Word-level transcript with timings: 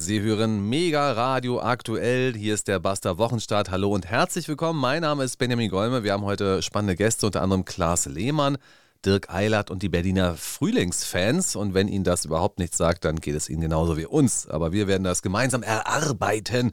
Sie 0.00 0.20
hören 0.20 0.68
Mega 0.68 1.10
Radio 1.10 1.60
aktuell. 1.60 2.32
Hier 2.36 2.54
ist 2.54 2.68
der 2.68 2.78
Buster 2.78 3.18
Wochenstart. 3.18 3.72
Hallo 3.72 3.92
und 3.92 4.06
herzlich 4.06 4.46
willkommen. 4.46 4.78
Mein 4.78 5.02
Name 5.02 5.24
ist 5.24 5.38
Benjamin 5.38 5.68
Golme. 5.68 6.04
Wir 6.04 6.12
haben 6.12 6.24
heute 6.24 6.62
spannende 6.62 6.94
Gäste, 6.94 7.26
unter 7.26 7.42
anderem 7.42 7.64
Klaas 7.64 8.06
Lehmann, 8.06 8.58
Dirk 9.04 9.28
Eilert 9.28 9.72
und 9.72 9.82
die 9.82 9.88
Berliner 9.88 10.36
Frühlingsfans. 10.36 11.56
Und 11.56 11.74
wenn 11.74 11.88
Ihnen 11.88 12.04
das 12.04 12.26
überhaupt 12.26 12.60
nichts 12.60 12.78
sagt, 12.78 13.04
dann 13.04 13.16
geht 13.16 13.34
es 13.34 13.50
Ihnen 13.50 13.62
genauso 13.62 13.96
wie 13.96 14.06
uns. 14.06 14.46
Aber 14.46 14.70
wir 14.70 14.86
werden 14.86 15.02
das 15.02 15.20
gemeinsam 15.20 15.64
erarbeiten. 15.64 16.70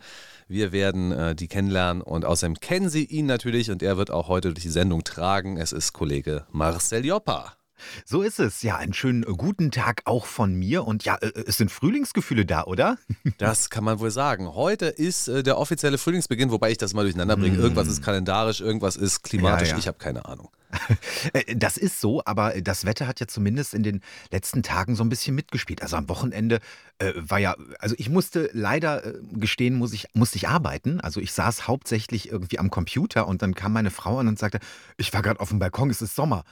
Wir 0.47 0.71
werden 0.71 1.11
äh, 1.11 1.33
die 1.33 1.47
kennenlernen 1.47 2.03
und 2.03 2.25
außerdem 2.25 2.59
kennen 2.59 2.89
Sie 2.89 3.05
ihn 3.05 3.25
natürlich 3.25 3.71
und 3.71 3.81
er 3.81 3.97
wird 3.97 4.11
auch 4.11 4.27
heute 4.27 4.49
durch 4.53 4.61
die 4.61 4.69
Sendung 4.69 5.03
tragen. 5.03 5.57
Es 5.57 5.71
ist 5.71 5.93
Kollege 5.93 6.45
Marcel 6.51 7.03
Joppa. 7.03 7.57
So 8.05 8.21
ist 8.21 8.39
es. 8.39 8.61
Ja, 8.61 8.77
einen 8.77 8.93
schönen 8.93 9.23
äh, 9.23 9.27
guten 9.37 9.71
Tag 9.71 10.01
auch 10.05 10.25
von 10.25 10.53
mir. 10.53 10.85
Und 10.85 11.05
ja, 11.05 11.15
äh, 11.15 11.31
es 11.45 11.57
sind 11.57 11.71
Frühlingsgefühle 11.71 12.45
da, 12.45 12.63
oder? 12.63 12.97
Das 13.37 13.69
kann 13.69 13.83
man 13.83 13.99
wohl 13.99 14.11
sagen. 14.11 14.53
Heute 14.53 14.85
ist 14.85 15.27
äh, 15.27 15.43
der 15.43 15.57
offizielle 15.57 15.97
Frühlingsbeginn, 15.97 16.51
wobei 16.51 16.71
ich 16.71 16.77
das 16.77 16.93
mal 16.93 17.03
durcheinander 17.03 17.35
bringe. 17.35 17.57
Mm. 17.57 17.61
Irgendwas 17.61 17.87
ist 17.87 18.01
kalendarisch, 18.01 18.61
irgendwas 18.61 18.95
ist 18.95 19.23
klimatisch. 19.23 19.69
Ja, 19.69 19.73
ja. 19.75 19.79
Ich 19.79 19.87
habe 19.87 19.97
keine 19.97 20.25
Ahnung. 20.25 20.49
Das 21.55 21.77
ist 21.77 22.01
so, 22.01 22.21
aber 22.25 22.61
das 22.61 22.85
Wetter 22.85 23.07
hat 23.07 23.19
ja 23.19 23.27
zumindest 23.27 23.73
in 23.73 23.83
den 23.83 24.01
letzten 24.31 24.63
Tagen 24.63 24.95
so 24.95 25.03
ein 25.03 25.09
bisschen 25.09 25.35
mitgespielt. 25.35 25.81
Also 25.81 25.95
am 25.95 26.09
Wochenende 26.09 26.59
äh, 26.99 27.13
war 27.15 27.39
ja, 27.39 27.55
also 27.79 27.95
ich 27.97 28.09
musste 28.09 28.49
leider 28.53 29.05
äh, 29.05 29.13
gestehen, 29.33 29.75
muss 29.75 29.93
ich, 29.93 30.07
musste 30.13 30.37
ich 30.37 30.47
arbeiten. 30.47 30.99
Also 31.01 31.19
ich 31.19 31.33
saß 31.33 31.67
hauptsächlich 31.67 32.31
irgendwie 32.31 32.59
am 32.59 32.69
Computer 32.69 33.27
und 33.27 33.41
dann 33.41 33.55
kam 33.55 33.73
meine 33.73 33.91
Frau 33.91 34.19
an 34.19 34.27
und 34.27 34.39
sagte, 34.39 34.59
ich 34.97 35.13
war 35.13 35.21
gerade 35.21 35.39
auf 35.39 35.49
dem 35.49 35.59
Balkon, 35.59 35.89
es 35.89 36.01
ist 36.01 36.15
Sommer 36.15 36.43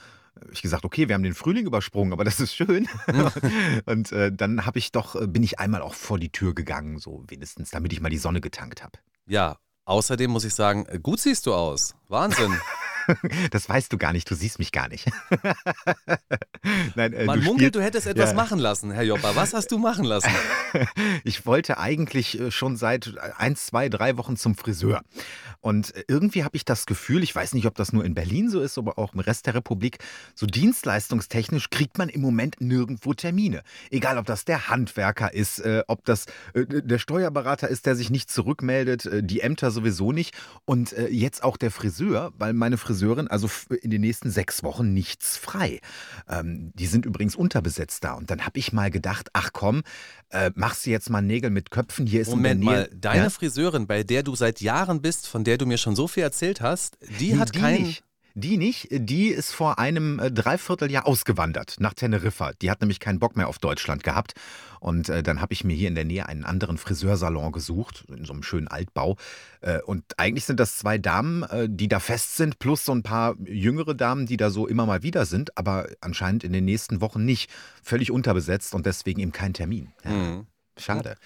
ich 0.52 0.62
gesagt, 0.62 0.84
okay, 0.84 1.08
wir 1.08 1.14
haben 1.14 1.22
den 1.22 1.34
Frühling 1.34 1.66
übersprungen, 1.66 2.12
aber 2.12 2.24
das 2.24 2.40
ist 2.40 2.54
schön. 2.54 2.88
und 3.86 4.12
äh, 4.12 4.32
dann 4.32 4.66
habe 4.66 4.78
ich 4.78 4.92
doch, 4.92 5.14
äh, 5.14 5.26
bin 5.26 5.42
ich 5.42 5.58
einmal 5.58 5.82
auch 5.82 5.94
vor 5.94 6.18
die 6.18 6.30
Tür 6.30 6.54
gegangen, 6.54 6.98
so 6.98 7.24
wenigstens, 7.28 7.70
damit 7.70 7.92
ich 7.92 8.00
mal 8.00 8.10
die 8.10 8.18
Sonne 8.18 8.40
getankt 8.40 8.82
habe. 8.82 8.98
Ja, 9.26 9.58
außerdem 9.84 10.30
muss 10.30 10.44
ich 10.44 10.54
sagen, 10.54 10.86
äh, 10.86 10.98
gut 10.98 11.20
siehst 11.20 11.46
du 11.46 11.54
aus. 11.54 11.94
Wahnsinn. 12.08 12.52
Das 13.50 13.68
weißt 13.68 13.92
du 13.92 13.98
gar 13.98 14.12
nicht, 14.12 14.30
du 14.30 14.34
siehst 14.34 14.58
mich 14.58 14.72
gar 14.72 14.88
nicht. 14.88 15.10
Nein, 16.94 17.12
äh, 17.12 17.24
Man 17.24 17.40
du 17.40 17.46
munkelt, 17.46 17.74
du 17.74 17.82
hättest 17.82 18.06
etwas 18.06 18.30
ja. 18.30 18.36
machen 18.36 18.58
lassen, 18.58 18.90
Herr 18.90 19.02
Joppa. 19.02 19.36
Was 19.36 19.54
hast 19.54 19.70
du 19.70 19.78
machen 19.78 20.04
lassen? 20.04 20.30
Ich 21.22 21.46
wollte 21.46 21.78
eigentlich 21.78 22.40
äh, 22.40 22.50
schon 22.50 22.76
seit 22.76 23.14
ein, 23.38 23.54
zwei, 23.54 23.88
drei 23.88 24.16
Wochen 24.16 24.36
zum 24.36 24.56
Friseur. 24.56 25.02
Und 25.60 25.94
äh, 25.94 26.04
irgendwie 26.08 26.42
habe 26.42 26.56
ich 26.56 26.64
das 26.64 26.84
Gefühl, 26.84 27.22
ich 27.22 27.34
weiß 27.34 27.54
nicht, 27.54 27.66
ob 27.66 27.76
das 27.76 27.92
nur 27.92 28.04
in 28.04 28.14
Berlin 28.14 28.50
so 28.50 28.60
ist, 28.60 28.76
aber 28.76 28.98
auch 28.98 29.14
im 29.14 29.20
Rest 29.20 29.46
der 29.46 29.54
Republik, 29.54 29.98
so 30.34 30.46
dienstleistungstechnisch 30.46 31.70
kriegt 31.70 31.96
man 31.96 32.08
im 32.08 32.20
Moment 32.20 32.60
nirgendwo 32.60 33.14
Termine. 33.14 33.62
Egal, 33.90 34.18
ob 34.18 34.26
das 34.26 34.44
der 34.44 34.68
Handwerker 34.68 35.32
ist, 35.32 35.60
äh, 35.60 35.82
ob 35.86 36.04
das 36.04 36.26
äh, 36.54 36.66
der 36.66 36.98
Steuerberater 36.98 37.68
ist, 37.68 37.86
der 37.86 37.96
sich 37.96 38.10
nicht 38.10 38.30
zurückmeldet, 38.30 39.06
äh, 39.06 39.22
die 39.22 39.40
Ämter 39.40 39.70
sowieso 39.70 40.12
nicht. 40.12 40.34
Und 40.64 40.92
äh, 40.92 41.08
jetzt 41.08 41.44
auch 41.44 41.56
der 41.56 41.70
Friseur, 41.70 42.32
weil 42.36 42.52
meine 42.52 42.76
Friseurin, 42.94 43.28
also 43.28 43.48
in 43.80 43.90
den 43.90 44.02
nächsten 44.02 44.30
sechs 44.30 44.62
Wochen 44.62 44.92
nichts 44.92 45.36
frei. 45.36 45.80
Ähm, 46.28 46.72
die 46.74 46.86
sind 46.86 47.06
übrigens 47.06 47.36
unterbesetzt 47.36 48.04
da. 48.04 48.12
Und 48.12 48.30
dann 48.30 48.44
habe 48.44 48.58
ich 48.58 48.72
mal 48.72 48.90
gedacht, 48.90 49.30
ach 49.32 49.50
komm, 49.52 49.82
äh, 50.28 50.50
machst 50.54 50.84
du 50.84 50.90
jetzt 50.90 51.08
mal 51.08 51.22
Nägel 51.22 51.50
mit 51.50 51.70
Köpfen? 51.70 52.06
Hier 52.06 52.20
ist 52.20 52.28
Moment 52.28 52.62
mal, 52.62 52.90
deine 52.94 53.24
ja? 53.24 53.30
Friseurin, 53.30 53.86
bei 53.86 54.02
der 54.02 54.22
du 54.22 54.34
seit 54.34 54.60
Jahren 54.60 55.00
bist, 55.00 55.26
von 55.26 55.42
der 55.42 55.54
der 55.54 55.58
du 55.58 55.66
mir 55.66 55.78
schon 55.78 55.94
so 55.94 56.08
viel 56.08 56.24
erzählt 56.24 56.60
hast, 56.60 56.98
die 57.20 57.32
nee, 57.32 57.38
hat 57.38 57.54
die 57.54 57.60
keinen. 57.60 57.94
Die 58.36 58.56
nicht, 58.56 58.88
die 58.90 59.28
ist 59.28 59.52
vor 59.52 59.78
einem 59.78 60.18
äh, 60.18 60.28
Dreivierteljahr 60.32 61.06
ausgewandert 61.06 61.76
nach 61.78 61.94
Teneriffa. 61.94 62.50
Die 62.60 62.68
hat 62.68 62.80
nämlich 62.80 62.98
keinen 62.98 63.20
Bock 63.20 63.36
mehr 63.36 63.46
auf 63.46 63.60
Deutschland 63.60 64.02
gehabt. 64.02 64.34
Und 64.80 65.08
äh, 65.08 65.22
dann 65.22 65.40
habe 65.40 65.52
ich 65.52 65.62
mir 65.62 65.74
hier 65.76 65.86
in 65.86 65.94
der 65.94 66.04
Nähe 66.04 66.26
einen 66.26 66.44
anderen 66.44 66.76
Friseursalon 66.76 67.52
gesucht, 67.52 68.04
in 68.08 68.24
so 68.24 68.32
einem 68.32 68.42
schönen 68.42 68.66
Altbau. 68.66 69.16
Äh, 69.60 69.80
und 69.82 70.18
eigentlich 70.18 70.46
sind 70.46 70.58
das 70.58 70.76
zwei 70.76 70.98
Damen, 70.98 71.44
äh, 71.44 71.68
die 71.70 71.86
da 71.86 72.00
fest 72.00 72.36
sind, 72.36 72.58
plus 72.58 72.84
so 72.84 72.92
ein 72.92 73.04
paar 73.04 73.36
jüngere 73.44 73.94
Damen, 73.94 74.26
die 74.26 74.36
da 74.36 74.50
so 74.50 74.66
immer 74.66 74.84
mal 74.84 75.04
wieder 75.04 75.26
sind, 75.26 75.56
aber 75.56 75.86
anscheinend 76.00 76.42
in 76.42 76.52
den 76.52 76.64
nächsten 76.64 77.00
Wochen 77.00 77.24
nicht. 77.24 77.48
Völlig 77.84 78.10
unterbesetzt 78.10 78.74
und 78.74 78.84
deswegen 78.84 79.20
eben 79.20 79.32
kein 79.32 79.54
Termin. 79.54 79.92
Ja. 80.04 80.10
Mhm. 80.10 80.46
Schade. 80.78 81.16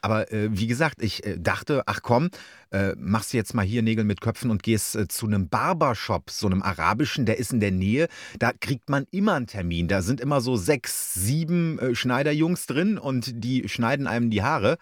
Aber 0.00 0.32
äh, 0.32 0.48
wie 0.50 0.66
gesagt, 0.66 1.02
ich 1.02 1.24
äh, 1.24 1.38
dachte, 1.38 1.82
ach 1.86 2.00
komm, 2.02 2.30
äh, 2.70 2.94
machst 2.96 3.32
jetzt 3.32 3.54
mal 3.54 3.64
hier 3.64 3.82
Nägel 3.82 4.04
mit 4.04 4.20
Köpfen 4.20 4.50
und 4.50 4.62
gehst 4.62 4.96
äh, 4.96 5.08
zu 5.08 5.26
einem 5.26 5.48
Barbershop, 5.48 6.30
so 6.30 6.46
einem 6.46 6.62
arabischen, 6.62 7.26
der 7.26 7.38
ist 7.38 7.52
in 7.52 7.60
der 7.60 7.70
Nähe. 7.70 8.08
Da 8.38 8.52
kriegt 8.52 8.90
man 8.90 9.06
immer 9.10 9.34
einen 9.34 9.46
Termin. 9.46 9.88
Da 9.88 10.02
sind 10.02 10.20
immer 10.20 10.40
so 10.40 10.56
sechs, 10.56 11.14
sieben 11.14 11.78
äh, 11.78 11.94
Schneiderjungs 11.94 12.66
drin 12.66 12.98
und 12.98 13.44
die 13.44 13.68
schneiden 13.68 14.06
einem 14.06 14.30
die 14.30 14.42
Haare. 14.42 14.78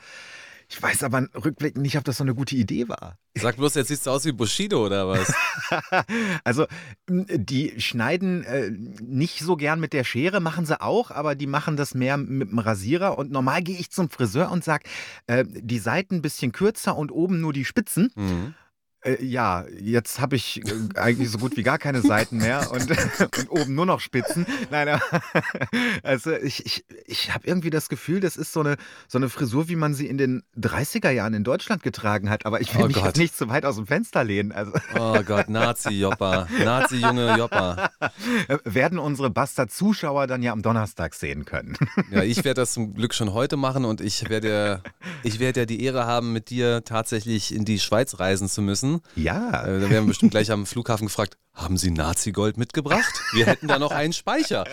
Ich 0.74 0.82
weiß 0.82 1.04
aber 1.04 1.28
rückblickend 1.36 1.82
nicht, 1.82 1.96
ob 1.96 2.02
das 2.02 2.16
so 2.16 2.24
eine 2.24 2.34
gute 2.34 2.56
Idee 2.56 2.88
war. 2.88 3.16
Sag 3.36 3.56
bloß, 3.58 3.76
jetzt 3.76 3.88
siehst 3.88 4.06
du 4.06 4.10
aus 4.10 4.24
wie 4.24 4.32
Bushido 4.32 4.84
oder 4.84 5.06
was? 5.06 5.32
also, 6.44 6.66
die 7.08 7.80
schneiden 7.80 8.42
äh, 8.42 8.72
nicht 9.00 9.38
so 9.38 9.54
gern 9.54 9.78
mit 9.78 9.92
der 9.92 10.02
Schere, 10.02 10.40
machen 10.40 10.66
sie 10.66 10.80
auch, 10.80 11.12
aber 11.12 11.36
die 11.36 11.46
machen 11.46 11.76
das 11.76 11.94
mehr 11.94 12.16
mit 12.16 12.50
dem 12.50 12.58
Rasierer. 12.58 13.16
Und 13.16 13.30
normal 13.30 13.62
gehe 13.62 13.78
ich 13.78 13.92
zum 13.92 14.10
Friseur 14.10 14.50
und 14.50 14.64
sage, 14.64 14.82
äh, 15.28 15.44
die 15.46 15.78
Seiten 15.78 16.16
ein 16.16 16.22
bisschen 16.22 16.50
kürzer 16.50 16.96
und 16.96 17.12
oben 17.12 17.40
nur 17.40 17.52
die 17.52 17.64
Spitzen. 17.64 18.10
Mhm. 18.16 18.54
Äh, 19.04 19.22
ja, 19.24 19.64
jetzt 19.80 20.20
habe 20.20 20.36
ich 20.36 20.62
äh, 20.66 20.98
eigentlich 20.98 21.30
so 21.30 21.38
gut 21.38 21.56
wie 21.56 21.62
gar 21.62 21.78
keine 21.78 22.00
Seiten 22.00 22.38
mehr 22.38 22.70
und, 22.72 22.90
und 23.38 23.50
oben 23.50 23.74
nur 23.74 23.86
noch 23.86 24.00
Spitzen. 24.00 24.46
Nein, 24.70 25.00
also 26.02 26.32
ich, 26.32 26.64
ich, 26.64 26.84
ich 27.06 27.34
habe 27.34 27.46
irgendwie 27.46 27.70
das 27.70 27.88
Gefühl, 27.88 28.20
das 28.20 28.36
ist 28.36 28.52
so 28.52 28.60
eine, 28.60 28.76
so 29.06 29.18
eine 29.18 29.28
Frisur, 29.28 29.68
wie 29.68 29.76
man 29.76 29.94
sie 29.94 30.06
in 30.06 30.16
den 30.16 30.42
30er 30.58 31.10
Jahren 31.10 31.34
in 31.34 31.44
Deutschland 31.44 31.82
getragen 31.82 32.30
hat. 32.30 32.46
Aber 32.46 32.60
ich 32.60 32.74
will 32.74 32.84
oh 32.84 32.86
mich 32.86 32.96
jetzt 32.96 33.18
nicht 33.18 33.36
zu 33.36 33.48
weit 33.48 33.64
aus 33.66 33.76
dem 33.76 33.86
Fenster 33.86 34.24
lehnen. 34.24 34.52
Also. 34.52 34.72
Oh 34.98 35.22
Gott, 35.22 35.48
Nazi-Joppa. 35.48 36.48
Nazi-Junge 36.64 37.36
Joppa. 37.36 37.90
Werden 38.64 38.98
unsere 38.98 39.28
Bastard-Zuschauer 39.28 40.26
dann 40.26 40.42
ja 40.42 40.52
am 40.52 40.62
Donnerstag 40.62 41.14
sehen 41.14 41.44
können. 41.44 41.76
Ja, 42.10 42.22
ich 42.22 42.38
werde 42.38 42.62
das 42.62 42.72
zum 42.72 42.94
Glück 42.94 43.14
schon 43.14 43.34
heute 43.34 43.56
machen 43.56 43.84
und 43.84 44.00
ich 44.00 44.28
werde, 44.30 44.82
ich 45.22 45.40
werde 45.40 45.60
ja 45.60 45.66
die 45.66 45.84
Ehre 45.84 46.06
haben, 46.06 46.32
mit 46.32 46.48
dir 46.50 46.84
tatsächlich 46.84 47.54
in 47.54 47.64
die 47.64 47.78
Schweiz 47.78 48.18
reisen 48.18 48.48
zu 48.48 48.62
müssen. 48.62 48.93
Ja. 49.16 49.64
Äh, 49.64 49.80
da 49.80 49.90
werden 49.90 49.90
wir 49.90 50.02
bestimmt 50.02 50.32
gleich 50.32 50.50
am 50.50 50.66
Flughafen 50.66 51.06
gefragt, 51.06 51.36
haben 51.54 51.76
Sie 51.76 51.90
Nazi-Gold 51.90 52.56
mitgebracht? 52.56 53.14
Wir 53.32 53.46
hätten 53.46 53.68
da 53.68 53.78
noch 53.78 53.92
einen 53.92 54.12
Speicher. 54.12 54.64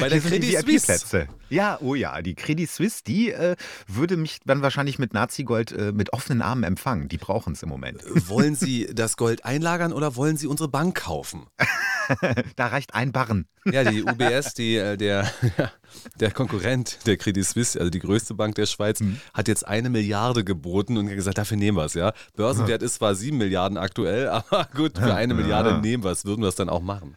Bei 0.00 0.08
der 0.08 0.20
Credit 0.20 0.60
Suisse. 0.60 1.28
Ja, 1.48 1.78
oh 1.80 1.96
ja, 1.96 2.22
die 2.22 2.34
Credit 2.36 2.70
Suisse, 2.70 3.02
die 3.04 3.32
äh, 3.32 3.56
würde 3.88 4.16
mich 4.16 4.38
dann 4.44 4.62
wahrscheinlich 4.62 4.98
mit 4.98 5.12
Nazi-Gold 5.12 5.72
äh, 5.72 5.92
mit 5.92 6.12
offenen 6.12 6.40
Armen 6.40 6.62
empfangen. 6.62 7.08
Die 7.08 7.18
brauchen 7.18 7.54
es 7.54 7.62
im 7.64 7.68
Moment. 7.68 8.04
Wollen 8.28 8.54
Sie 8.54 8.88
das 8.94 9.16
Gold 9.16 9.44
einlagern 9.44 9.92
oder 9.92 10.14
wollen 10.14 10.36
Sie 10.36 10.46
unsere 10.46 10.68
Bank 10.68 10.96
kaufen? 10.96 11.46
da 12.56 12.66
reicht 12.66 12.94
ein 12.94 13.12
Barren. 13.12 13.46
Ja, 13.64 13.84
die 13.84 14.02
UBS, 14.04 14.54
die, 14.54 14.76
äh, 14.76 14.96
der, 14.96 15.30
der 16.20 16.30
Konkurrent 16.30 17.06
der 17.06 17.16
Credit 17.16 17.44
Suisse, 17.44 17.78
also 17.78 17.90
die 17.90 17.98
größte 17.98 18.34
Bank 18.34 18.54
der 18.54 18.66
Schweiz, 18.66 19.00
mhm. 19.00 19.20
hat 19.34 19.48
jetzt 19.48 19.66
eine 19.66 19.90
Milliarde 19.90 20.44
geboten 20.44 20.96
und 20.96 21.08
gesagt, 21.08 21.38
dafür 21.38 21.56
nehmen 21.56 21.76
wir 21.76 21.84
es. 21.84 21.94
Ja? 21.94 22.12
Börsenwert 22.36 22.82
ist 22.82 22.94
zwar 22.94 23.14
sieben 23.14 23.38
Milliarden 23.38 23.78
aktuell, 23.78 24.28
aber 24.28 24.68
gut, 24.74 24.98
für 24.98 25.14
eine 25.14 25.34
Milliarde 25.34 25.80
nehmen 25.80 26.04
wir 26.04 26.10
es, 26.10 26.24
würden 26.24 26.42
wir 26.42 26.48
es 26.48 26.56
dann 26.56 26.68
auch 26.68 26.82
machen. 26.82 27.16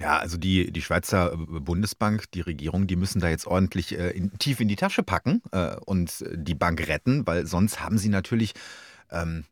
Ja, 0.00 0.18
also 0.18 0.36
die, 0.36 0.72
die 0.72 0.82
Schweizer 0.82 1.32
äh, 1.32 1.36
Bundesbank, 1.36 2.30
die 2.32 2.40
Regierung, 2.40 2.86
die 2.86 2.96
müssen 2.96 3.20
da 3.20 3.28
jetzt 3.28 3.46
ordentlich 3.46 3.96
äh, 3.98 4.10
in, 4.10 4.36
tief 4.38 4.60
in 4.60 4.68
die 4.68 4.76
Tasche 4.76 5.02
packen 5.02 5.42
äh, 5.52 5.76
und 5.84 6.24
die 6.32 6.54
Bank 6.54 6.86
retten, 6.88 7.26
weil 7.26 7.46
sonst 7.46 7.80
haben 7.80 7.98
sie 7.98 8.08
natürlich 8.08 8.54
ähm, 9.12 9.44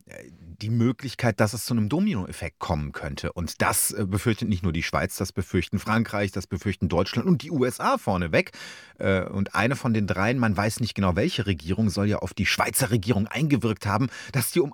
die 0.61 0.71
Möglichkeit, 0.71 1.41
dass 1.41 1.53
es 1.53 1.65
zu 1.65 1.75
einem 1.75 1.89
Dominoeffekt 1.89 2.59
kommen 2.59 2.93
könnte. 2.93 3.33
Und 3.33 3.63
das 3.63 3.93
äh, 3.93 4.05
befürchtet 4.07 4.49
nicht 4.49 4.63
nur 4.63 4.73
die 4.73 4.83
Schweiz, 4.83 5.17
das 5.17 5.33
befürchten 5.33 5.79
Frankreich, 5.79 6.33
das 6.33 6.47
befürchten 6.47 6.89
Deutschland 6.89 7.29
und 7.29 7.43
die 7.43 7.51
USA 7.51 7.99
vorneweg. 7.99 8.53
Äh, 8.99 9.25
und 9.25 9.55
eine 9.55 9.77
von 9.77 9.95
den 9.95 10.07
dreien, 10.07 10.39
man 10.39 10.57
weiß 10.57 10.81
nicht 10.81 10.95
genau 10.95 11.17
welche 11.17 11.47
Regierung, 11.47 11.91
soll 11.91 12.09
ja 12.09 12.19
auf 12.19 12.35
die 12.35 12.47
Schweizer 12.47 12.91
Regierung 12.91 13.27
eingewirkt 13.27 13.87
haben, 13.87 14.09
dass 14.33 14.51
die 14.51 14.61
um 14.61 14.73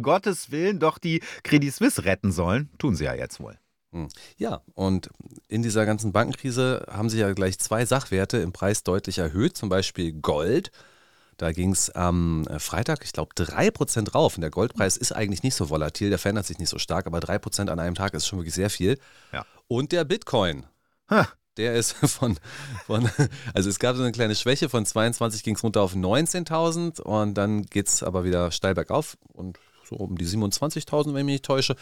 Gottes 0.00 0.50
Willen 0.50 0.78
doch 0.80 0.98
die 0.98 1.22
Credit 1.42 1.72
Suisse 1.72 2.04
retten 2.04 2.32
sollen. 2.32 2.70
Tun 2.78 2.94
sie 2.96 3.04
ja 3.04 3.14
jetzt 3.14 3.40
wohl. 3.40 3.58
Hm. 3.92 4.08
Ja, 4.36 4.62
und 4.74 5.08
in 5.48 5.62
dieser 5.62 5.86
ganzen 5.86 6.12
Bankenkrise 6.12 6.84
haben 6.90 7.08
sich 7.08 7.20
ja 7.20 7.32
gleich 7.32 7.58
zwei 7.60 7.86
Sachwerte 7.86 8.38
im 8.38 8.52
Preis 8.52 8.82
deutlich 8.82 9.18
erhöht, 9.18 9.56
zum 9.56 9.68
Beispiel 9.68 10.12
Gold. 10.12 10.72
Da 11.36 11.52
ging 11.52 11.72
es 11.72 11.90
am 11.90 12.46
äh, 12.48 12.58
Freitag, 12.58 13.04
ich 13.04 13.12
glaube, 13.12 13.34
3% 13.34 14.12
rauf. 14.12 14.36
Und 14.36 14.42
der 14.42 14.50
Goldpreis 14.50 14.96
ist 14.96 15.12
eigentlich 15.12 15.42
nicht 15.42 15.54
so 15.54 15.70
volatil, 15.70 16.10
der 16.10 16.18
verändert 16.18 16.46
sich 16.46 16.58
nicht 16.58 16.68
so 16.68 16.78
stark, 16.78 17.06
aber 17.06 17.18
3% 17.18 17.68
an 17.68 17.78
einem 17.78 17.94
Tag 17.94 18.14
ist 18.14 18.26
schon 18.26 18.38
wirklich 18.38 18.54
sehr 18.54 18.70
viel. 18.70 18.98
Ja. 19.32 19.44
Und 19.68 19.92
der 19.92 20.04
Bitcoin. 20.04 20.64
Ha. 21.10 21.28
Der 21.56 21.74
ist 21.74 21.92
von, 22.06 22.36
von, 22.86 23.08
also 23.52 23.68
es 23.68 23.78
gab 23.78 23.96
so 23.96 24.02
eine 24.02 24.12
kleine 24.12 24.34
Schwäche, 24.34 24.68
von 24.68 24.84
22 24.84 25.42
ging 25.42 25.54
es 25.54 25.62
runter 25.62 25.82
auf 25.82 25.94
19.000 25.94 27.00
und 27.00 27.34
dann 27.34 27.62
geht 27.66 27.88
es 27.88 28.02
aber 28.02 28.24
wieder 28.24 28.50
steil 28.50 28.74
bergauf 28.74 29.16
und 29.32 29.58
so 29.88 29.96
um 29.96 30.18
die 30.18 30.26
27.000, 30.26 31.06
wenn 31.06 31.16
ich 31.18 31.24
mich 31.24 31.34
nicht 31.34 31.44
täusche. 31.44 31.76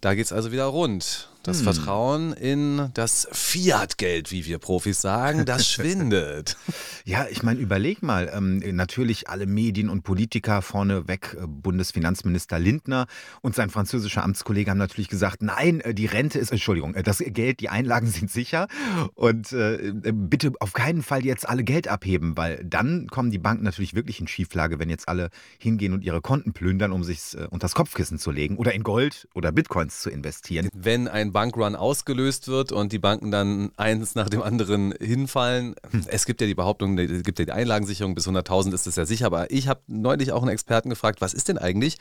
Da 0.00 0.14
geht 0.14 0.26
es 0.26 0.32
also 0.32 0.52
wieder 0.52 0.66
rund. 0.66 1.28
Das 1.42 1.58
hm. 1.58 1.64
Vertrauen 1.64 2.32
in 2.32 2.90
das 2.94 3.28
Fiat-Geld, 3.32 4.30
wie 4.32 4.46
wir 4.46 4.58
Profis 4.58 5.00
sagen, 5.00 5.44
das 5.44 5.68
schwindet. 5.70 6.56
Ja, 7.04 7.26
ich 7.30 7.42
meine, 7.42 7.60
überleg 7.60 8.02
mal. 8.02 8.30
Ähm, 8.32 8.58
natürlich 8.76 9.28
alle 9.28 9.46
Medien 9.46 9.88
und 9.88 10.02
Politiker 10.02 10.62
vorneweg, 10.62 11.36
äh, 11.40 11.46
Bundesfinanzminister 11.46 12.58
Lindner 12.58 13.06
und 13.40 13.54
sein 13.54 13.70
französischer 13.70 14.24
Amtskollege 14.24 14.70
haben 14.70 14.78
natürlich 14.78 15.08
gesagt, 15.08 15.42
nein, 15.42 15.80
äh, 15.80 15.94
die 15.94 16.06
Rente 16.06 16.38
ist, 16.38 16.50
Entschuldigung, 16.50 16.94
äh, 16.94 17.02
das 17.02 17.18
Geld, 17.18 17.60
die 17.60 17.68
Einlagen 17.68 18.06
sind 18.10 18.30
sicher 18.30 18.68
und 19.14 19.52
äh, 19.52 19.92
bitte 20.12 20.52
auf 20.60 20.72
keinen 20.72 21.02
Fall 21.02 21.24
jetzt 21.24 21.48
alle 21.48 21.64
Geld 21.64 21.88
abheben, 21.88 22.36
weil 22.36 22.64
dann 22.64 23.06
kommen 23.08 23.30
die 23.30 23.38
Banken 23.38 23.64
natürlich 23.64 23.94
wirklich 23.94 24.20
in 24.20 24.28
Schieflage, 24.28 24.78
wenn 24.78 24.90
jetzt 24.90 25.08
alle 25.08 25.30
hingehen 25.58 25.92
und 25.92 26.04
ihre 26.04 26.20
Konten 26.20 26.52
plündern, 26.52 26.92
um 26.92 27.04
sich 27.04 27.34
äh, 27.34 27.44
unter 27.44 27.68
das 27.68 27.74
Kopfkissen 27.74 28.18
zu 28.18 28.30
legen 28.30 28.56
oder 28.56 28.72
in 28.74 28.82
Gold 28.82 29.28
oder 29.34 29.52
Bitcoins 29.52 30.00
zu 30.00 30.10
investieren. 30.10 30.68
Wenn 30.74 31.08
ein 31.08 31.32
Bankrun 31.38 31.76
ausgelöst 31.76 32.48
wird 32.48 32.72
und 32.72 32.90
die 32.90 32.98
Banken 32.98 33.30
dann 33.30 33.70
eins 33.76 34.16
nach 34.16 34.28
dem 34.28 34.42
anderen 34.42 34.92
hinfallen, 35.00 35.76
hm. 35.88 36.04
es 36.08 36.26
gibt 36.26 36.40
ja 36.40 36.48
die 36.48 36.56
Behauptung, 36.56 36.98
es 36.98 37.22
gibt 37.22 37.38
ja 37.38 37.44
die 37.44 37.52
Einlagensicherung, 37.52 38.16
bis 38.16 38.26
100.000 38.26 38.74
ist 38.74 38.88
es 38.88 38.96
ja 38.96 39.06
sicher, 39.06 39.26
aber 39.26 39.48
ich 39.52 39.68
habe 39.68 39.80
neulich 39.86 40.32
auch 40.32 40.42
einen 40.42 40.50
Experten 40.50 40.90
gefragt, 40.90 41.20
was 41.20 41.34
ist 41.34 41.46
denn 41.46 41.56
eigentlich, 41.56 41.98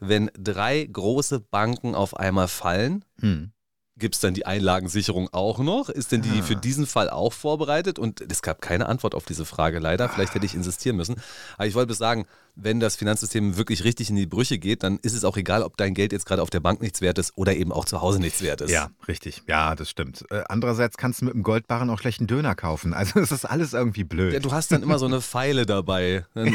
wenn 0.00 0.30
drei 0.38 0.88
große 0.90 1.38
Banken 1.38 1.94
auf 1.94 2.16
einmal 2.16 2.48
fallen? 2.48 3.04
Hm. 3.20 3.52
Gibt 3.98 4.14
es 4.14 4.22
dann 4.22 4.32
die 4.32 4.46
Einlagensicherung 4.46 5.28
auch 5.32 5.58
noch? 5.58 5.90
Ist 5.90 6.12
denn 6.12 6.22
die 6.22 6.38
ah. 6.38 6.42
für 6.42 6.56
diesen 6.56 6.86
Fall 6.86 7.10
auch 7.10 7.34
vorbereitet? 7.34 7.98
Und 7.98 8.22
es 8.22 8.40
gab 8.40 8.62
keine 8.62 8.86
Antwort 8.86 9.14
auf 9.14 9.26
diese 9.26 9.44
Frage 9.44 9.80
leider. 9.80 10.08
Vielleicht 10.08 10.34
hätte 10.34 10.46
ich 10.46 10.54
insistieren 10.54 10.96
müssen. 10.96 11.16
Aber 11.56 11.66
ich 11.66 11.74
wollte 11.74 11.88
bis 11.88 11.98
sagen, 11.98 12.24
wenn 12.60 12.80
das 12.80 12.96
Finanzsystem 12.96 13.56
wirklich 13.56 13.84
richtig 13.84 14.10
in 14.10 14.16
die 14.16 14.26
Brüche 14.26 14.58
geht, 14.58 14.82
dann 14.82 14.98
ist 15.02 15.12
es 15.12 15.24
auch 15.24 15.36
egal, 15.36 15.62
ob 15.62 15.76
dein 15.76 15.94
Geld 15.94 16.12
jetzt 16.12 16.26
gerade 16.26 16.42
auf 16.42 16.50
der 16.50 16.60
Bank 16.60 16.82
nichts 16.82 17.00
wert 17.00 17.18
ist 17.18 17.32
oder 17.36 17.54
eben 17.54 17.72
auch 17.72 17.84
zu 17.84 18.00
Hause 18.00 18.20
nichts 18.20 18.42
wert 18.42 18.60
ist. 18.60 18.70
Ja, 18.70 18.90
richtig. 19.06 19.42
Ja, 19.46 19.76
das 19.76 19.88
stimmt. 19.88 20.24
Äh, 20.30 20.42
andererseits 20.48 20.96
kannst 20.96 21.20
du 21.20 21.26
mit 21.26 21.34
dem 21.34 21.44
Goldbarren 21.44 21.88
auch 21.88 22.00
schlechten 22.00 22.26
Döner 22.26 22.56
kaufen. 22.56 22.94
Also 22.94 23.20
es 23.20 23.30
ist 23.30 23.44
alles 23.44 23.74
irgendwie 23.74 24.04
blöd. 24.04 24.32
Ja, 24.32 24.40
du 24.40 24.50
hast 24.50 24.72
dann 24.72 24.82
immer 24.82 24.98
so 24.98 25.06
eine 25.06 25.20
Pfeile 25.20 25.66
dabei. 25.66 26.24
Dann, 26.34 26.52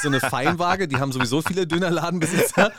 so 0.00 0.08
eine 0.08 0.20
Feinwaage, 0.20 0.86
die 0.86 0.96
haben 0.96 1.10
sowieso 1.10 1.42
viele 1.42 1.66
Dönerladenbesitzer. 1.66 2.70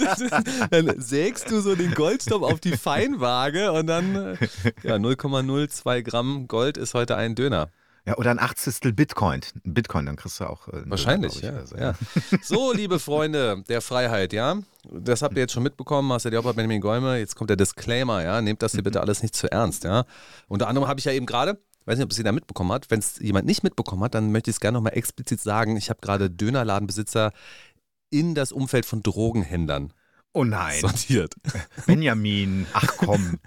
dann 0.70 1.00
sägst 1.00 1.50
du 1.50 1.60
so 1.60 1.74
den 1.74 1.94
Goldstoff 1.94 2.42
auf 2.42 2.60
die 2.60 2.76
Feinwaage 2.76 3.72
und 3.72 3.86
dann 3.86 4.14
äh, 4.14 4.36
ja, 4.82 4.96
0,02 4.96 6.02
Gramm 6.02 6.48
Gold 6.48 6.76
ist 6.76 6.92
heute 6.92 7.16
ein 7.16 7.34
Döner. 7.34 7.70
Ja, 8.06 8.16
oder 8.16 8.30
ein 8.30 8.38
Achtzigstel 8.38 8.92
Bitcoin. 8.92 9.40
Bitcoin, 9.64 10.06
dann 10.06 10.16
kriegst 10.16 10.40
du 10.40 10.44
auch. 10.44 10.68
Äh, 10.68 10.82
Wahrscheinlich, 10.86 11.40
ja, 11.42 11.52
also, 11.52 11.76
ja. 11.76 11.94
So, 12.42 12.72
liebe 12.74 12.98
Freunde 12.98 13.62
der 13.68 13.80
Freiheit, 13.80 14.32
ja. 14.32 14.56
Das 14.90 15.22
habt 15.22 15.34
ihr 15.34 15.40
jetzt 15.40 15.52
schon 15.52 15.62
mitbekommen, 15.62 16.08
Marcel 16.08 16.32
Jobbert, 16.32 16.56
Benjamin 16.56 16.80
Gäume. 16.80 17.18
Jetzt 17.18 17.36
kommt 17.36 17.50
der 17.50 17.56
Disclaimer, 17.56 18.22
ja. 18.22 18.40
Nehmt 18.40 18.62
das 18.62 18.72
hier 18.72 18.82
bitte 18.82 19.00
alles 19.00 19.22
nicht 19.22 19.34
zu 19.34 19.50
ernst, 19.52 19.84
ja. 19.84 20.04
Unter 20.48 20.68
anderem 20.68 20.88
habe 20.88 20.98
ich 20.98 21.04
ja 21.04 21.12
eben 21.12 21.26
gerade, 21.26 21.58
weiß 21.84 21.98
nicht, 21.98 22.04
ob 22.04 22.10
es 22.10 22.16
jeder 22.16 22.32
mitbekommen 22.32 22.72
hat. 22.72 22.90
Wenn 22.90 23.00
es 23.00 23.18
jemand 23.18 23.46
nicht 23.46 23.62
mitbekommen 23.62 24.02
hat, 24.02 24.14
dann 24.14 24.32
möchte 24.32 24.50
ich 24.50 24.56
es 24.56 24.60
gerne 24.60 24.76
nochmal 24.78 24.96
explizit 24.96 25.40
sagen. 25.40 25.76
Ich 25.76 25.90
habe 25.90 26.00
gerade 26.00 26.30
Dönerladenbesitzer 26.30 27.32
in 28.08 28.34
das 28.34 28.50
Umfeld 28.50 28.86
von 28.86 29.02
Drogenhändlern 29.02 29.92
Oh 30.32 30.44
nein. 30.44 30.80
Sortiert. 30.80 31.34
Benjamin, 31.86 32.66
ach 32.72 32.86
komm. 32.98 33.40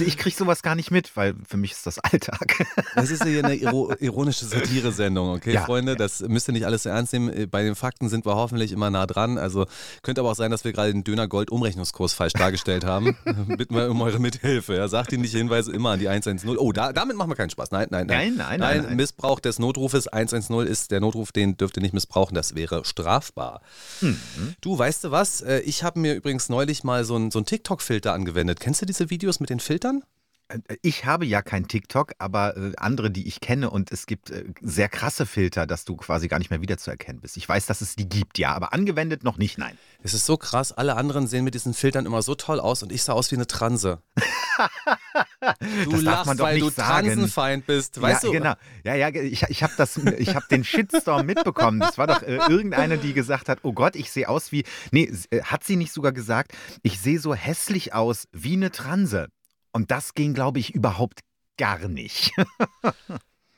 Ich 0.00 0.16
krieg 0.16 0.34
sowas 0.34 0.62
gar 0.62 0.74
nicht 0.74 0.90
mit, 0.90 1.14
weil 1.14 1.34
für 1.46 1.58
mich 1.58 1.72
ist 1.72 1.86
das 1.86 1.98
Alltag. 1.98 2.66
Das 2.94 3.10
ist 3.10 3.20
ja 3.20 3.26
hier 3.26 3.44
eine 3.44 3.54
ironische 3.54 4.44
Satire-Sendung, 4.44 5.30
okay, 5.30 5.54
ja. 5.54 5.64
Freunde? 5.64 5.96
Das 5.96 6.20
müsst 6.20 6.48
ihr 6.48 6.52
nicht 6.52 6.66
alles 6.66 6.82
so 6.82 6.88
ernst 6.88 7.12
nehmen. 7.12 7.48
Bei 7.50 7.62
den 7.62 7.74
Fakten 7.74 8.08
sind 8.08 8.26
wir 8.26 8.34
hoffentlich 8.34 8.72
immer 8.72 8.90
nah 8.90 9.06
dran. 9.06 9.38
Also 9.38 9.66
könnte 10.02 10.20
aber 10.20 10.30
auch 10.30 10.34
sein, 10.34 10.50
dass 10.50 10.64
wir 10.64 10.72
gerade 10.72 10.92
den 10.92 11.04
Döner-Gold-Umrechnungskurs 11.04 12.12
falsch 12.12 12.32
dargestellt 12.32 12.84
haben. 12.84 13.16
Bitten 13.56 13.74
wir 13.74 13.90
um 13.90 14.00
eure 14.02 14.18
Mithilfe. 14.18 14.74
Ja. 14.74 14.88
Sagt 14.88 15.12
die 15.12 15.18
Hinweise 15.18 15.72
immer 15.72 15.90
an 15.90 16.00
die 16.00 16.08
110. 16.08 16.56
Oh, 16.58 16.72
da, 16.72 16.92
damit 16.92 17.16
machen 17.16 17.30
wir 17.30 17.36
keinen 17.36 17.50
Spaß. 17.50 17.70
Nein, 17.70 17.88
nein, 17.90 18.06
nein. 18.06 18.34
Nein, 18.34 18.36
nein, 18.36 18.60
nein, 18.60 18.82
nein. 18.82 18.96
Missbrauch 18.96 19.40
des 19.40 19.58
Notrufes 19.58 20.08
110 20.08 20.66
ist 20.66 20.90
der 20.90 21.00
Notruf, 21.00 21.32
den 21.32 21.56
dürft 21.56 21.76
ihr 21.76 21.82
nicht 21.82 21.94
missbrauchen. 21.94 22.34
Das 22.34 22.54
wäre 22.54 22.84
strafbar. 22.84 23.62
Mhm. 24.00 24.18
Du, 24.60 24.78
weißt 24.78 25.04
du 25.04 25.10
was? 25.10 25.42
Äh, 25.42 25.60
ich 25.60 25.84
habe 25.84 26.00
mir 26.00 26.14
übrigens 26.14 26.29
übrigens 26.30 26.48
neulich 26.48 26.84
mal 26.84 27.04
so 27.04 27.16
einen 27.16 27.32
so 27.32 27.40
TikTok-Filter 27.40 28.12
angewendet. 28.12 28.60
Kennst 28.60 28.80
du 28.80 28.86
diese 28.86 29.10
Videos 29.10 29.40
mit 29.40 29.50
den 29.50 29.58
Filtern? 29.58 30.04
Äh, 30.50 30.76
ich 30.82 31.04
habe 31.04 31.24
ja 31.24 31.42
kein 31.42 31.68
TikTok, 31.68 32.12
aber 32.18 32.56
äh, 32.56 32.72
andere, 32.76 33.10
die 33.10 33.26
ich 33.26 33.40
kenne, 33.40 33.70
und 33.70 33.92
es 33.92 34.06
gibt 34.06 34.30
äh, 34.30 34.44
sehr 34.60 34.88
krasse 34.88 35.26
Filter, 35.26 35.66
dass 35.66 35.84
du 35.84 35.96
quasi 35.96 36.28
gar 36.28 36.38
nicht 36.38 36.50
mehr 36.50 36.60
wiederzuerkennen 36.60 37.20
bist. 37.20 37.36
Ich 37.36 37.48
weiß, 37.48 37.66
dass 37.66 37.80
es 37.80 37.96
die 37.96 38.08
gibt, 38.08 38.38
ja, 38.38 38.52
aber 38.52 38.72
angewendet 38.72 39.24
noch 39.24 39.38
nicht, 39.38 39.58
nein. 39.58 39.76
Es 40.02 40.14
ist 40.14 40.26
so 40.26 40.36
krass, 40.36 40.72
alle 40.72 40.96
anderen 40.96 41.26
sehen 41.26 41.44
mit 41.44 41.54
diesen 41.54 41.74
Filtern 41.74 42.06
immer 42.06 42.22
so 42.22 42.34
toll 42.34 42.60
aus 42.60 42.82
und 42.82 42.92
ich 42.92 43.02
sah 43.02 43.12
aus 43.12 43.30
wie 43.30 43.36
eine 43.36 43.46
Transe. 43.46 44.02
du 45.84 45.90
das 45.90 46.02
lachst, 46.02 46.38
weil 46.38 46.58
du 46.58 46.70
sagen. 46.70 47.06
Transenfeind 47.06 47.66
bist, 47.66 48.00
weißt 48.00 48.24
ja, 48.24 48.28
du? 48.28 48.32
Genau. 48.32 48.54
Ja, 48.84 48.94
ja, 48.94 49.08
ich, 49.08 49.42
ich 49.42 49.62
habe 49.62 49.72
hab 49.76 50.48
den 50.48 50.64
Shitstorm 50.64 51.26
mitbekommen. 51.26 51.80
Das 51.80 51.98
war 51.98 52.06
doch 52.06 52.22
äh, 52.22 52.38
irgendeine, 52.48 52.98
die 52.98 53.12
gesagt 53.12 53.48
hat, 53.48 53.60
oh 53.62 53.72
Gott, 53.72 53.96
ich 53.96 54.10
sehe 54.10 54.28
aus 54.28 54.52
wie, 54.52 54.64
nee, 54.90 55.12
hat 55.44 55.64
sie 55.64 55.76
nicht 55.76 55.92
sogar 55.92 56.12
gesagt, 56.12 56.52
ich 56.82 57.00
sehe 57.00 57.18
so 57.18 57.34
hässlich 57.34 57.94
aus 57.94 58.28
wie 58.32 58.54
eine 58.54 58.70
Transe. 58.70 59.28
Und 59.72 59.90
das 59.90 60.14
ging, 60.14 60.34
glaube 60.34 60.58
ich, 60.58 60.74
überhaupt 60.74 61.20
gar 61.56 61.88
nicht. 61.88 62.32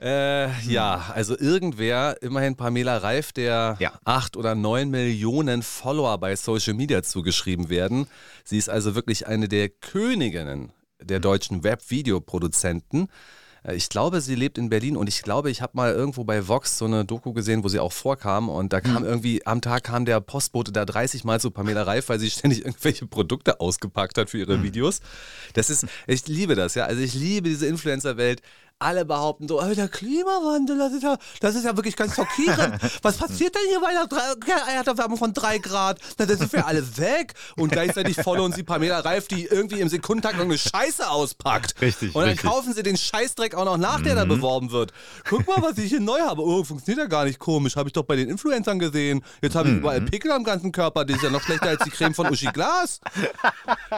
Äh, 0.02 0.50
ja, 0.62 1.12
also 1.14 1.38
irgendwer, 1.38 2.20
immerhin 2.22 2.56
Pamela 2.56 2.96
Reif, 2.96 3.30
der 3.30 3.76
ja. 3.78 3.92
acht 4.02 4.36
oder 4.36 4.56
neun 4.56 4.90
Millionen 4.90 5.62
Follower 5.62 6.18
bei 6.18 6.34
Social 6.34 6.74
Media 6.74 7.04
zugeschrieben 7.04 7.68
werden. 7.68 8.08
Sie 8.42 8.58
ist 8.58 8.68
also 8.68 8.96
wirklich 8.96 9.28
eine 9.28 9.46
der 9.46 9.68
Königinnen 9.68 10.72
der 11.00 11.18
mhm. 11.18 11.22
deutschen 11.22 11.62
Web-Videoproduzenten. 11.62 13.04
Äh, 13.04 13.08
ich 13.70 13.88
glaube, 13.88 14.20
sie 14.20 14.34
lebt 14.34 14.58
in 14.58 14.68
Berlin 14.70 14.96
und 14.96 15.08
ich 15.08 15.22
glaube, 15.22 15.50
ich 15.50 15.62
habe 15.62 15.76
mal 15.76 15.92
irgendwo 15.92 16.24
bei 16.24 16.48
Vox 16.48 16.78
so 16.78 16.84
eine 16.84 17.04
Doku 17.04 17.32
gesehen, 17.32 17.62
wo 17.62 17.68
sie 17.68 17.78
auch 17.78 17.92
vorkam 17.92 18.48
und 18.48 18.72
da 18.72 18.80
kam 18.80 18.98
hm. 18.98 19.04
irgendwie, 19.04 19.46
am 19.46 19.60
Tag 19.60 19.84
kam 19.84 20.04
der 20.04 20.20
Postbote 20.20 20.72
da 20.72 20.84
30 20.84 21.22
Mal 21.22 21.40
zu 21.40 21.52
Pamela 21.52 21.82
Reif, 21.82 22.08
weil 22.08 22.18
sie 22.18 22.30
ständig 22.30 22.64
irgendwelche 22.64 23.06
Produkte 23.06 23.60
ausgepackt 23.60 24.18
hat 24.18 24.30
für 24.30 24.38
ihre 24.38 24.54
hm. 24.54 24.64
Videos. 24.64 25.00
Das 25.54 25.70
ist, 25.70 25.86
ich 26.08 26.26
liebe 26.26 26.56
das, 26.56 26.74
ja. 26.74 26.86
Also 26.86 27.02
ich 27.02 27.14
liebe 27.14 27.48
diese 27.48 27.66
Influencer-Welt 27.66 28.42
alle 28.82 29.04
behaupten 29.04 29.48
so, 29.48 29.60
oh, 29.60 29.74
der 29.74 29.88
Klimawandel, 29.88 30.78
das 30.78 30.92
ist, 30.92 31.02
ja, 31.02 31.16
das 31.40 31.54
ist 31.54 31.64
ja 31.64 31.76
wirklich 31.76 31.96
ganz 31.96 32.14
schockierend. 32.14 32.78
Was 33.02 33.16
passiert 33.16 33.54
denn 33.54 33.62
hier 33.68 33.80
bei 33.80 33.92
der 33.92 34.74
Erderwärmung 34.74 35.18
von 35.18 35.32
drei 35.32 35.58
Grad? 35.58 35.98
Dann 36.16 36.28
sind 36.28 36.52
wir 36.52 36.66
alle 36.66 36.96
weg. 36.98 37.34
Und 37.56 37.70
gleichzeitig 37.70 38.16
followen 38.16 38.52
sie 38.52 38.62
Pamela 38.62 39.00
Reif, 39.00 39.28
die 39.28 39.44
irgendwie 39.44 39.80
im 39.80 39.88
Sekundentakt 39.88 40.40
eine 40.40 40.58
Scheiße 40.58 41.08
auspackt. 41.08 41.80
Richtig. 41.80 42.14
Und 42.14 42.22
dann 42.22 42.30
richtig. 42.30 42.50
kaufen 42.50 42.74
sie 42.74 42.82
den 42.82 42.96
Scheißdreck 42.96 43.54
auch 43.54 43.64
noch 43.64 43.76
nach, 43.76 44.00
der 44.02 44.14
mhm. 44.14 44.18
da 44.18 44.24
beworben 44.24 44.70
wird. 44.70 44.92
Guck 45.28 45.46
mal, 45.46 45.62
was 45.62 45.78
ich 45.78 45.90
hier 45.90 46.00
neu 46.00 46.20
habe. 46.20 46.42
Oh, 46.42 46.64
funktioniert 46.64 47.04
ja 47.04 47.08
gar 47.08 47.24
nicht 47.24 47.38
komisch. 47.38 47.76
Habe 47.76 47.88
ich 47.88 47.92
doch 47.92 48.04
bei 48.04 48.16
den 48.16 48.28
Influencern 48.28 48.78
gesehen. 48.78 49.22
Jetzt 49.40 49.54
habe 49.54 49.68
ich 49.68 49.74
mhm. 49.74 49.80
überall 49.80 50.00
Pickel 50.00 50.32
am 50.32 50.44
ganzen 50.44 50.72
Körper. 50.72 51.04
Das 51.04 51.16
ist 51.16 51.22
ja 51.22 51.30
noch 51.30 51.42
schlechter 51.42 51.68
als 51.68 51.84
die 51.84 51.90
Creme 51.90 52.14
von 52.14 52.28
Uschi 52.30 52.46
Glas. 52.52 53.00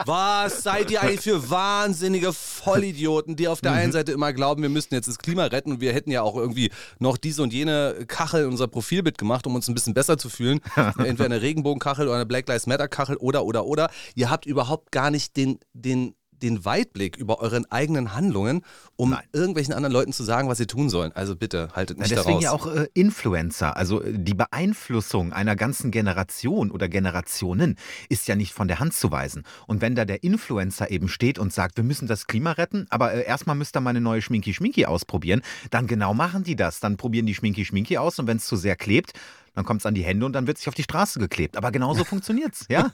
Was 0.05 0.63
seid 0.63 0.91
ihr 0.91 1.01
eigentlich 1.01 1.21
für 1.21 1.49
wahnsinnige 1.49 2.33
Vollidioten, 2.33 3.35
die 3.35 3.47
auf 3.47 3.61
der 3.61 3.71
mhm. 3.71 3.77
einen 3.77 3.91
Seite 3.91 4.11
immer 4.11 4.33
glauben, 4.33 4.61
wir 4.61 4.69
müssten 4.75 4.93
jetzt 4.93 5.07
das 5.07 5.17
Klima 5.17 5.45
retten 5.45 5.71
und 5.71 5.81
wir 5.81 5.93
hätten 5.93 6.11
ja 6.11 6.21
auch 6.21 6.35
irgendwie 6.35 6.69
noch 6.99 7.17
diese 7.17 7.41
und 7.41 7.51
jene 7.51 8.05
Kachel 8.07 8.43
in 8.43 8.49
unser 8.49 8.67
Profilbild 8.67 9.17
gemacht, 9.17 9.47
um 9.47 9.55
uns 9.55 9.67
ein 9.67 9.73
bisschen 9.73 9.95
besser 9.95 10.19
zu 10.19 10.29
fühlen. 10.29 10.59
Entweder 10.75 11.25
eine 11.25 11.41
Regenbogenkachel 11.41 12.07
oder 12.07 12.17
eine 12.17 12.25
Black 12.27 12.47
Lives 12.47 12.67
Matter 12.67 12.87
Kachel 12.87 13.15
oder, 13.17 13.45
oder, 13.45 13.65
oder. 13.65 13.89
Ihr 14.13 14.29
habt 14.29 14.45
überhaupt 14.45 14.91
gar 14.91 15.09
nicht 15.09 15.35
den, 15.35 15.59
den 15.73 16.13
den 16.41 16.65
Weitblick 16.65 17.17
über 17.17 17.39
euren 17.39 17.69
eigenen 17.71 18.13
Handlungen, 18.13 18.61
um 18.95 19.11
Nein. 19.11 19.23
irgendwelchen 19.33 19.73
anderen 19.73 19.93
Leuten 19.93 20.13
zu 20.13 20.23
sagen, 20.23 20.47
was 20.47 20.57
sie 20.57 20.67
tun 20.67 20.89
sollen. 20.89 21.11
Also 21.13 21.35
bitte, 21.35 21.69
haltet 21.73 21.99
nicht 21.99 22.11
ja, 22.11 22.17
deswegen 22.17 22.41
daraus. 22.41 22.65
Ja 22.65 22.71
auch 22.73 22.75
äh, 22.75 22.87
Influencer. 22.93 23.75
Also 23.75 24.01
äh, 24.01 24.13
die 24.17 24.33
Beeinflussung 24.33 25.33
einer 25.33 25.55
ganzen 25.55 25.91
Generation 25.91 26.71
oder 26.71 26.87
Generationen 26.87 27.77
ist 28.09 28.27
ja 28.27 28.35
nicht 28.35 28.53
von 28.53 28.67
der 28.67 28.79
Hand 28.79 28.93
zu 28.93 29.11
weisen. 29.11 29.43
Und 29.67 29.81
wenn 29.81 29.95
da 29.95 30.05
der 30.05 30.23
Influencer 30.23 30.91
eben 30.91 31.07
steht 31.07 31.39
und 31.39 31.53
sagt, 31.53 31.77
wir 31.77 31.83
müssen 31.83 32.07
das 32.07 32.27
Klima 32.27 32.51
retten, 32.53 32.87
aber 32.89 33.13
äh, 33.13 33.25
erstmal 33.25 33.55
müsst 33.55 33.75
ihr 33.75 33.81
mal 33.81 33.91
eine 33.91 34.01
neue 34.01 34.21
Schminki-Schminki 34.21 34.85
ausprobieren, 34.85 35.41
dann 35.71 35.87
genau 35.87 36.13
machen 36.13 36.43
die 36.43 36.55
das. 36.55 36.79
Dann 36.79 36.97
probieren 36.97 37.25
die 37.25 37.35
Schminki-Schminki 37.35 37.97
aus 37.97 38.19
und 38.19 38.27
wenn 38.27 38.37
es 38.37 38.45
zu 38.45 38.55
sehr 38.55 38.75
klebt, 38.75 39.13
dann 39.55 39.65
kommt 39.65 39.81
es 39.81 39.85
an 39.85 39.95
die 39.95 40.03
Hände 40.03 40.25
und 40.25 40.33
dann 40.33 40.47
wird 40.47 40.57
sich 40.57 40.67
auf 40.67 40.75
die 40.75 40.83
Straße 40.83 41.19
geklebt. 41.19 41.57
Aber 41.57 41.71
genauso 41.71 42.03
funktioniert 42.05 42.53
es, 42.53 42.65
ja? 42.69 42.91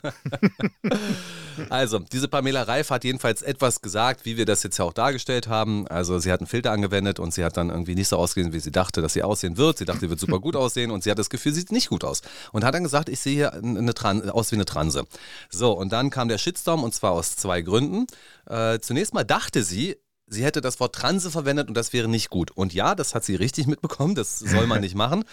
also, 1.70 2.00
diese 2.00 2.28
Pamela 2.28 2.64
Reif 2.64 2.90
hat 2.92 3.04
jedenfalls 3.04 3.42
etwas 3.42 3.82
gesagt, 3.82 4.26
wie 4.26 4.38
wir 4.38 4.46
das 4.46 4.64
jetzt 4.64 4.78
ja 4.78 4.86
auch 4.86 4.94
dargestellt 4.94 5.48
haben. 5.48 5.88
Also, 5.88 6.20
sie 6.20 6.32
hat 6.32 6.40
einen 6.40 6.48
Filter 6.48 6.72
angewendet 6.72 7.20
und 7.20 7.34
sie 7.34 7.44
hat 7.44 7.58
dann 7.58 7.70
irgendwie 7.70 7.96
nicht 7.96 8.08
so 8.08 8.18
ausgesehen, 8.18 8.54
wie 8.54 8.60
sie 8.60 8.72
dachte, 8.72 9.02
dass 9.02 9.14
sie 9.14 9.24
aussehen 9.24 9.58
wird. 9.58 9.80
Sie 9.80 9.86
dachte, 9.86 10.02
sie 10.02 10.10
wird 10.10 10.20
super 10.20 10.40
gut 10.40 10.56
aussehen 10.56 10.92
und 10.92 11.04
sie 11.04 11.12
hat 11.12 11.20
das 11.20 11.30
Gefühl, 11.30 11.54
sie 11.54 11.62
sieht 11.62 11.72
nicht 11.72 11.90
gut 11.90 12.04
aus. 12.04 12.22
Und 12.52 12.64
hat 12.64 12.76
dann 12.76 12.84
gesagt, 12.84 13.10
ich 13.10 13.20
sehe 13.20 13.34
hier 13.34 13.54
eine 13.54 13.94
Tran 13.94 14.30
aus 14.30 14.52
wie 14.52 14.56
eine 14.56 14.66
Transe. 14.66 15.06
So, 15.50 15.72
und 15.72 15.92
dann 15.92 16.10
kam 16.10 16.28
der 16.28 16.38
Shitstorm 16.38 16.84
und 16.84 16.94
zwar 16.94 17.12
aus 17.12 17.36
zwei 17.36 17.62
Gründen. 17.62 18.06
Äh, 18.48 18.80
zunächst 18.80 19.14
mal 19.14 19.24
dachte 19.24 19.64
sie, 19.64 19.98
sie 20.32 20.44
hätte 20.44 20.62
das 20.62 20.80
Wort 20.80 20.96
Transe 20.96 21.30
verwendet 21.30 21.68
und 21.68 21.76
das 21.76 21.94
wäre 21.94 22.08
nicht 22.08 22.30
gut. 22.30 22.52
Und 22.52 22.74
ja, 22.74 22.96
das 22.96 23.14
hat 23.14 23.24
sie 23.24 23.36
richtig 23.36 23.68
mitbekommen, 23.68 24.16
das 24.16 24.40
soll 24.40 24.66
man 24.66 24.82
nicht 24.82 24.96
machen. 24.96 25.24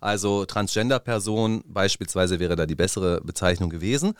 Also 0.00 0.44
Transgender-Person 0.44 1.62
beispielsweise 1.66 2.40
wäre 2.40 2.56
da 2.56 2.66
die 2.66 2.74
bessere 2.74 3.20
Bezeichnung 3.22 3.70
gewesen. 3.70 4.14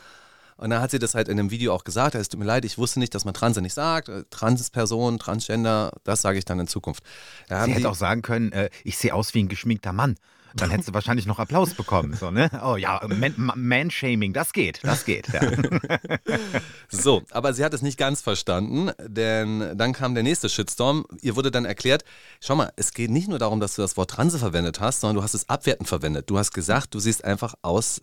Und 0.57 0.71
dann 0.71 0.81
hat 0.81 0.91
sie 0.91 0.99
das 0.99 1.15
halt 1.15 1.29
in 1.29 1.39
einem 1.39 1.51
Video 1.51 1.73
auch 1.73 1.85
gesagt, 1.85 2.17
es 2.17 2.29
tut 2.29 2.41
mir 2.41 2.47
leid, 2.47 2.65
ich 2.65 2.79
wusste 2.79 2.99
nicht, 2.99 3.15
dass 3.15 3.25
man 3.25 3.33
Transe 3.33 3.63
nicht 3.63 3.75
sagt. 3.75 4.09
Äh, 4.09 4.25
Transperson, 4.31 5.19
Transgender, 5.19 5.93
das 6.03 6.21
sage 6.21 6.39
ich 6.39 6.45
dann 6.45 6.59
in 6.59 6.67
Zukunft. 6.67 7.05
Da 7.49 7.65
sie 7.65 7.75
hätte 7.75 7.89
auch 7.89 7.95
sagen 7.95 8.23
können, 8.23 8.51
äh, 8.51 8.69
ich 8.83 8.99
sehe 8.99 9.15
aus 9.15 9.35
wie 9.35 9.43
ein 9.43 9.49
geschminkter 9.49 9.93
Mann. 9.93 10.17
Dann 10.59 10.71
hättest 10.71 10.89
du 10.89 10.95
wahrscheinlich 10.95 11.27
noch 11.27 11.39
Applaus 11.39 11.75
bekommen. 11.75 12.15
So, 12.15 12.31
ne? 12.31 12.51
Oh 12.65 12.77
ja, 12.77 13.01
Man-Shaming, 13.07 14.33
das 14.33 14.53
geht, 14.53 14.81
das 14.83 15.05
geht. 15.05 15.29
Ja. 15.29 15.41
so, 16.89 17.23
aber 17.31 17.55
sie 17.55 17.65
hat 17.65 17.75
es 17.75 17.83
nicht 17.83 17.99
ganz 17.99 18.21
verstanden, 18.21 18.91
denn 19.07 19.77
dann 19.77 19.93
kam 19.93 20.15
der 20.15 20.23
nächste 20.23 20.49
Shitstorm. 20.49 21.05
Ihr 21.21 21.37
wurde 21.37 21.51
dann 21.51 21.65
erklärt, 21.65 22.05
schau 22.41 22.57
mal, 22.57 22.73
es 22.77 22.93
geht 22.93 23.11
nicht 23.11 23.29
nur 23.29 23.39
darum, 23.39 23.61
dass 23.61 23.77
du 23.77 23.83
das 23.83 23.97
Wort 23.97 24.11
Transe 24.11 24.39
verwendet 24.39 24.81
hast, 24.81 25.01
sondern 25.01 25.17
du 25.17 25.23
hast 25.23 25.35
es 25.35 25.49
abwertend 25.49 25.89
verwendet. 25.89 26.31
Du 26.31 26.39
hast 26.39 26.53
gesagt, 26.53 26.95
du 26.95 26.99
siehst 26.99 27.25
einfach 27.25 27.55
aus 27.63 28.01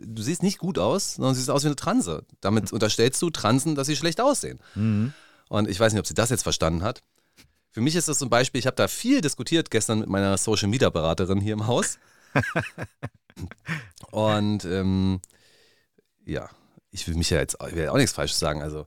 du 0.00 0.22
siehst 0.22 0.42
nicht 0.44 0.58
gut 0.58 0.78
aus, 0.78 1.14
sondern 1.14 1.34
siehst 1.34 1.50
aus 1.50 1.64
wie 1.64 1.68
eine 1.68 1.76
Transe. 1.76 2.24
Damit 2.40 2.72
unterstellst 2.72 3.20
du 3.20 3.30
Transen, 3.30 3.74
dass 3.74 3.88
sie 3.88 3.96
schlecht 3.96 4.20
aussehen. 4.20 4.60
Mhm. 4.76 5.12
Und 5.48 5.68
ich 5.68 5.80
weiß 5.80 5.92
nicht, 5.92 6.00
ob 6.00 6.06
sie 6.06 6.14
das 6.14 6.30
jetzt 6.30 6.42
verstanden 6.42 6.82
hat. 6.82 7.02
Für 7.70 7.80
mich 7.80 7.96
ist 7.96 8.08
das 8.08 8.18
zum 8.18 8.30
Beispiel, 8.30 8.58
ich 8.58 8.66
habe 8.66 8.76
da 8.76 8.88
viel 8.88 9.20
diskutiert 9.20 9.70
gestern 9.70 10.00
mit 10.00 10.08
meiner 10.08 10.36
Social 10.38 10.68
Media 10.68 10.90
Beraterin 10.90 11.40
hier 11.40 11.52
im 11.52 11.66
Haus. 11.66 11.98
Und 14.10 14.64
ähm, 14.64 15.20
ja, 16.24 16.48
ich 16.90 17.06
will 17.06 17.14
mich 17.14 17.30
ja 17.30 17.38
jetzt 17.38 17.56
ich 17.68 17.74
will 17.74 17.88
auch 17.88 17.96
nichts 17.96 18.12
Falsches 18.12 18.38
sagen. 18.38 18.62
Also 18.62 18.86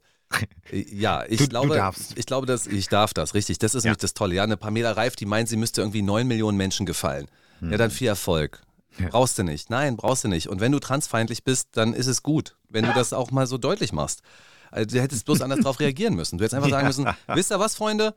ja, 0.72 1.26
ich 1.28 1.40
du, 1.40 1.48
glaube, 1.48 1.76
du 1.76 2.16
ich 2.16 2.26
glaube, 2.26 2.48
dass 2.48 2.68
ich 2.68 2.88
darf 2.88 3.14
das, 3.14 3.34
richtig. 3.34 3.60
Das 3.60 3.76
ist 3.76 3.84
ja. 3.84 3.90
nämlich 3.90 4.02
das 4.02 4.14
Tolle. 4.14 4.36
Ja, 4.36 4.44
eine 4.44 4.58
Pamela 4.58 4.92
Reif, 4.94 5.16
die 5.16 5.26
meint, 5.26 5.50
sie 5.50 5.58
müsste 5.58 5.82
irgendwie 5.82 6.02
neun 6.02 6.28
Millionen 6.28 6.58
Menschen 6.58 6.86
gefallen. 6.86 7.28
Hm. 7.60 7.72
Ja, 7.72 7.78
dann 7.78 7.92
viel 7.92 8.08
Erfolg. 8.08 8.62
Ja. 8.98 9.10
Brauchst 9.10 9.38
du 9.38 9.44
nicht. 9.44 9.70
Nein, 9.70 9.98
brauchst 9.98 10.24
du 10.24 10.28
nicht. 10.28 10.48
Und 10.48 10.60
wenn 10.60 10.72
du 10.72 10.80
transfeindlich 10.80 11.44
bist, 11.44 11.70
dann 11.74 11.94
ist 11.94 12.08
es 12.08 12.24
gut, 12.24 12.56
wenn 12.70 12.86
du 12.86 12.94
das 12.94 13.14
auch 13.14 13.32
mal 13.32 13.48
so 13.48 13.58
deutlich 13.58 13.94
machst. 13.94 14.22
Also, 14.70 14.96
du 14.96 15.02
hättest 15.02 15.26
bloß 15.26 15.42
anders 15.42 15.60
darauf 15.60 15.80
reagieren 15.80 16.14
müssen. 16.16 16.38
Du 16.38 16.44
hättest 16.44 16.56
einfach 16.56 16.70
sagen 16.78 16.88
müssen, 16.88 17.08
wisst 17.28 17.52
ihr 17.52 17.60
was, 17.60 17.76
Freunde? 17.76 18.16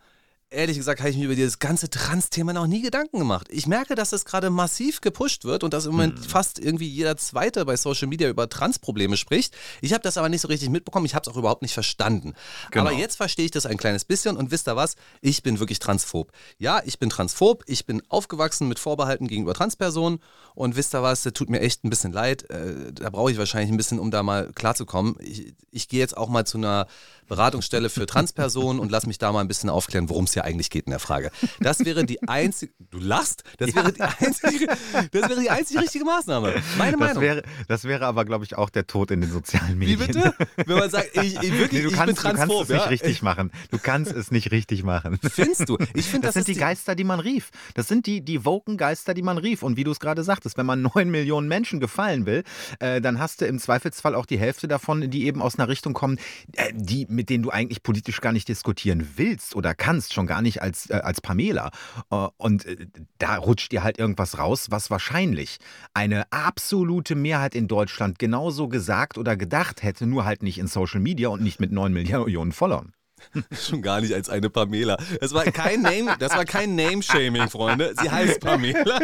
Ehrlich 0.50 0.76
gesagt, 0.76 1.00
habe 1.00 1.10
ich 1.10 1.16
mir 1.16 1.24
über 1.24 1.34
dieses 1.34 1.58
ganze 1.58 1.90
Trans-Thema 1.90 2.52
noch 2.52 2.66
nie 2.66 2.82
Gedanken 2.82 3.18
gemacht. 3.18 3.48
Ich 3.50 3.66
merke, 3.66 3.94
dass 3.94 4.10
das 4.10 4.24
gerade 4.24 4.50
massiv 4.50 5.00
gepusht 5.00 5.44
wird 5.44 5.64
und 5.64 5.74
dass 5.74 5.86
im 5.86 5.92
Moment 5.92 6.18
hm. 6.18 6.24
fast 6.24 6.58
irgendwie 6.58 6.88
jeder 6.88 7.16
Zweite 7.16 7.64
bei 7.64 7.76
Social 7.76 8.08
Media 8.08 8.28
über 8.28 8.48
Trans-Probleme 8.48 9.16
spricht. 9.16 9.54
Ich 9.80 9.92
habe 9.92 10.02
das 10.02 10.16
aber 10.16 10.28
nicht 10.28 10.40
so 10.40 10.48
richtig 10.48 10.70
mitbekommen. 10.70 11.06
Ich 11.06 11.14
habe 11.14 11.28
es 11.28 11.32
auch 11.32 11.36
überhaupt 11.36 11.62
nicht 11.62 11.74
verstanden. 11.74 12.34
Genau. 12.70 12.86
Aber 12.86 12.96
jetzt 12.96 13.16
verstehe 13.16 13.44
ich 13.44 13.50
das 13.50 13.66
ein 13.66 13.76
kleines 13.76 14.04
bisschen 14.04 14.36
und 14.36 14.50
wisst 14.50 14.68
ihr 14.68 14.76
was? 14.76 14.96
Ich 15.20 15.42
bin 15.42 15.58
wirklich 15.58 15.78
transphob. 15.78 16.32
Ja, 16.58 16.82
ich 16.84 16.98
bin 16.98 17.10
transphob. 17.10 17.64
Ich 17.66 17.86
bin 17.86 18.02
aufgewachsen 18.08 18.68
mit 18.68 18.78
Vorbehalten 18.78 19.28
gegenüber 19.28 19.54
Transpersonen 19.54 20.20
und 20.54 20.76
wisst 20.76 20.94
ihr 20.94 21.02
was? 21.02 21.22
Das 21.22 21.32
tut 21.32 21.50
mir 21.50 21.60
echt 21.60 21.84
ein 21.84 21.90
bisschen 21.90 22.12
leid. 22.12 22.48
Äh, 22.50 22.92
da 22.92 23.10
brauche 23.10 23.32
ich 23.32 23.38
wahrscheinlich 23.38 23.70
ein 23.70 23.76
bisschen, 23.76 23.98
um 23.98 24.10
da 24.10 24.22
mal 24.22 24.52
klarzukommen. 24.54 25.16
Ich, 25.20 25.54
ich 25.70 25.88
gehe 25.88 26.00
jetzt 26.00 26.16
auch 26.16 26.28
mal 26.28 26.46
zu 26.46 26.58
einer 26.58 26.86
Beratungsstelle 27.26 27.88
für 27.88 28.06
Transpersonen 28.06 28.80
und 28.80 28.90
lass 28.90 29.06
mich 29.06 29.18
da 29.18 29.32
mal 29.32 29.40
ein 29.40 29.48
bisschen 29.48 29.70
aufklären, 29.70 30.08
worum 30.08 30.24
es 30.24 30.34
ja 30.34 30.44
eigentlich 30.44 30.70
geht 30.70 30.86
in 30.86 30.90
der 30.90 31.00
Frage. 31.00 31.30
Das 31.60 31.84
wäre 31.84 32.04
die 32.04 32.22
einzige, 32.28 32.72
du 32.90 32.98
lachst, 32.98 33.44
das 33.58 33.74
wäre, 33.74 33.92
die 33.92 34.02
einzige, 34.02 34.66
das 35.12 35.28
wäre 35.28 35.40
die 35.40 35.50
einzige 35.50 35.80
richtige 35.80 36.04
Maßnahme. 36.04 36.54
Meine 36.78 36.96
Meinung. 36.96 37.14
Das 37.14 37.22
wäre, 37.22 37.42
das 37.68 37.84
wäre 37.84 38.06
aber, 38.06 38.24
glaube 38.24 38.44
ich, 38.44 38.56
auch 38.56 38.70
der 38.70 38.86
Tod 38.86 39.10
in 39.10 39.20
den 39.20 39.30
sozialen 39.30 39.78
Medien. 39.78 40.00
Wie 40.00 40.06
bitte? 40.06 40.34
Wenn 40.56 40.78
man 40.78 40.90
sagt, 40.90 41.16
ich, 41.16 41.36
ich 41.36 41.52
wirklich, 41.52 41.72
nee, 41.72 41.82
du 41.82 41.88
ich 41.88 41.94
kannst, 41.94 42.22
bin 42.22 42.36
transphob. 42.36 42.66
Du 42.66 42.74
kannst 42.74 42.86
es 42.86 42.90
nicht 42.90 42.90
richtig 42.90 43.22
machen. 43.22 43.52
Du 43.70 43.78
kannst 43.78 44.12
es 44.12 44.30
nicht 44.30 44.50
richtig 44.50 44.82
machen. 44.82 45.18
Findest 45.22 45.68
du? 45.68 45.78
Ich 45.94 46.06
finde, 46.06 46.26
das, 46.26 46.34
das 46.34 46.44
sind 46.44 46.56
die 46.56 46.60
Geister, 46.60 46.94
die 46.94 47.04
man 47.04 47.20
rief. 47.20 47.50
Das 47.74 47.88
sind 47.88 48.06
die, 48.06 48.20
die 48.22 48.44
woken 48.44 48.76
Geister, 48.76 49.14
die 49.14 49.22
man 49.22 49.38
rief. 49.38 49.62
Und 49.62 49.76
wie 49.76 49.84
du 49.84 49.90
es 49.90 50.00
gerade 50.00 50.22
sagtest, 50.24 50.56
wenn 50.56 50.66
man 50.66 50.82
neun 50.82 51.10
Millionen 51.10 51.48
Menschen 51.48 51.80
gefallen 51.80 52.26
will, 52.26 52.44
äh, 52.80 53.00
dann 53.00 53.18
hast 53.18 53.40
du 53.40 53.46
im 53.46 53.58
Zweifelsfall 53.58 54.14
auch 54.14 54.26
die 54.26 54.38
Hälfte 54.38 54.68
davon, 54.68 55.10
die 55.10 55.26
eben 55.26 55.42
aus 55.42 55.58
einer 55.58 55.68
Richtung 55.68 55.92
kommen, 55.94 56.18
äh, 56.52 56.72
die, 56.74 57.06
mit 57.14 57.30
denen 57.30 57.42
du 57.42 57.50
eigentlich 57.50 57.82
politisch 57.82 58.20
gar 58.20 58.32
nicht 58.32 58.48
diskutieren 58.48 59.12
willst 59.16 59.56
oder 59.56 59.74
kannst, 59.74 60.12
schon 60.12 60.26
gar 60.26 60.42
nicht 60.42 60.62
als, 60.62 60.90
äh, 60.90 60.94
als 60.94 61.20
Pamela. 61.20 61.70
Äh, 62.10 62.28
und 62.36 62.64
äh, 62.64 62.86
da 63.18 63.36
rutscht 63.36 63.72
dir 63.72 63.82
halt 63.82 63.98
irgendwas 63.98 64.38
raus, 64.38 64.66
was 64.70 64.90
wahrscheinlich 64.90 65.58
eine 65.94 66.30
absolute 66.32 67.14
Mehrheit 67.14 67.54
in 67.54 67.68
Deutschland 67.68 68.18
genauso 68.18 68.68
gesagt 68.68 69.18
oder 69.18 69.36
gedacht 69.36 69.82
hätte, 69.82 70.06
nur 70.06 70.24
halt 70.24 70.42
nicht 70.42 70.58
in 70.58 70.66
Social 70.66 71.00
Media 71.00 71.28
und 71.28 71.42
nicht 71.42 71.60
mit 71.60 71.72
9 71.72 71.92
Millionen 71.92 72.52
Followern. 72.52 72.92
Schon 73.52 73.82
gar 73.82 74.00
nicht 74.00 74.12
als 74.12 74.28
eine 74.28 74.50
Pamela. 74.50 74.96
Das 75.20 75.32
war 75.32 75.44
kein 75.44 75.82
Name, 75.82 76.16
das 76.18 76.32
war 76.32 76.44
kein 76.44 76.74
Name-Shaming, 76.74 77.48
Freunde. 77.48 77.94
Sie 78.00 78.10
heißt 78.10 78.40
Pamela. 78.40 78.98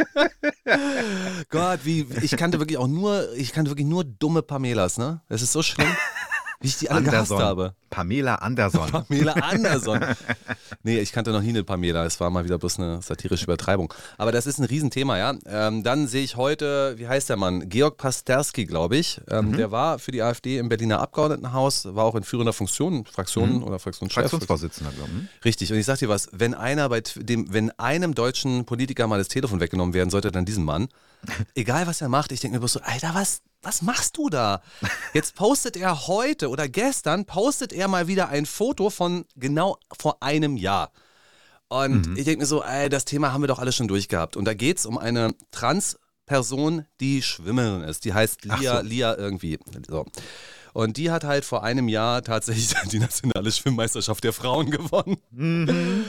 Gott, 1.49 1.81
wie 1.85 2.07
ich 2.23 2.37
kannte 2.37 2.59
wirklich 2.59 2.79
auch 2.79 2.89
nur, 2.89 3.33
ich 3.35 3.53
kannte 3.53 3.71
wirklich 3.71 3.87
nur 3.87 4.05
dumme 4.05 4.43
Pamelas, 4.43 4.99
ne? 4.99 5.23
Das 5.29 5.43
ist 5.43 5.53
so 5.53 5.63
schlimm. 5.63 5.89
Wie 6.61 6.69
ich 6.69 6.77
die 6.77 6.91
alle 6.91 6.99
Anderson. 6.99 7.39
gehasst 7.39 7.49
habe. 7.49 7.75
Pamela 7.89 8.35
Anderson. 8.37 8.91
Pamela 9.09 9.33
Anderson. 9.33 10.05
nee, 10.83 10.99
ich 10.99 11.11
kannte 11.11 11.33
noch 11.33 11.41
nie 11.41 11.49
eine 11.49 11.65
Pamela. 11.65 12.05
Es 12.05 12.21
war 12.21 12.29
mal 12.29 12.45
wieder 12.45 12.59
bloß 12.59 12.79
eine 12.79 13.01
satirische 13.01 13.45
Übertreibung. 13.45 13.93
Aber 14.19 14.31
das 14.31 14.47
ist 14.47 14.59
ein 14.59 14.65
Riesenthema, 14.65 15.17
ja. 15.17 15.35
Ähm, 15.47 15.83
dann 15.83 16.07
sehe 16.07 16.23
ich 16.23 16.37
heute, 16.37 16.99
wie 16.99 17.09
heißt 17.09 17.31
der 17.31 17.39
Mann? 17.39 17.71
Georg 17.71 17.97
Pasterski, 17.97 18.67
glaube 18.67 18.99
ich. 18.99 19.23
Ähm, 19.31 19.53
mhm. 19.53 19.57
Der 19.57 19.71
war 19.71 19.99
für 19.99 20.13
die 20.13 20.23
AfD 20.23 20.59
im 20.59 20.69
Berliner 20.69 21.01
Abgeordnetenhaus, 21.01 21.87
war 21.95 22.05
auch 22.05 22.15
in 22.15 22.25
führender 22.25 22.53
Funktion, 22.53 23.07
Fraktionen 23.07 23.57
mhm. 23.57 23.65
oder 23.65 23.79
Fraktionschef. 23.79 24.23
Fraktionsvorsitzender, 24.23 24.93
glaube 24.93 25.11
ich. 25.11 25.23
Mhm. 25.23 25.29
Richtig. 25.45 25.73
Und 25.73 25.79
ich 25.79 25.87
sage 25.87 26.01
dir 26.01 26.09
was, 26.11 26.29
wenn 26.33 26.53
einer 26.53 26.91
bei 26.91 27.01
dem, 27.01 27.53
wenn 27.55 27.71
einem 27.79 28.15
deutschen 28.15 28.67
Politiker 28.67 29.07
mal 29.07 29.19
das 29.19 29.29
Telefon 29.29 29.61
weggenommen 29.61 29.95
werden 29.95 30.11
sollte, 30.11 30.31
dann 30.31 30.45
diesem 30.45 30.65
Mann. 30.65 30.89
Egal 31.55 31.87
was 31.87 32.03
er 32.03 32.09
macht, 32.09 32.33
ich 32.33 32.41
denke 32.41 32.57
mir 32.57 32.61
bloß 32.61 32.75
so, 32.75 32.81
Alter, 32.81 33.15
was, 33.15 33.41
was 33.63 33.83
machst 33.83 34.17
du 34.17 34.29
da? 34.29 34.63
Jetzt 35.15 35.35
postet 35.35 35.77
er 35.77 36.07
heute 36.07 36.49
oder 36.49 36.69
gestern, 36.69 37.27
postet 37.27 37.73
er 37.73 37.89
mal 37.89 38.07
wieder 38.07 38.29
ein 38.29 38.47
Foto 38.47 38.91
von 38.91 39.27
genau 39.37 39.79
vor 39.99 40.23
einem 40.23 40.57
Jahr. 40.57 40.93
Und 41.69 42.09
mhm. 42.09 42.17
ich 42.17 42.25
denke 42.25 42.41
mir 42.41 42.47
so, 42.47 42.63
ey, 42.63 42.89
das 42.89 43.05
Thema 43.05 43.33
haben 43.33 43.43
wir 43.43 43.49
doch 43.49 43.59
alle 43.59 43.73
schon 43.73 43.89
durchgehabt. 43.89 44.37
Und 44.37 44.45
da 44.45 44.55
geht 44.55 44.79
es 44.79 44.87
um 44.87 44.99
eine 44.99 45.35
Trans-Person, 45.53 46.87
die 47.01 47.23
Schwimmerin 47.23 47.83
ist. 47.83 48.05
Die 48.05 48.13
heißt 48.13 48.45
Lia, 48.45 48.79
so. 48.79 48.83
Lia 48.83 49.17
irgendwie. 49.17 49.59
So. 49.89 50.05
Und 50.73 50.97
die 50.97 51.11
hat 51.11 51.25
halt 51.25 51.45
vor 51.45 51.65
einem 51.65 51.89
Jahr 51.89 52.23
tatsächlich 52.23 52.75
die 52.93 52.99
nationale 52.99 53.51
Schwimmmeisterschaft 53.51 54.25
der 54.25 54.33
Frauen 54.33 54.71
gewonnen. 54.71 55.19
Mhm. 55.31 56.05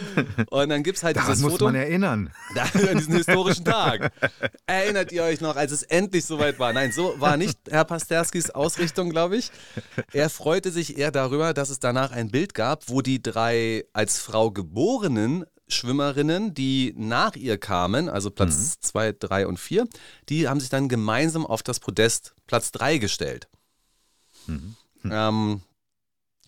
Und 0.50 0.70
dann 0.70 0.84
gibt 0.84 0.98
es 0.98 1.04
halt 1.04 1.18
Daran 1.18 1.32
dieses 1.32 1.44
muss 1.44 1.54
Foto. 1.54 1.66
man 1.66 1.76
erinnern. 1.76 2.32
An 2.56 2.98
diesen 2.98 3.16
historischen 3.16 3.66
Tag. 3.66 4.12
Erinnert 4.66 5.12
ihr 5.12 5.24
euch 5.24 5.42
noch, 5.42 5.56
als 5.56 5.72
es 5.72 5.84
endlich 5.84 6.26
soweit 6.26 6.60
war? 6.60 6.74
Nein, 6.74 6.92
so 6.92 7.16
war 7.20 7.38
nicht 7.38 7.58
Herr 7.70 7.86
Pasterskis 7.86 8.50
Ausrichtung, 8.52 9.10
glaube 9.10 9.38
ich. 9.38 9.52
Er 10.14 10.30
freute 10.30 10.72
sich 10.72 10.98
eher 10.98 11.12
darüber, 11.12 11.54
dass 11.54 11.70
es 11.70 11.80
danach 11.80 12.12
ein 12.12 12.30
Bild 12.30 12.54
gab, 12.54 12.90
wo 12.90 13.02
die 13.02 13.22
drei 13.22 13.86
als 13.94 14.20
Frau 14.20 14.52
geborenen 14.52 15.46
Schwimmerinnen, 15.74 16.54
die 16.54 16.94
nach 16.98 17.36
ihr 17.36 17.58
kamen, 17.58 18.10
also 18.10 18.30
Platz 18.30 18.80
2, 18.82 19.12
mhm. 19.12 19.16
3 19.20 19.48
und 19.48 19.60
4, 19.60 19.88
die 20.30 20.48
haben 20.48 20.60
sich 20.60 20.70
dann 20.70 20.90
gemeinsam 20.90 21.46
auf 21.46 21.64
das 21.64 21.80
Podest 21.80 22.34
Platz 22.48 22.72
3 22.72 22.98
gestellt. 22.98 23.48
Mhm. 24.48 24.76
Ähm, 25.10 25.62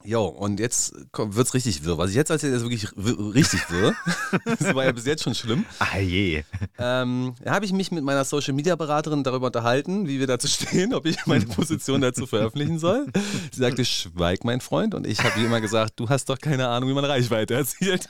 Jo, 0.05 0.25
und 0.25 0.59
jetzt 0.59 0.93
wird 1.13 1.47
es 1.47 1.53
richtig 1.53 1.85
wirr. 1.85 1.97
Was 1.97 2.09
ich 2.09 2.17
jetzt 2.17 2.29
erzähle, 2.29 2.55
ist 2.55 2.63
wirklich 2.63 2.87
richtig 2.97 3.71
wirr. 3.71 3.95
das 4.45 4.75
war 4.75 4.83
ja 4.83 4.91
bis 4.91 5.05
jetzt 5.05 5.23
schon 5.23 5.33
schlimm. 5.33 5.65
Ah 5.79 5.97
je. 5.97 6.43
Ähm, 6.77 7.35
da 7.41 7.53
habe 7.53 7.65
ich 7.65 7.71
mich 7.71 7.89
mit 7.91 8.03
meiner 8.03 8.25
Social 8.25 8.53
Media 8.53 8.75
Beraterin 8.75 9.23
darüber 9.23 9.45
unterhalten, 9.47 10.05
wie 10.07 10.19
wir 10.19 10.27
dazu 10.27 10.47
stehen, 10.49 10.93
ob 10.93 11.05
ich 11.05 11.25
meine 11.25 11.45
Position 11.45 12.01
dazu 12.01 12.27
veröffentlichen 12.27 12.79
soll. 12.79 13.07
Sie 13.51 13.61
sagte, 13.61 13.85
schweig, 13.85 14.43
mein 14.43 14.59
Freund. 14.59 14.93
Und 14.93 15.07
ich 15.07 15.23
habe 15.23 15.39
wie 15.39 15.45
immer 15.45 15.61
gesagt, 15.61 15.93
du 16.01 16.09
hast 16.09 16.27
doch 16.29 16.37
keine 16.37 16.67
Ahnung, 16.67 16.89
wie 16.89 16.93
man 16.93 17.05
Reichweite 17.05 17.53
erzielt. 17.53 18.09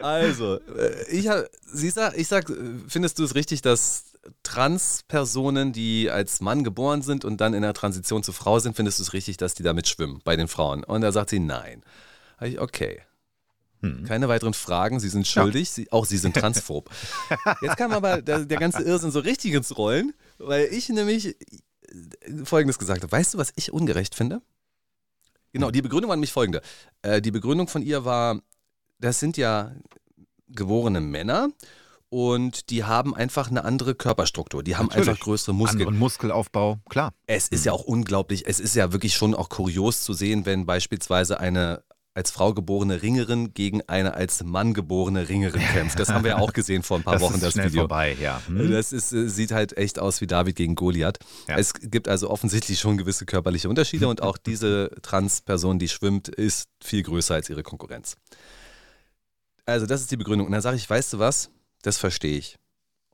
also, 0.00 0.60
äh, 0.60 1.10
ich, 1.10 1.28
sie 1.72 1.90
sag, 1.90 2.16
ich 2.16 2.28
sag, 2.28 2.52
findest 2.86 3.18
du 3.18 3.24
es 3.24 3.34
richtig, 3.34 3.62
dass 3.62 4.09
Transpersonen, 4.42 5.72
die 5.72 6.10
als 6.10 6.40
Mann 6.40 6.64
geboren 6.64 7.02
sind 7.02 7.24
und 7.24 7.40
dann 7.40 7.54
in 7.54 7.62
der 7.62 7.72
Transition 7.72 8.22
zu 8.22 8.32
Frau 8.32 8.58
sind, 8.58 8.76
findest 8.76 8.98
du 8.98 9.02
es 9.02 9.12
richtig, 9.12 9.36
dass 9.38 9.54
die 9.54 9.62
damit 9.62 9.88
schwimmen 9.88 10.20
bei 10.24 10.36
den 10.36 10.48
Frauen? 10.48 10.84
Und 10.84 11.00
da 11.00 11.12
sagt 11.12 11.30
sie 11.30 11.40
nein. 11.40 11.82
Ich, 12.40 12.60
okay. 12.60 13.02
Hm. 13.80 14.04
Keine 14.04 14.28
weiteren 14.28 14.52
Fragen, 14.52 15.00
Sie 15.00 15.08
sind 15.08 15.26
schuldig, 15.26 15.68
ja. 15.68 15.74
sie, 15.74 15.92
auch 15.92 16.04
Sie 16.04 16.18
sind 16.18 16.36
transphob. 16.36 16.90
Jetzt 17.62 17.78
kam 17.78 17.92
aber 17.92 18.20
der, 18.20 18.44
der, 18.44 18.58
ganze 18.58 18.82
Irrsinn 18.82 19.10
so 19.10 19.20
richtig 19.20 19.54
ins 19.54 19.76
Rollen, 19.76 20.12
weil 20.38 20.66
ich 20.66 20.90
nämlich 20.90 21.28
äh, 21.28 22.44
Folgendes 22.44 22.78
gesagt 22.78 23.02
habe. 23.02 23.10
Weißt 23.10 23.34
du, 23.34 23.38
was 23.38 23.52
ich 23.56 23.72
ungerecht 23.72 24.14
finde? 24.14 24.42
Genau, 25.52 25.70
die 25.70 25.80
Begründung 25.80 26.10
war 26.10 26.16
nämlich 26.16 26.32
folgende. 26.32 26.60
Äh, 27.00 27.22
die 27.22 27.30
Begründung 27.30 27.68
von 27.68 27.80
ihr 27.80 28.04
war, 28.04 28.40
das 28.98 29.18
sind 29.18 29.38
ja 29.38 29.74
geborene 30.48 31.00
Männer 31.00 31.48
und 32.10 32.70
die 32.70 32.84
haben 32.84 33.14
einfach 33.14 33.50
eine 33.50 33.64
andere 33.64 33.94
Körperstruktur. 33.94 34.62
Die 34.62 34.76
haben 34.76 34.86
Natürlich. 34.86 35.08
einfach 35.08 35.24
größere 35.24 35.54
Muskeln. 35.54 35.80
Anderen 35.80 35.98
Muskelaufbau, 35.98 36.78
klar. 36.88 37.12
Es 37.26 37.48
ist 37.48 37.64
ja 37.64 37.72
auch 37.72 37.84
unglaublich, 37.84 38.46
es 38.46 38.60
ist 38.60 38.74
ja 38.74 38.92
wirklich 38.92 39.14
schon 39.14 39.34
auch 39.34 39.48
kurios 39.48 40.02
zu 40.02 40.12
sehen, 40.12 40.44
wenn 40.44 40.66
beispielsweise 40.66 41.40
eine 41.40 41.82
als 42.12 42.32
Frau 42.32 42.52
geborene 42.52 43.02
Ringerin 43.02 43.54
gegen 43.54 43.82
eine 43.88 44.14
als 44.14 44.42
Mann 44.42 44.74
geborene 44.74 45.28
Ringerin 45.28 45.62
kämpft. 45.62 46.00
Das 46.00 46.08
haben 46.08 46.24
wir 46.24 46.32
ja 46.32 46.38
auch 46.38 46.52
gesehen 46.52 46.82
vor 46.82 46.96
ein 46.98 47.04
paar 47.04 47.14
Das 47.14 47.22
Wochen, 47.22 47.34
ist 47.34 47.44
das 47.44 47.52
schnell 47.52 47.68
Video. 47.70 47.82
vorbei, 47.82 48.16
ja. 48.20 48.42
Hm? 48.46 48.68
Das 48.72 48.92
ist, 48.92 49.12
äh, 49.12 49.28
sieht 49.28 49.52
halt 49.52 49.76
echt 49.76 50.00
aus 50.00 50.20
wie 50.20 50.26
David 50.26 50.56
gegen 50.56 50.74
Goliath. 50.74 51.20
Ja. 51.46 51.56
Es 51.56 51.72
gibt 51.72 52.08
also 52.08 52.28
offensichtlich 52.28 52.80
schon 52.80 52.98
gewisse 52.98 53.26
körperliche 53.26 53.68
Unterschiede 53.68 54.08
und 54.08 54.22
auch 54.22 54.36
diese 54.38 54.90
Transperson, 55.02 55.78
die 55.78 55.88
schwimmt, 55.88 56.28
ist 56.28 56.68
viel 56.82 57.04
größer 57.04 57.34
als 57.34 57.48
ihre 57.48 57.62
Konkurrenz. 57.62 58.16
Also 59.64 59.86
das 59.86 60.00
ist 60.00 60.10
die 60.10 60.16
Begründung. 60.16 60.46
Und 60.46 60.52
dann 60.52 60.62
sage 60.62 60.76
ich, 60.76 60.90
weißt 60.90 61.12
du 61.12 61.20
was, 61.20 61.50
das 61.82 61.98
verstehe 61.98 62.38
ich. 62.38 62.58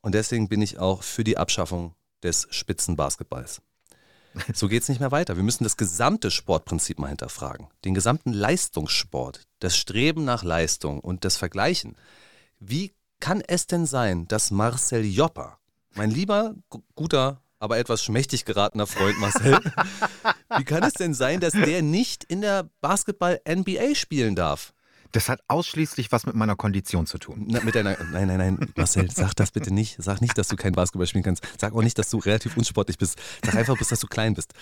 Und 0.02 0.14
deswegen 0.14 0.48
bin 0.48 0.62
ich 0.62 0.78
auch 0.78 1.02
für 1.02 1.24
die 1.24 1.36
Abschaffung 1.38 1.94
des 2.22 2.46
Spitzenbasketballs. 2.50 3.60
So 4.52 4.68
geht 4.68 4.82
es 4.82 4.88
nicht 4.88 5.00
mehr 5.00 5.12
weiter. 5.12 5.36
Wir 5.36 5.42
müssen 5.42 5.64
das 5.64 5.76
gesamte 5.78 6.30
Sportprinzip 6.30 6.98
mal 6.98 7.08
hinterfragen. 7.08 7.68
Den 7.84 7.94
gesamten 7.94 8.32
Leistungssport, 8.32 9.46
das 9.60 9.76
Streben 9.76 10.24
nach 10.24 10.42
Leistung 10.44 11.00
und 11.00 11.24
das 11.24 11.36
Vergleichen. 11.38 11.96
Wie 12.60 12.92
kann 13.18 13.40
es 13.40 13.66
denn 13.66 13.86
sein, 13.86 14.28
dass 14.28 14.50
Marcel 14.50 15.04
Jopper, 15.04 15.58
mein 15.94 16.10
lieber, 16.10 16.54
gu- 16.68 16.82
guter, 16.94 17.40
aber 17.58 17.78
etwas 17.78 18.04
schmächtig 18.04 18.44
geratener 18.44 18.86
Freund 18.86 19.18
Marcel, 19.18 19.58
wie 20.58 20.64
kann 20.64 20.82
es 20.82 20.92
denn 20.92 21.14
sein, 21.14 21.40
dass 21.40 21.54
der 21.54 21.80
nicht 21.80 22.24
in 22.24 22.42
der 22.42 22.68
Basketball-NBA 22.82 23.94
spielen 23.94 24.36
darf? 24.36 24.74
Das 25.16 25.30
hat 25.30 25.40
ausschließlich 25.48 26.12
was 26.12 26.26
mit 26.26 26.34
meiner 26.34 26.56
Kondition 26.56 27.06
zu 27.06 27.16
tun. 27.16 27.46
Na, 27.48 27.60
mit 27.62 27.74
deiner, 27.74 27.96
nein, 28.12 28.26
nein, 28.28 28.36
nein, 28.36 28.72
Marcel, 28.76 29.10
sag 29.10 29.34
das 29.34 29.50
bitte 29.50 29.72
nicht. 29.72 29.96
Sag 29.98 30.20
nicht, 30.20 30.36
dass 30.36 30.48
du 30.48 30.56
kein 30.56 30.72
Basketball 30.72 31.06
spielen 31.06 31.24
kannst. 31.24 31.42
Sag 31.58 31.72
auch 31.72 31.80
nicht, 31.80 31.98
dass 31.98 32.10
du 32.10 32.18
relativ 32.18 32.54
unsportlich 32.58 32.98
bist. 32.98 33.18
Sag 33.42 33.54
einfach 33.54 33.78
dass 33.78 33.98
du 33.98 34.08
klein 34.08 34.34
bist. 34.34 34.52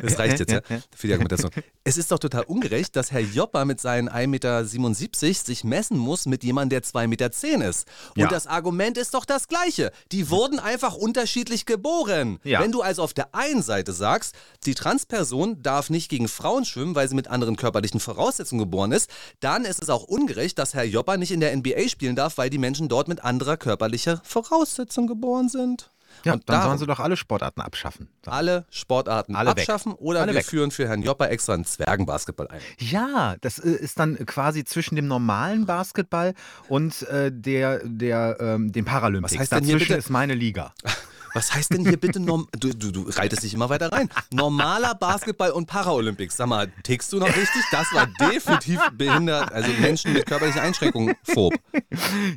Das 0.00 0.16
reicht 0.16 0.38
jetzt, 0.38 0.52
ja, 0.52 0.60
für 0.94 1.08
die 1.08 1.14
Argumentation. 1.14 1.50
Es 1.82 1.98
ist 1.98 2.12
doch 2.12 2.20
total 2.20 2.44
ungerecht, 2.44 2.94
dass 2.94 3.10
Herr 3.10 3.22
Jopper 3.22 3.64
mit 3.64 3.80
seinen 3.80 4.08
1,77 4.08 4.28
Meter 4.28 4.64
sich 4.64 5.64
messen 5.64 5.98
muss 5.98 6.26
mit 6.26 6.44
jemandem, 6.44 6.80
der 6.80 6.84
2,10 6.84 7.08
Meter 7.08 7.68
ist. 7.68 7.88
Und 8.14 8.22
Ja. 8.22 8.28
das 8.28 8.46
Argument 8.46 8.96
ist 8.96 9.14
doch 9.14 9.24
das 9.24 9.48
gleiche. 9.48 9.90
Die 10.12 10.30
wurden 10.30 10.60
einfach 10.60 10.94
unterschiedlich 10.94 11.66
geboren. 11.66 12.38
Ja. 12.44 12.60
Wenn 12.60 12.70
du 12.70 12.82
also 12.82 13.02
auf 13.02 13.14
der 13.14 13.34
einen 13.34 13.62
Seite 13.62 13.92
sagst, 13.92 14.36
die 14.64 14.76
Transperson 14.76 15.60
darf 15.60 15.90
nicht 15.90 16.08
gegen 16.08 16.28
Frauen 16.28 16.64
schwimmen, 16.64 16.94
weil 16.94 17.08
sie 17.08 17.16
mit 17.16 17.26
anderen 17.26 17.56
körperlichen 17.56 17.98
Voraussetzungen 17.98 18.60
geboren 18.60 18.92
ist, 18.92 19.10
dann 19.40 19.64
ist 19.64 19.82
es 19.82 19.90
auch 19.90 20.03
ungerecht, 20.08 20.58
dass 20.58 20.74
Herr 20.74 20.84
Jopper 20.84 21.16
nicht 21.16 21.30
in 21.32 21.40
der 21.40 21.56
NBA 21.56 21.88
spielen 21.88 22.16
darf, 22.16 22.38
weil 22.38 22.50
die 22.50 22.58
Menschen 22.58 22.88
dort 22.88 23.08
mit 23.08 23.24
anderer 23.24 23.56
körperlicher 23.56 24.20
Voraussetzung 24.24 25.06
geboren 25.06 25.48
sind. 25.48 25.90
Ja, 26.24 26.34
Und 26.34 26.48
dann 26.48 26.54
darum- 26.58 26.68
sollen 26.70 26.78
sie 26.78 26.86
doch 26.86 27.00
alle 27.00 27.16
Sportarten 27.16 27.60
abschaffen. 27.60 28.08
So. 28.24 28.30
Alle 28.30 28.66
Sportarten 28.70 29.34
Alle 29.34 29.50
weg. 29.50 29.58
abschaffen 29.58 29.92
oder 29.94 30.20
Alle 30.20 30.30
wir 30.32 30.38
weg. 30.38 30.46
führen 30.46 30.70
für 30.70 30.86
Herrn 30.86 31.02
Jopper 31.02 31.28
extra 31.28 31.54
einen 31.54 31.64
Zwergenbasketball 31.64 32.46
ein. 32.48 32.60
Ja, 32.78 33.34
das 33.40 33.58
äh, 33.58 33.68
ist 33.70 33.98
dann 33.98 34.14
quasi 34.24 34.62
zwischen 34.62 34.94
dem 34.94 35.08
normalen 35.08 35.66
Basketball 35.66 36.34
und 36.68 37.02
äh, 37.08 37.32
der, 37.32 37.80
der, 37.84 38.36
ähm, 38.38 38.70
den 38.70 38.84
Paralympics. 38.84 39.34
Was 39.34 39.40
heißt 39.40 39.52
denn 39.52 39.64
hier 39.64 39.72
Dazwischen 39.74 39.88
bitte- 39.94 39.98
ist 39.98 40.10
meine 40.10 40.34
Liga. 40.34 40.72
Was 41.34 41.52
heißt 41.54 41.72
denn 41.72 41.86
hier 41.86 41.96
bitte, 41.98 42.20
norm 42.20 42.46
du, 42.58 42.72
du, 42.72 42.90
du 42.92 43.02
reitest 43.10 43.42
dich 43.42 43.54
immer 43.54 43.68
weiter 43.68 43.90
rein. 43.92 44.08
Normaler 44.32 44.94
Basketball 44.94 45.50
und 45.50 45.66
Paralympics. 45.66 46.36
Sag 46.36 46.46
mal, 46.46 46.70
tickst 46.84 47.12
du 47.12 47.18
noch 47.18 47.26
richtig? 47.28 47.62
Das 47.72 47.92
war 47.92 48.06
definitiv 48.30 48.80
behindert, 48.92 49.52
also 49.52 49.70
Menschen 49.80 50.12
mit 50.12 50.26
körperlichen 50.26 50.60
Einschränkungen 50.60 51.14
phob. 51.24 51.54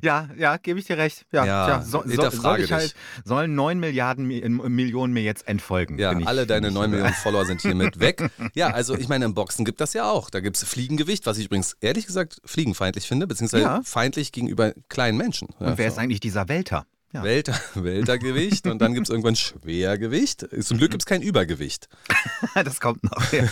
Ja, 0.01 0.29
ja, 0.37 0.57
gebe 0.57 0.79
ich 0.79 0.85
dir 0.85 0.97
recht. 0.97 1.25
Ja, 1.31 1.45
Ja, 1.45 1.65
tja, 1.65 1.81
so, 1.83 2.03
so, 2.05 2.29
soll 2.31 2.59
ich 2.61 2.71
halt, 2.71 2.95
sollen 3.23 3.55
9 3.55 3.79
Milliarden 3.79 4.27
Mi- 4.27 4.47
Millionen 4.69 5.13
mir 5.13 5.21
jetzt 5.23 5.47
entfolgen. 5.47 5.97
Ja, 5.99 6.17
ich- 6.17 6.27
alle 6.27 6.45
deine 6.47 6.67
bin 6.67 6.69
ich- 6.71 6.75
9 6.75 6.89
Millionen 6.91 7.13
Follower 7.13 7.45
sind 7.45 7.61
hiermit 7.61 7.99
weg. 7.99 8.29
Ja, 8.55 8.67
also 8.69 8.95
ich 8.97 9.07
meine, 9.07 9.25
im 9.25 9.33
Boxen 9.33 9.65
gibt 9.65 9.79
das 9.81 9.93
ja 9.93 10.09
auch. 10.09 10.29
Da 10.29 10.39
gibt 10.39 10.57
es 10.57 10.63
Fliegengewicht, 10.63 11.25
was 11.25 11.37
ich 11.37 11.45
übrigens 11.45 11.75
ehrlich 11.81 12.05
gesagt 12.05 12.41
fliegenfeindlich 12.45 13.07
finde, 13.07 13.27
beziehungsweise 13.27 13.63
Ja. 13.63 13.81
feindlich 13.83 14.31
gegenüber 14.31 14.73
kleinen 14.89 15.17
Menschen. 15.17 15.49
Ja, 15.59 15.67
Und 15.67 15.77
wer 15.77 15.89
so. 15.89 15.95
ist 15.95 15.99
eigentlich 15.99 16.19
dieser 16.19 16.49
Welter? 16.49 16.85
Ja. 17.17 17.23
Welter, 17.23 17.59
Weltergewicht 17.73 18.67
und 18.67 18.79
dann 18.79 18.93
gibt 18.93 19.07
es 19.07 19.09
irgendwann 19.09 19.35
Schwergewicht. 19.35 20.45
Zum 20.61 20.77
Glück 20.77 20.91
gibt 20.91 21.01
es 21.01 21.05
kein 21.07 21.23
Übergewicht. 21.23 21.89
das 22.53 22.79
kommt 22.79 23.03
noch. 23.03 23.33
Ja. 23.33 23.47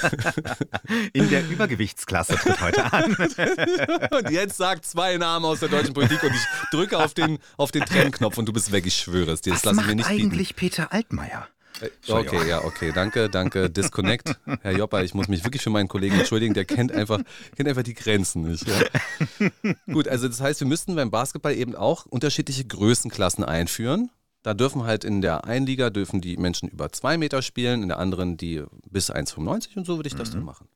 In 1.13 1.29
der 1.31 1.49
Übergewichtsklasse 1.49 2.35
tritt 2.35 2.61
heute 2.61 2.93
an. 2.93 3.15
Und 4.11 4.29
jetzt 4.29 4.57
sagt 4.57 4.85
zwei 4.85 5.17
Namen 5.17 5.45
aus 5.45 5.61
der 5.61 5.69
deutschen 5.69 5.93
Politik 5.93 6.21
und 6.23 6.31
ich 6.31 6.45
drücke 6.71 6.97
auf 6.97 7.13
den, 7.13 7.39
auf 7.57 7.71
den 7.71 7.83
Trennknopf 7.85 8.37
und 8.37 8.45
du 8.45 8.53
bist 8.53 8.71
weg, 8.71 8.85
ich 8.85 8.95
schwöre 8.95 9.31
es 9.31 9.41
dir. 9.41 9.53
Das 9.53 9.65
Was 9.65 9.75
lasse 9.75 9.81
ich 9.81 9.87
mir 9.87 9.95
macht 9.95 10.09
nicht 10.09 10.17
bieten. 10.17 10.31
eigentlich 10.31 10.55
Peter 10.55 10.93
Altmaier? 10.93 11.47
Äh, 11.81 11.89
Okay, 12.11 12.47
ja, 12.47 12.63
okay, 12.63 12.91
danke, 12.93 13.29
danke. 13.29 13.69
Disconnect. 13.69 14.37
Herr 14.61 14.71
Jopper, 14.71 15.03
ich 15.03 15.13
muss 15.13 15.27
mich 15.27 15.43
wirklich 15.43 15.61
für 15.61 15.69
meinen 15.69 15.87
Kollegen 15.87 16.17
entschuldigen, 16.19 16.53
der 16.53 16.65
kennt 16.65 16.91
einfach, 16.91 17.19
kennt 17.55 17.67
einfach 17.67 17.83
die 17.83 17.93
Grenzen 17.93 18.43
nicht. 18.43 18.65
Ja. 18.67 18.79
Gut, 19.91 20.07
also 20.07 20.27
das 20.27 20.39
heißt, 20.41 20.59
wir 20.61 20.67
müssten 20.67 20.95
beim 20.95 21.11
Basketball 21.11 21.53
eben 21.55 21.75
auch 21.75 22.05
unterschiedliche 22.05 22.65
Größenklassen 22.65 23.43
einführen. 23.43 24.09
Da 24.43 24.53
dürfen 24.53 24.83
halt 24.83 25.03
in 25.03 25.21
der 25.21 25.45
einen 25.45 25.65
Liga 25.65 25.89
dürfen 25.89 26.21
die 26.21 26.37
Menschen 26.37 26.69
über 26.69 26.91
zwei 26.91 27.17
Meter 27.17 27.41
spielen, 27.41 27.81
in 27.81 27.87
der 27.89 27.97
anderen 27.99 28.37
die 28.37 28.63
bis 28.89 29.11
1,95 29.11 29.75
und 29.77 29.85
so 29.85 29.97
würde 29.97 30.07
ich 30.07 30.15
das 30.15 30.31
dann 30.31 30.43
machen. 30.43 30.67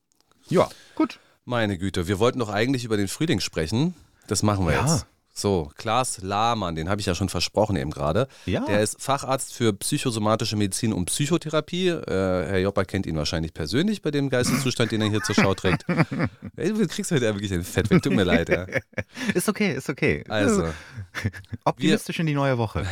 Ja, 0.50 0.68
gut. 0.96 1.20
Meine 1.46 1.78
Güte, 1.78 2.08
wir 2.08 2.18
wollten 2.20 2.40
doch 2.40 2.50
eigentlich 2.50 2.84
über 2.84 2.98
den 2.98 3.08
Frühling 3.08 3.40
sprechen. 3.40 3.94
Das 4.28 4.42
machen 4.44 4.66
wir 4.66 4.74
Ja. 4.74 4.82
jetzt. 4.86 5.06
So, 5.34 5.72
Klaas 5.78 6.22
Lahmann, 6.22 6.76
den 6.76 6.90
habe 6.90 7.00
ich 7.00 7.08
ja 7.08 7.16
schon 7.16 7.30
versprochen 7.30 7.78
eben 7.78 7.92
gerade. 7.92 8.28
Ja. 8.46 8.66
Der 8.66 8.82
ist 8.82 9.02
Facharzt 9.02 9.54
für 9.54 9.72
psychosomatische 9.74 10.56
Medizin 10.56 10.92
und 10.92 11.06
Psychotherapie. 11.06 11.88
Äh, 11.88 12.46
Herr 12.48 12.60
Jopper 12.60 12.84
kennt 12.84 13.06
ihn 13.06 13.16
wahrscheinlich 13.16 13.54
persönlich 13.54 14.02
bei 14.02 14.12
dem 14.12 14.30
Geisteszustand, 14.30 14.92
den 14.92 15.02
er 15.02 15.10
hier 15.10 15.22
zur 15.22 15.36
Schau 15.36 15.54
trägt. 15.54 15.86
Ey, 16.58 16.74
du 16.74 16.86
kriegst 16.88 17.12
heute 17.12 17.34
wirklich 17.34 17.54
ein 17.54 17.64
Fett 17.64 17.90
weg, 17.90 18.02
tut 18.04 18.14
mir 18.14 18.24
leid. 18.24 18.50
Ja. 18.50 18.66
Ist 19.34 19.48
okay, 19.48 19.74
ist 19.76 19.90
okay. 19.90 20.24
Also, 20.28 20.66
Optimistisch 21.64 22.20
in 22.20 22.26
die 22.26 22.34
neue 22.34 22.58
Woche. 22.58 22.86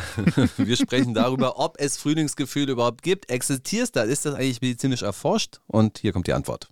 wir 0.56 0.76
sprechen 0.76 1.14
darüber, 1.14 1.58
ob 1.58 1.76
es 1.78 1.96
Frühlingsgefühle 1.98 2.72
überhaupt 2.72 3.02
gibt. 3.02 3.30
Existiert 3.30 3.94
das? 3.96 4.08
Ist 4.08 4.24
das 4.24 4.34
eigentlich 4.34 4.60
medizinisch 4.60 5.02
erforscht? 5.02 5.60
Und 5.66 5.98
hier 5.98 6.12
kommt 6.12 6.26
die 6.26 6.32
Antwort. 6.32 6.68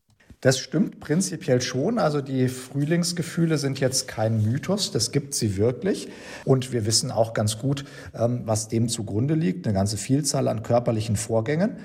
Das 0.46 0.60
stimmt 0.60 1.00
prinzipiell 1.00 1.60
schon. 1.60 1.98
Also 1.98 2.20
die 2.20 2.46
Frühlingsgefühle 2.46 3.58
sind 3.58 3.80
jetzt 3.80 4.06
kein 4.06 4.44
Mythos, 4.44 4.92
das 4.92 5.10
gibt 5.10 5.34
sie 5.34 5.56
wirklich. 5.56 6.08
Und 6.44 6.72
wir 6.72 6.86
wissen 6.86 7.10
auch 7.10 7.34
ganz 7.34 7.58
gut, 7.58 7.84
ähm, 8.14 8.42
was 8.44 8.68
dem 8.68 8.88
zugrunde 8.88 9.34
liegt. 9.34 9.66
Eine 9.66 9.74
ganze 9.74 9.96
Vielzahl 9.96 10.46
an 10.46 10.62
körperlichen 10.62 11.16
Vorgängen. 11.16 11.78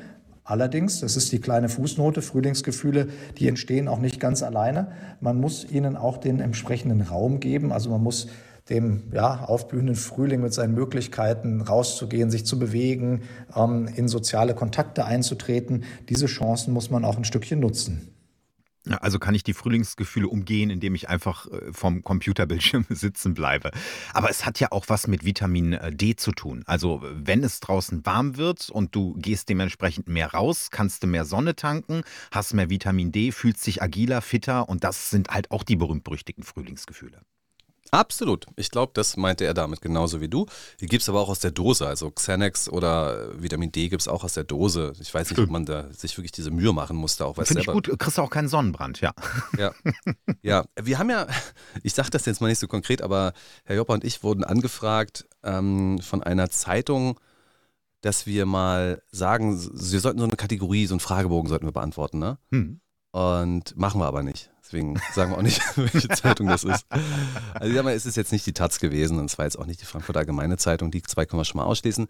Allerdings, 0.43 0.99
das 0.99 1.17
ist 1.17 1.31
die 1.31 1.41
kleine 1.41 1.69
Fußnote, 1.69 2.21
Frühlingsgefühle, 2.21 3.07
die 3.39 3.47
entstehen 3.47 3.87
auch 3.87 3.97
nicht 3.97 4.19
ganz 4.19 4.43
alleine. 4.43 4.91
Man 5.21 5.39
muss 5.39 5.65
ihnen 5.67 5.97
auch 5.97 6.19
den 6.19 6.39
entsprechenden 6.39 7.01
Raum 7.01 7.39
geben. 7.39 7.71
Also 7.71 7.89
man 7.89 8.03
muss 8.03 8.27
dem 8.69 9.11
ja, 9.11 9.43
aufblühenden 9.43 9.95
Frühling 9.95 10.41
mit 10.41 10.53
seinen 10.53 10.75
Möglichkeiten 10.75 11.61
rauszugehen, 11.61 12.29
sich 12.29 12.45
zu 12.45 12.59
bewegen, 12.59 13.21
ähm, 13.55 13.89
in 13.95 14.07
soziale 14.07 14.53
Kontakte 14.53 15.05
einzutreten. 15.05 15.83
Diese 16.09 16.27
Chancen 16.27 16.75
muss 16.75 16.91
man 16.91 17.05
auch 17.05 17.17
ein 17.17 17.25
Stückchen 17.25 17.59
nutzen. 17.59 18.10
Also 18.89 19.19
kann 19.19 19.35
ich 19.35 19.43
die 19.43 19.53
Frühlingsgefühle 19.53 20.27
umgehen, 20.27 20.71
indem 20.71 20.95
ich 20.95 21.07
einfach 21.07 21.45
äh, 21.47 21.71
vom 21.71 22.03
Computerbildschirm 22.03 22.85
sitzen 22.89 23.33
bleibe. 23.35 23.71
Aber 24.13 24.29
es 24.29 24.45
hat 24.45 24.59
ja 24.59 24.71
auch 24.71 24.85
was 24.87 25.07
mit 25.07 25.23
Vitamin 25.23 25.73
äh, 25.73 25.91
D 25.91 26.15
zu 26.15 26.31
tun. 26.31 26.63
Also 26.65 27.01
wenn 27.03 27.43
es 27.43 27.59
draußen 27.59 28.05
warm 28.05 28.37
wird 28.37 28.69
und 28.69 28.95
du 28.95 29.13
gehst 29.19 29.49
dementsprechend 29.49 30.07
mehr 30.07 30.33
raus, 30.33 30.69
kannst 30.71 31.03
du 31.03 31.07
mehr 31.07 31.25
Sonne 31.25 31.55
tanken, 31.55 32.01
hast 32.31 32.53
mehr 32.53 32.69
Vitamin 32.69 33.11
D, 33.11 33.31
fühlst 33.31 33.65
dich 33.67 33.83
agiler, 33.83 34.21
fitter 34.21 34.67
und 34.67 34.83
das 34.83 35.11
sind 35.11 35.29
halt 35.29 35.51
auch 35.51 35.63
die 35.63 35.75
berühmt-berüchtigten 35.75 36.43
Frühlingsgefühle. 36.43 37.21
Absolut. 37.91 38.45
Ich 38.55 38.71
glaube, 38.71 38.93
das 38.95 39.17
meinte 39.17 39.43
er 39.43 39.53
damit 39.53 39.81
genauso 39.81 40.21
wie 40.21 40.29
du. 40.29 40.45
Die 40.79 40.85
gibt 40.85 41.01
es 41.01 41.09
aber 41.09 41.19
auch 41.19 41.27
aus 41.27 41.39
der 41.39 41.51
Dose. 41.51 41.85
Also 41.85 42.09
Xanax 42.09 42.69
oder 42.69 43.41
Vitamin 43.41 43.73
D 43.73 43.89
gibt 43.89 44.01
es 44.01 44.07
auch 44.07 44.23
aus 44.23 44.33
der 44.33 44.45
Dose. 44.45 44.93
Ich 45.01 45.13
weiß 45.13 45.29
nicht, 45.29 45.39
ob 45.39 45.49
man 45.49 45.65
da 45.65 45.91
sich 45.91 46.17
wirklich 46.17 46.31
diese 46.31 46.51
Mühe 46.51 46.71
machen 46.71 46.95
musste. 46.95 47.25
Auch 47.25 47.37
weiß 47.37 47.49
Finde 47.49 47.61
ich 47.61 47.67
gut, 47.67 47.91
kriegst 47.99 48.17
du 48.17 48.21
auch 48.21 48.29
keinen 48.29 48.47
Sonnenbrand, 48.47 49.01
ja. 49.01 49.11
Ja. 49.57 49.73
ja, 50.41 50.65
wir 50.81 50.99
haben 50.99 51.09
ja, 51.09 51.27
ich 51.83 51.93
sage 51.93 52.09
das 52.09 52.25
jetzt 52.25 52.39
mal 52.39 52.47
nicht 52.47 52.59
so 52.59 52.67
konkret, 52.67 53.01
aber 53.01 53.33
Herr 53.65 53.75
Jopper 53.75 53.93
und 53.93 54.05
ich 54.05 54.23
wurden 54.23 54.45
angefragt 54.45 55.27
ähm, 55.43 55.99
von 55.99 56.23
einer 56.23 56.49
Zeitung, 56.49 57.19
dass 57.99 58.25
wir 58.25 58.45
mal 58.45 59.01
sagen, 59.11 59.59
wir 59.59 59.99
sollten 59.99 60.19
so 60.19 60.25
eine 60.25 60.37
Kategorie, 60.37 60.87
so 60.87 60.93
einen 60.93 61.01
Fragebogen 61.01 61.49
sollten 61.49 61.67
wir 61.67 61.73
beantworten, 61.73 62.19
ne? 62.19 62.37
Hm. 62.51 62.79
Und 63.11 63.75
machen 63.75 63.99
wir 63.99 64.05
aber 64.05 64.23
nicht. 64.23 64.49
Deswegen 64.71 65.01
sagen 65.13 65.31
wir 65.31 65.37
auch 65.37 65.41
nicht, 65.41 65.61
welche 65.75 66.07
Zeitung 66.07 66.47
das 66.47 66.63
ist. 66.63 66.85
Also 67.53 67.67
ich 67.69 67.75
sag 67.75 67.83
mal, 67.83 67.93
es 67.93 68.05
ist 68.05 68.15
jetzt 68.15 68.31
nicht 68.31 68.45
die 68.45 68.53
Taz 68.53 68.79
gewesen 68.79 69.19
und 69.19 69.25
es 69.25 69.37
war 69.37 69.43
jetzt 69.45 69.59
auch 69.59 69.65
nicht 69.65 69.81
die 69.81 69.85
Frankfurter 69.85 70.19
Allgemeine 70.21 70.55
Zeitung, 70.57 70.91
die 70.91 71.01
zwei 71.01 71.25
können 71.25 71.41
wir 71.41 71.45
schon 71.45 71.57
mal 71.59 71.65
ausschließen. 71.65 72.07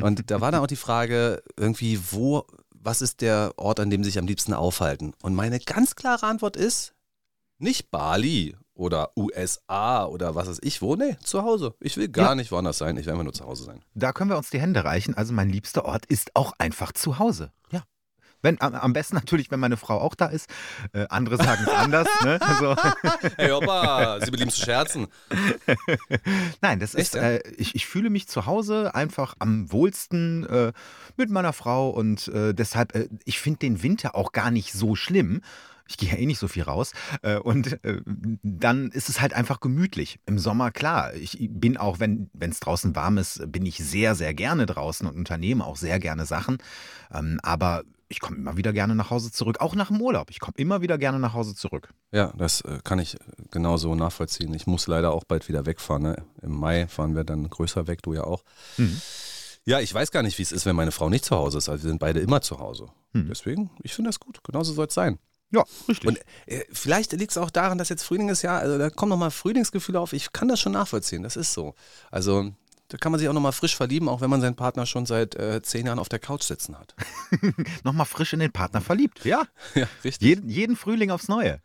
Und 0.00 0.30
da 0.30 0.42
war 0.42 0.52
dann 0.52 0.60
auch 0.62 0.66
die 0.66 0.76
Frage, 0.76 1.42
irgendwie, 1.56 1.98
wo, 2.10 2.46
was 2.74 3.00
ist 3.00 3.22
der 3.22 3.52
Ort, 3.56 3.80
an 3.80 3.88
dem 3.88 4.04
sie 4.04 4.10
sich 4.10 4.18
am 4.18 4.26
liebsten 4.26 4.52
aufhalten? 4.52 5.14
Und 5.22 5.34
meine 5.34 5.58
ganz 5.60 5.94
klare 5.96 6.26
Antwort 6.26 6.56
ist, 6.58 6.92
nicht 7.58 7.90
Bali 7.90 8.56
oder 8.74 9.12
USA 9.16 10.04
oder 10.04 10.34
was 10.34 10.48
weiß 10.48 10.58
ich 10.62 10.82
wo, 10.82 10.96
nee, 10.96 11.16
zu 11.22 11.42
Hause. 11.42 11.74
Ich 11.80 11.96
will 11.96 12.08
gar 12.08 12.30
Ja. 12.30 12.34
nicht 12.34 12.52
woanders 12.52 12.76
sein, 12.78 12.96
ich 12.98 13.06
will 13.06 13.12
einfach 13.12 13.24
nur 13.24 13.32
zu 13.32 13.44
Hause 13.46 13.64
sein. 13.64 13.80
Da 13.94 14.12
können 14.12 14.28
wir 14.30 14.36
uns 14.36 14.50
die 14.50 14.60
Hände 14.60 14.84
reichen. 14.84 15.14
Also 15.16 15.32
mein 15.32 15.48
liebster 15.48 15.84
Ort 15.86 16.04
ist 16.06 16.36
auch 16.36 16.52
einfach 16.58 16.92
zu 16.92 17.18
Hause. 17.18 17.52
Ja. 17.70 17.84
Wenn, 18.42 18.60
am 18.60 18.92
besten 18.92 19.14
natürlich, 19.14 19.50
wenn 19.50 19.60
meine 19.60 19.76
Frau 19.76 20.00
auch 20.00 20.14
da 20.14 20.26
ist. 20.26 20.50
Äh, 20.92 21.06
andere 21.08 21.36
sagen 21.36 21.62
es 21.64 21.72
anders. 21.72 22.08
Ne? 22.24 22.38
Also. 22.52 22.76
Hey 23.36 23.52
Opa, 23.52 24.18
Sie 24.20 24.30
belieben 24.30 24.50
zu 24.50 24.60
scherzen. 24.60 25.06
Nein, 26.60 26.80
das 26.80 26.94
Echt, 26.94 27.14
ist, 27.14 27.16
äh, 27.16 27.40
ich, 27.56 27.74
ich 27.74 27.86
fühle 27.86 28.10
mich 28.10 28.28
zu 28.28 28.46
Hause 28.46 28.94
einfach 28.94 29.34
am 29.38 29.70
wohlsten 29.72 30.44
äh, 30.46 30.72
mit 31.16 31.30
meiner 31.30 31.52
Frau 31.52 31.90
und 31.90 32.28
äh, 32.28 32.52
deshalb, 32.52 32.94
äh, 32.94 33.08
ich 33.24 33.38
finde 33.38 33.60
den 33.60 33.82
Winter 33.82 34.14
auch 34.14 34.32
gar 34.32 34.50
nicht 34.50 34.72
so 34.72 34.94
schlimm. 34.94 35.40
Ich 35.88 35.96
gehe 35.96 36.10
ja 36.10 36.16
eh 36.16 36.26
nicht 36.26 36.38
so 36.38 36.48
viel 36.48 36.62
raus. 36.62 36.92
Äh, 37.22 37.36
und 37.36 37.78
dann 38.42 38.90
ist 38.90 39.08
es 39.08 39.20
halt 39.20 39.34
einfach 39.34 39.60
gemütlich. 39.60 40.18
Im 40.26 40.38
Sommer, 40.38 40.70
klar, 40.70 41.14
ich 41.14 41.36
bin 41.50 41.76
auch, 41.76 42.00
wenn 42.00 42.30
es 42.40 42.60
draußen 42.60 42.96
warm 42.96 43.18
ist, 43.18 43.50
bin 43.50 43.66
ich 43.66 43.78
sehr, 43.78 44.14
sehr 44.14 44.34
gerne 44.34 44.66
draußen 44.66 45.06
und 45.06 45.16
unternehme 45.16 45.64
auch 45.64 45.76
sehr 45.76 45.98
gerne 45.98 46.26
Sachen. 46.26 46.58
Ähm, 47.12 47.40
aber 47.42 47.82
ich 48.12 48.20
komme 48.20 48.36
immer 48.36 48.56
wieder 48.58 48.72
gerne 48.72 48.94
nach 48.94 49.10
Hause 49.10 49.32
zurück, 49.32 49.60
auch 49.60 49.74
nach 49.74 49.88
dem 49.88 50.00
Urlaub. 50.00 50.30
Ich 50.30 50.38
komme 50.38 50.54
immer 50.58 50.82
wieder 50.82 50.98
gerne 50.98 51.18
nach 51.18 51.32
Hause 51.32 51.54
zurück. 51.54 51.88
Ja, 52.12 52.32
das 52.36 52.60
äh, 52.60 52.78
kann 52.84 52.98
ich 52.98 53.16
genauso 53.50 53.94
nachvollziehen. 53.94 54.52
Ich 54.52 54.66
muss 54.66 54.86
leider 54.86 55.12
auch 55.12 55.24
bald 55.24 55.48
wieder 55.48 55.64
wegfahren. 55.64 56.02
Ne? 56.02 56.24
Im 56.42 56.52
Mai 56.52 56.86
fahren 56.88 57.16
wir 57.16 57.24
dann 57.24 57.48
größer 57.48 57.86
weg, 57.86 58.02
du 58.02 58.12
ja 58.12 58.24
auch. 58.24 58.44
Mhm. 58.76 59.00
Ja, 59.64 59.80
ich 59.80 59.92
weiß 59.94 60.10
gar 60.10 60.22
nicht, 60.22 60.38
wie 60.38 60.42
es 60.42 60.52
ist, 60.52 60.66
wenn 60.66 60.76
meine 60.76 60.92
Frau 60.92 61.08
nicht 61.08 61.24
zu 61.24 61.36
Hause 61.36 61.58
ist. 61.58 61.70
Also 61.70 61.84
wir 61.84 61.88
sind 61.88 62.00
beide 62.00 62.20
immer 62.20 62.42
zu 62.42 62.58
Hause. 62.58 62.88
Mhm. 63.14 63.28
Deswegen, 63.28 63.70
ich 63.82 63.94
finde 63.94 64.10
das 64.10 64.20
gut. 64.20 64.44
Genauso 64.44 64.74
soll 64.74 64.88
es 64.88 64.94
sein. 64.94 65.18
Ja, 65.50 65.64
richtig. 65.88 66.08
Und 66.08 66.18
äh, 66.46 66.64
vielleicht 66.70 67.12
liegt 67.12 67.30
es 67.30 67.38
auch 67.38 67.50
daran, 67.50 67.78
dass 67.78 67.88
jetzt 67.88 68.02
Frühling 68.02 68.28
ist, 68.28 68.42
ja, 68.42 68.58
also 68.58 68.76
da 68.76 68.90
kommen 68.90 69.10
nochmal 69.10 69.30
Frühlingsgefühle 69.30 69.98
auf. 69.98 70.12
Ich 70.12 70.32
kann 70.32 70.48
das 70.48 70.60
schon 70.60 70.72
nachvollziehen, 70.72 71.22
das 71.22 71.36
ist 71.36 71.52
so. 71.54 71.74
Also 72.10 72.52
da 72.92 72.98
kann 72.98 73.10
man 73.10 73.18
sich 73.18 73.26
auch 73.26 73.32
nochmal 73.32 73.52
frisch 73.52 73.74
verlieben, 73.74 74.06
auch 74.06 74.20
wenn 74.20 74.28
man 74.28 74.42
seinen 74.42 74.54
Partner 74.54 74.84
schon 74.84 75.06
seit 75.06 75.34
äh, 75.34 75.62
zehn 75.62 75.86
Jahren 75.86 75.98
auf 75.98 76.10
der 76.10 76.18
Couch 76.18 76.42
sitzen 76.42 76.76
hat. 76.78 76.94
nochmal 77.84 78.04
frisch 78.04 78.34
in 78.34 78.40
den 78.40 78.52
Partner 78.52 78.82
verliebt, 78.82 79.24
ja. 79.24 79.44
Ja, 79.74 79.86
richtig. 80.04 80.28
Jeden, 80.28 80.50
jeden 80.50 80.76
Frühling 80.76 81.10
aufs 81.10 81.28
Neue. 81.28 81.60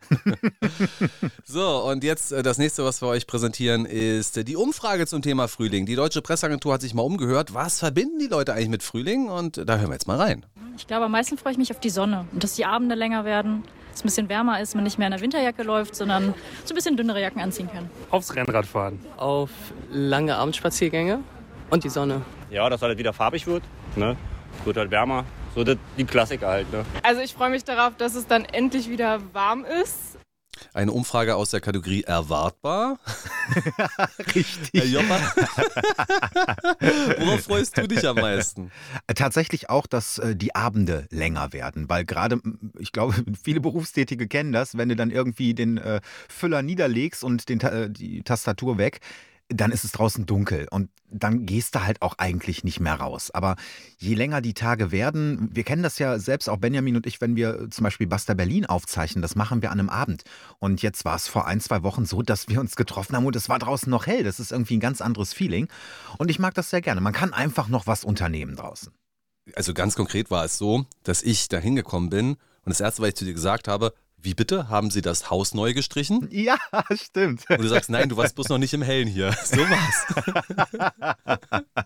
so, 1.44 1.84
und 1.84 2.02
jetzt 2.02 2.32
äh, 2.32 2.42
das 2.42 2.56
nächste, 2.56 2.82
was 2.82 3.02
wir 3.02 3.08
euch 3.08 3.26
präsentieren, 3.26 3.84
ist 3.84 4.38
äh, 4.38 4.44
die 4.44 4.56
Umfrage 4.56 5.06
zum 5.06 5.20
Thema 5.20 5.48
Frühling. 5.48 5.84
Die 5.84 5.96
Deutsche 5.96 6.22
Presseagentur 6.22 6.72
hat 6.72 6.80
sich 6.80 6.94
mal 6.94 7.02
umgehört. 7.02 7.52
Was 7.52 7.80
verbinden 7.80 8.18
die 8.18 8.28
Leute 8.28 8.54
eigentlich 8.54 8.70
mit 8.70 8.82
Frühling? 8.82 9.28
Und 9.28 9.58
da 9.58 9.76
hören 9.76 9.88
wir 9.88 9.94
jetzt 9.94 10.06
mal 10.06 10.16
rein. 10.16 10.46
Ich 10.78 10.86
glaube, 10.86 11.04
am 11.04 11.12
meisten 11.12 11.36
freue 11.36 11.52
ich 11.52 11.58
mich 11.58 11.70
auf 11.70 11.80
die 11.80 11.90
Sonne 11.90 12.26
und 12.32 12.42
dass 12.42 12.54
die 12.54 12.64
Abende 12.64 12.94
länger 12.94 13.26
werden 13.26 13.64
es 13.98 14.04
ein 14.04 14.08
bisschen 14.08 14.28
wärmer 14.28 14.60
ist, 14.60 14.74
man 14.74 14.84
nicht 14.84 14.98
mehr 14.98 15.08
in 15.08 15.12
der 15.12 15.20
Winterjacke 15.20 15.62
läuft, 15.62 15.94
sondern 15.94 16.34
so 16.64 16.72
ein 16.72 16.76
bisschen 16.76 16.96
dünnere 16.96 17.20
Jacken 17.20 17.40
anziehen 17.40 17.68
kann. 17.72 17.90
Aufs 18.10 18.34
Rennrad 18.34 18.66
fahren. 18.66 19.00
Auf 19.16 19.50
lange 19.90 20.36
Abendspaziergänge 20.36 21.20
und 21.70 21.84
die 21.84 21.88
Sonne. 21.88 22.22
Ja, 22.50 22.68
dass 22.70 22.82
halt 22.82 22.96
wieder 22.98 23.12
farbig 23.12 23.46
wird. 23.46 23.62
Ne? 23.96 24.16
Wird 24.64 24.76
halt 24.76 24.90
wärmer. 24.90 25.24
So 25.54 25.64
die 25.64 26.04
Klassiker 26.04 26.48
halt. 26.48 26.72
Ne? 26.72 26.84
Also 27.02 27.20
ich 27.20 27.34
freue 27.34 27.50
mich 27.50 27.64
darauf, 27.64 27.96
dass 27.96 28.14
es 28.14 28.26
dann 28.26 28.44
endlich 28.44 28.88
wieder 28.88 29.20
warm 29.32 29.64
ist 29.64 30.18
eine 30.74 30.92
Umfrage 30.92 31.36
aus 31.36 31.50
der 31.50 31.60
Kategorie 31.60 32.02
erwartbar. 32.02 32.98
Richtig. 34.34 34.70
Herr 34.74 34.86
Joppa. 34.86 35.18
Worauf 37.18 37.42
freust 37.42 37.78
du 37.78 37.88
dich 37.88 38.06
am 38.06 38.16
meisten? 38.16 38.70
Tatsächlich 39.14 39.70
auch, 39.70 39.86
dass 39.86 40.18
äh, 40.18 40.36
die 40.36 40.54
Abende 40.54 41.06
länger 41.10 41.52
werden, 41.52 41.88
weil 41.88 42.04
gerade, 42.04 42.40
ich 42.78 42.92
glaube, 42.92 43.14
viele 43.42 43.60
Berufstätige 43.60 44.28
kennen 44.28 44.52
das, 44.52 44.76
wenn 44.76 44.88
du 44.88 44.96
dann 44.96 45.10
irgendwie 45.10 45.54
den 45.54 45.78
äh, 45.78 46.00
Füller 46.28 46.62
niederlegst 46.62 47.24
und 47.24 47.48
den, 47.48 47.60
äh, 47.60 47.90
die 47.90 48.22
Tastatur 48.22 48.78
weg, 48.78 49.00
dann 49.48 49.72
ist 49.72 49.84
es 49.84 49.92
draußen 49.92 50.26
dunkel 50.26 50.68
und 50.70 50.90
dann 51.10 51.46
gehst 51.46 51.74
du 51.74 51.82
halt 51.82 52.02
auch 52.02 52.18
eigentlich 52.18 52.64
nicht 52.64 52.80
mehr 52.80 52.94
raus. 52.94 53.30
Aber 53.30 53.56
je 53.96 54.14
länger 54.14 54.42
die 54.42 54.52
Tage 54.52 54.92
werden, 54.92 55.48
wir 55.52 55.64
kennen 55.64 55.82
das 55.82 55.98
ja 55.98 56.18
selbst, 56.18 56.50
auch 56.50 56.58
Benjamin 56.58 56.96
und 56.96 57.06
ich, 57.06 57.20
wenn 57.22 57.34
wir 57.34 57.70
zum 57.70 57.84
Beispiel 57.84 58.06
Basta 58.06 58.34
Berlin 58.34 58.66
aufzeichnen, 58.66 59.22
das 59.22 59.34
machen 59.34 59.62
wir 59.62 59.70
an 59.70 59.80
einem 59.80 59.88
Abend. 59.88 60.24
Und 60.58 60.82
jetzt 60.82 61.06
war 61.06 61.16
es 61.16 61.26
vor 61.26 61.46
ein, 61.46 61.60
zwei 61.60 61.82
Wochen 61.82 62.04
so, 62.04 62.20
dass 62.20 62.48
wir 62.48 62.60
uns 62.60 62.76
getroffen 62.76 63.16
haben 63.16 63.24
und 63.24 63.36
es 63.36 63.48
war 63.48 63.58
draußen 63.58 63.88
noch 63.90 64.06
hell. 64.06 64.22
Das 64.22 64.38
ist 64.38 64.52
irgendwie 64.52 64.76
ein 64.76 64.80
ganz 64.80 65.00
anderes 65.00 65.32
Feeling. 65.32 65.68
Und 66.18 66.30
ich 66.30 66.38
mag 66.38 66.54
das 66.54 66.68
sehr 66.68 66.82
gerne. 66.82 67.00
Man 67.00 67.14
kann 67.14 67.32
einfach 67.32 67.68
noch 67.68 67.86
was 67.86 68.04
unternehmen 68.04 68.56
draußen. 68.56 68.92
Also 69.54 69.72
ganz 69.72 69.94
konkret 69.96 70.30
war 70.30 70.44
es 70.44 70.58
so, 70.58 70.84
dass 71.04 71.22
ich 71.22 71.48
da 71.48 71.58
hingekommen 71.58 72.10
bin 72.10 72.32
und 72.32 72.38
das 72.66 72.80
Erste, 72.80 73.00
was 73.00 73.08
ich 73.08 73.16
zu 73.16 73.24
dir 73.24 73.32
gesagt 73.32 73.66
habe, 73.66 73.94
wie 74.20 74.34
bitte? 74.34 74.68
Haben 74.68 74.90
Sie 74.90 75.00
das 75.00 75.30
Haus 75.30 75.54
neu 75.54 75.74
gestrichen? 75.74 76.28
Ja, 76.30 76.58
stimmt. 76.94 77.44
Und 77.48 77.60
du 77.60 77.68
sagst, 77.68 77.88
nein, 77.88 78.08
du 78.08 78.16
warst 78.16 78.34
bloß 78.34 78.48
noch 78.48 78.58
nicht 78.58 78.74
im 78.74 78.82
Hellen 78.82 79.08
hier. 79.08 79.34
So 79.48 79.58
war's. 79.58 80.04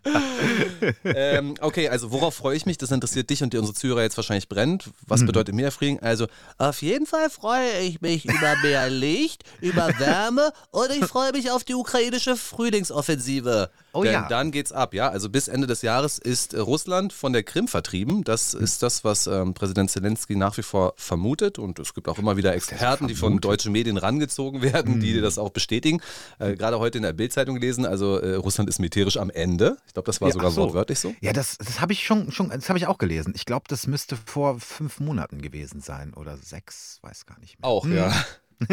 ähm, 1.04 1.54
okay, 1.60 1.88
also 1.88 2.10
worauf 2.10 2.34
freue 2.34 2.56
ich 2.56 2.66
mich? 2.66 2.76
Das 2.76 2.90
interessiert 2.90 3.30
dich 3.30 3.42
und 3.42 3.52
die, 3.52 3.58
unsere 3.58 3.74
Zuhörer 3.74 4.02
jetzt 4.02 4.16
wahrscheinlich 4.16 4.48
brennt. 4.48 4.90
Was 5.06 5.20
mhm. 5.20 5.26
bedeutet 5.26 5.54
Meerfrieden? 5.54 6.02
Also, 6.02 6.26
auf 6.58 6.82
jeden 6.82 7.06
Fall 7.06 7.30
freue 7.30 7.78
ich 7.80 8.00
mich 8.00 8.24
über 8.24 8.56
mehr 8.62 8.90
Licht, 8.90 9.44
über 9.60 9.88
Wärme 9.98 10.52
und 10.70 10.90
ich 10.90 11.04
freue 11.04 11.32
mich 11.32 11.50
auf 11.50 11.62
die 11.62 11.74
ukrainische 11.74 12.36
Frühlingsoffensive. 12.36 13.70
Oh 13.94 14.02
Denn 14.02 14.12
ja. 14.12 14.28
dann 14.28 14.50
geht's 14.50 14.72
ab, 14.72 14.94
ja. 14.94 15.08
Also 15.10 15.28
bis 15.28 15.48
Ende 15.48 15.66
des 15.66 15.82
Jahres 15.82 16.18
ist 16.18 16.54
äh, 16.54 16.60
Russland 16.60 17.12
von 17.12 17.32
der 17.32 17.42
Krim 17.42 17.68
vertrieben. 17.68 18.24
Das 18.24 18.54
ist 18.54 18.82
das, 18.82 19.04
was 19.04 19.26
ähm, 19.26 19.52
Präsident 19.52 19.90
Zelensky 19.90 20.34
nach 20.34 20.56
wie 20.56 20.62
vor 20.62 20.94
vermutet. 20.96 21.58
Und 21.58 21.78
es 21.78 21.92
gibt 21.92 22.08
auch 22.08 22.18
immer 22.22 22.36
wieder 22.36 22.54
Experten, 22.54 23.08
die 23.08 23.14
von 23.14 23.38
deutschen 23.38 23.72
Medien 23.72 23.96
rangezogen 23.96 24.62
werden, 24.62 24.96
mhm. 24.96 25.00
die 25.00 25.20
das 25.20 25.38
auch 25.38 25.50
bestätigen. 25.50 26.00
Äh, 26.38 26.54
Gerade 26.54 26.78
heute 26.78 26.98
in 26.98 27.02
der 27.02 27.12
Bildzeitung 27.12 27.56
gelesen, 27.56 27.84
also 27.84 28.18
äh, 28.18 28.34
Russland 28.34 28.70
ist 28.70 28.78
militärisch 28.78 29.16
am 29.16 29.30
Ende. 29.30 29.76
Ich 29.86 29.92
glaube, 29.92 30.06
das 30.06 30.20
war 30.20 30.28
ja, 30.28 30.34
sogar 30.34 30.50
so. 30.50 30.62
wortwörtlich 30.62 30.98
so. 30.98 31.14
Ja, 31.20 31.32
das, 31.32 31.58
das 31.58 31.80
habe 31.80 31.92
ich 31.92 32.04
schon, 32.04 32.32
schon 32.32 32.48
das 32.48 32.68
habe 32.68 32.78
ich 32.78 32.86
auch 32.86 32.98
gelesen. 32.98 33.32
Ich 33.36 33.44
glaube, 33.44 33.64
das 33.68 33.86
müsste 33.86 34.16
vor 34.16 34.58
fünf 34.60 35.00
Monaten 35.00 35.42
gewesen 35.42 35.80
sein 35.80 36.14
oder 36.14 36.36
sechs, 36.36 36.98
weiß 37.02 37.26
gar 37.26 37.38
nicht 37.40 37.60
mehr. 37.60 37.68
Auch, 37.68 37.84
hm. 37.84 37.96
ja. 37.96 38.12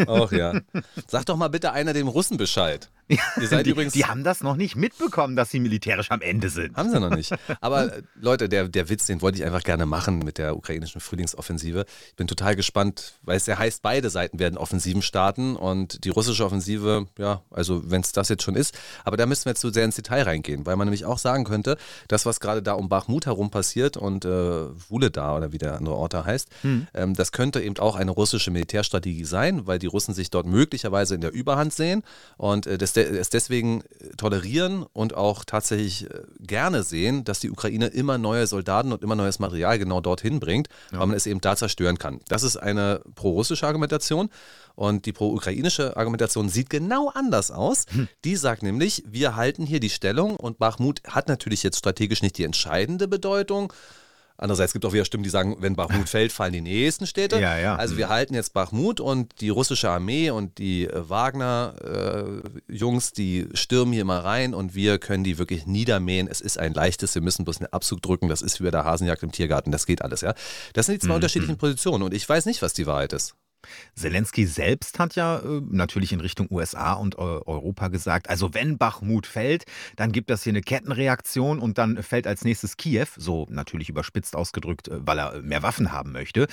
Auch 0.06 0.30
ja. 0.30 0.60
Sag 1.08 1.26
doch 1.26 1.36
mal 1.36 1.48
bitte 1.48 1.72
einer 1.72 1.92
dem 1.92 2.06
Russen 2.06 2.36
Bescheid. 2.36 2.90
Ihr 3.10 3.48
seid 3.48 3.66
die, 3.66 3.70
übrigens, 3.70 3.92
die 3.92 4.04
haben 4.04 4.24
das 4.24 4.42
noch 4.42 4.56
nicht 4.56 4.76
mitbekommen, 4.76 5.36
dass 5.36 5.50
sie 5.50 5.60
militärisch 5.60 6.10
am 6.10 6.20
Ende 6.20 6.48
sind. 6.48 6.76
Haben 6.76 6.90
sie 6.90 7.00
noch 7.00 7.10
nicht. 7.10 7.34
Aber 7.60 7.96
äh, 7.96 8.02
Leute, 8.20 8.48
der, 8.48 8.68
der 8.68 8.88
Witz, 8.88 9.06
den 9.06 9.20
wollte 9.22 9.38
ich 9.38 9.44
einfach 9.44 9.62
gerne 9.62 9.86
machen 9.86 10.20
mit 10.20 10.38
der 10.38 10.56
ukrainischen 10.56 11.00
Frühlingsoffensive. 11.00 11.84
Ich 12.08 12.16
bin 12.16 12.26
total 12.26 12.56
gespannt, 12.56 13.14
weil 13.22 13.36
es 13.36 13.46
ja 13.46 13.58
heißt, 13.58 13.82
beide 13.82 14.10
Seiten 14.10 14.38
werden 14.38 14.56
Offensiven 14.58 15.02
starten 15.02 15.56
und 15.56 16.04
die 16.04 16.10
russische 16.10 16.44
Offensive, 16.44 17.06
ja, 17.18 17.42
also 17.50 17.90
wenn 17.90 18.00
es 18.00 18.12
das 18.12 18.28
jetzt 18.28 18.42
schon 18.42 18.56
ist. 18.56 18.78
Aber 19.04 19.16
da 19.16 19.26
müssen 19.26 19.46
wir 19.46 19.50
jetzt 19.50 19.60
so 19.60 19.70
sehr 19.70 19.84
ins 19.84 19.96
Detail 19.96 20.22
reingehen, 20.22 20.66
weil 20.66 20.76
man 20.76 20.86
nämlich 20.86 21.04
auch 21.04 21.18
sagen 21.18 21.44
könnte, 21.44 21.76
das, 22.08 22.26
was 22.26 22.40
gerade 22.40 22.62
da 22.62 22.74
um 22.74 22.88
Bachmut 22.88 23.26
herum 23.26 23.50
passiert 23.50 23.96
und 23.96 24.24
äh, 24.24 24.68
da 25.12 25.36
oder 25.36 25.52
wie 25.52 25.58
der 25.58 25.76
andere 25.76 25.96
Ort 25.96 26.14
da 26.14 26.24
heißt, 26.24 26.48
hm. 26.62 26.86
ähm, 26.94 27.14
das 27.14 27.32
könnte 27.32 27.60
eben 27.60 27.78
auch 27.78 27.96
eine 27.96 28.10
russische 28.10 28.50
Militärstrategie 28.50 29.24
sein, 29.24 29.66
weil 29.66 29.78
die 29.78 29.86
Russen 29.86 30.14
sich 30.14 30.30
dort 30.30 30.46
möglicherweise 30.46 31.14
in 31.14 31.20
der 31.20 31.32
Überhand 31.32 31.72
sehen 31.72 32.02
und 32.36 32.66
äh, 32.66 32.78
das 32.78 32.92
es 33.02 33.30
deswegen 33.30 33.82
äh, 33.82 34.16
tolerieren 34.16 34.84
und 34.92 35.14
auch 35.14 35.44
tatsächlich 35.44 36.10
äh, 36.10 36.22
gerne 36.40 36.82
sehen, 36.82 37.24
dass 37.24 37.40
die 37.40 37.50
Ukraine 37.50 37.86
immer 37.86 38.18
neue 38.18 38.46
Soldaten 38.46 38.92
und 38.92 39.02
immer 39.02 39.16
neues 39.16 39.38
Material 39.38 39.78
genau 39.78 40.00
dorthin 40.00 40.40
bringt, 40.40 40.68
ja. 40.92 41.00
weil 41.00 41.06
man 41.08 41.16
es 41.16 41.26
eben 41.26 41.40
da 41.40 41.56
zerstören 41.56 41.98
kann. 41.98 42.20
Das 42.28 42.42
ist 42.42 42.56
eine 42.56 43.02
pro-russische 43.14 43.66
Argumentation. 43.66 44.30
Und 44.74 45.04
die 45.04 45.12
pro-ukrainische 45.12 45.96
Argumentation 45.96 46.48
sieht 46.48 46.70
genau 46.70 47.10
anders 47.10 47.50
aus. 47.50 47.84
Hm. 47.90 48.08
Die 48.24 48.36
sagt 48.36 48.62
nämlich, 48.62 49.04
wir 49.06 49.36
halten 49.36 49.66
hier 49.66 49.80
die 49.80 49.90
Stellung 49.90 50.36
und 50.36 50.58
Bachmut 50.58 51.02
hat 51.06 51.28
natürlich 51.28 51.62
jetzt 51.62 51.78
strategisch 51.78 52.22
nicht 52.22 52.38
die 52.38 52.44
entscheidende 52.44 53.06
Bedeutung. 53.06 53.72
Andererseits 54.40 54.72
gibt 54.72 54.84
es 54.84 54.88
auch 54.88 54.94
wieder 54.94 55.04
Stimmen, 55.04 55.22
die 55.22 55.30
sagen, 55.30 55.56
wenn 55.60 55.76
Bachmut 55.76 56.08
fällt, 56.08 56.32
fallen 56.32 56.54
die 56.54 56.62
nächsten 56.62 57.06
Städte. 57.06 57.38
Ja, 57.38 57.58
ja. 57.58 57.76
Also 57.76 57.98
wir 57.98 58.06
mhm. 58.06 58.10
halten 58.10 58.34
jetzt 58.34 58.54
Bachmut 58.54 58.98
und 58.98 59.40
die 59.40 59.50
russische 59.50 59.90
Armee 59.90 60.30
und 60.30 60.56
die 60.56 60.86
äh, 60.86 61.08
Wagner-Jungs, 61.08 63.10
äh, 63.10 63.14
die 63.14 63.48
stürmen 63.52 63.92
hier 63.92 64.06
mal 64.06 64.20
rein 64.20 64.54
und 64.54 64.74
wir 64.74 64.98
können 64.98 65.24
die 65.24 65.38
wirklich 65.38 65.66
niedermähen. 65.66 66.26
Es 66.26 66.40
ist 66.40 66.58
ein 66.58 66.72
leichtes, 66.72 67.14
wir 67.14 67.22
müssen 67.22 67.44
bloß 67.44 67.58
einen 67.58 67.72
Abzug 67.72 68.00
drücken. 68.00 68.28
Das 68.28 68.40
ist 68.40 68.60
wie 68.60 68.64
bei 68.64 68.70
der 68.70 68.84
Hasenjagd 68.84 69.22
im 69.22 69.32
Tiergarten, 69.32 69.72
das 69.72 69.84
geht 69.84 70.02
alles, 70.02 70.22
ja. 70.22 70.34
Das 70.72 70.86
sind 70.86 70.94
die 70.94 71.00
zwei 71.00 71.08
mhm. 71.08 71.16
unterschiedlichen 71.16 71.58
Positionen 71.58 72.02
und 72.02 72.14
ich 72.14 72.26
weiß 72.26 72.46
nicht, 72.46 72.62
was 72.62 72.72
die 72.72 72.86
Wahrheit 72.86 73.12
ist. 73.12 73.34
Zelensky 73.94 74.46
selbst 74.46 74.98
hat 74.98 75.14
ja 75.16 75.38
äh, 75.38 75.60
natürlich 75.70 76.12
in 76.12 76.20
Richtung 76.20 76.48
USA 76.50 76.94
und 76.94 77.16
äh, 77.16 77.18
Europa 77.18 77.88
gesagt, 77.88 78.28
also 78.28 78.54
wenn 78.54 78.78
Bachmut 78.78 79.26
fällt, 79.26 79.64
dann 79.96 80.12
gibt 80.12 80.30
das 80.30 80.42
hier 80.42 80.52
eine 80.52 80.62
Kettenreaktion 80.62 81.58
und 81.58 81.78
dann 81.78 82.02
fällt 82.02 82.26
als 82.26 82.44
nächstes 82.44 82.76
Kiew, 82.76 83.06
so 83.16 83.46
natürlich 83.50 83.88
überspitzt 83.88 84.36
ausgedrückt, 84.36 84.88
äh, 84.88 85.06
weil 85.06 85.18
er 85.18 85.42
mehr 85.42 85.62
Waffen 85.62 85.92
haben 85.92 86.12
möchte 86.12 86.46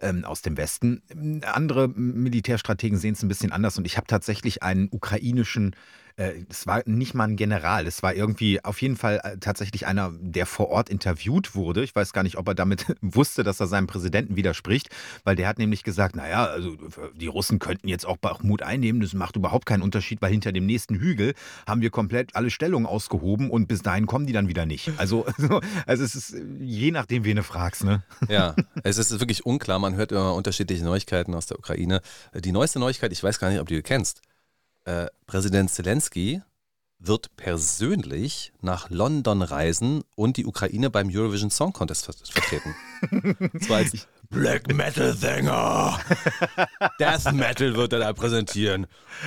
ähm, 0.00 0.24
aus 0.24 0.42
dem 0.42 0.56
Westen. 0.56 1.02
Andere 1.44 1.88
Militärstrategen 1.88 2.98
sehen 2.98 3.14
es 3.14 3.22
ein 3.22 3.28
bisschen 3.28 3.52
anders 3.52 3.78
und 3.78 3.86
ich 3.86 3.96
habe 3.96 4.06
tatsächlich 4.06 4.62
einen 4.62 4.88
ukrainischen 4.90 5.74
es 6.16 6.66
war 6.66 6.82
nicht 6.86 7.14
mal 7.14 7.24
ein 7.24 7.36
General, 7.36 7.86
es 7.86 8.02
war 8.02 8.14
irgendwie 8.14 8.62
auf 8.64 8.80
jeden 8.80 8.96
Fall 8.96 9.20
äh, 9.24 9.36
tatsächlich 9.38 9.86
einer, 9.86 10.12
der 10.20 10.46
vor 10.46 10.68
Ort 10.68 10.88
interviewt 10.88 11.56
wurde. 11.56 11.82
Ich 11.82 11.94
weiß 11.94 12.12
gar 12.12 12.22
nicht, 12.22 12.36
ob 12.36 12.46
er 12.46 12.54
damit 12.54 12.86
wusste, 13.00 13.42
dass 13.42 13.58
er 13.58 13.66
seinem 13.66 13.88
Präsidenten 13.88 14.36
widerspricht, 14.36 14.90
weil 15.24 15.34
der 15.34 15.48
hat 15.48 15.58
nämlich 15.58 15.82
gesagt, 15.82 16.14
naja, 16.14 16.44
also 16.44 16.76
die 17.14 17.26
Russen 17.26 17.58
könnten 17.58 17.88
jetzt 17.88 18.06
auch 18.06 18.16
Bachmut 18.16 18.62
einnehmen, 18.62 19.00
das 19.00 19.12
macht 19.12 19.34
überhaupt 19.34 19.66
keinen 19.66 19.82
Unterschied, 19.82 20.22
weil 20.22 20.30
hinter 20.30 20.52
dem 20.52 20.66
nächsten 20.66 20.94
Hügel 20.94 21.34
haben 21.66 21.80
wir 21.80 21.90
komplett 21.90 22.36
alle 22.36 22.50
Stellungen 22.50 22.86
ausgehoben 22.86 23.50
und 23.50 23.66
bis 23.66 23.82
dahin 23.82 24.06
kommen 24.06 24.26
die 24.26 24.32
dann 24.32 24.46
wieder 24.46 24.66
nicht. 24.66 24.92
Also, 24.98 25.26
also 25.86 26.04
es 26.04 26.14
ist 26.14 26.36
je 26.60 26.92
nachdem, 26.92 27.24
wen 27.24 27.36
du 27.36 27.42
fragst, 27.42 27.82
ne? 27.82 28.04
Ja, 28.28 28.54
es 28.84 28.98
ist 28.98 29.18
wirklich 29.18 29.44
unklar, 29.44 29.80
man 29.80 29.96
hört 29.96 30.12
immer 30.12 30.34
unterschiedliche 30.34 30.84
Neuigkeiten 30.84 31.34
aus 31.34 31.46
der 31.46 31.58
Ukraine. 31.58 32.00
Die 32.34 32.52
neueste 32.52 32.78
Neuigkeit, 32.78 33.12
ich 33.12 33.22
weiß 33.22 33.40
gar 33.40 33.50
nicht, 33.50 33.60
ob 33.60 33.68
du 33.68 33.74
die 33.74 33.82
kennst, 33.82 34.22
äh, 34.84 35.06
Präsident 35.26 35.70
Zelensky 35.70 36.42
wird 36.98 37.36
persönlich 37.36 38.52
nach 38.60 38.90
London 38.90 39.42
reisen 39.42 40.02
und 40.14 40.36
die 40.36 40.46
Ukraine 40.46 40.90
beim 40.90 41.10
Eurovision 41.12 41.50
Song 41.50 41.72
Contest 41.72 42.06
ver 42.06 42.14
vertreten. 42.14 42.74
Als 43.70 44.06
Black 44.30 44.74
Metal 44.74 45.14
Sänger. 45.14 45.98
Death 46.98 47.32
Metal 47.32 47.76
wird 47.76 47.92
er 47.92 48.00
da 48.00 48.12
präsentieren. 48.12 48.86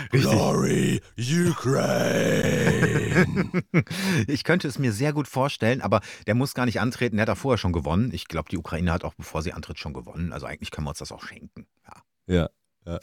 Glory 0.09 1.01
Ukraine. 1.17 3.27
Ich 4.27 4.43
könnte 4.43 4.67
es 4.67 4.79
mir 4.79 4.91
sehr 4.91 5.13
gut 5.13 5.27
vorstellen, 5.27 5.81
aber 5.81 6.01
der 6.25 6.35
muss 6.35 6.53
gar 6.53 6.65
nicht 6.65 6.81
antreten. 6.81 7.17
Der 7.17 7.23
hat 7.23 7.29
da 7.29 7.35
vorher 7.35 7.57
schon 7.57 7.73
gewonnen. 7.73 8.11
Ich 8.13 8.27
glaube, 8.27 8.49
die 8.49 8.57
Ukraine 8.57 8.91
hat 8.91 9.03
auch 9.03 9.13
bevor 9.13 9.41
sie 9.41 9.53
antritt 9.53 9.79
schon 9.79 9.93
gewonnen. 9.93 10.33
Also 10.33 10.45
eigentlich 10.45 10.71
können 10.71 10.85
wir 10.85 10.91
uns 10.91 10.99
das 10.99 11.11
auch 11.11 11.23
schenken. 11.23 11.67
Ja. 11.85 12.35
Ja. 12.35 12.49
Ja. 12.85 12.99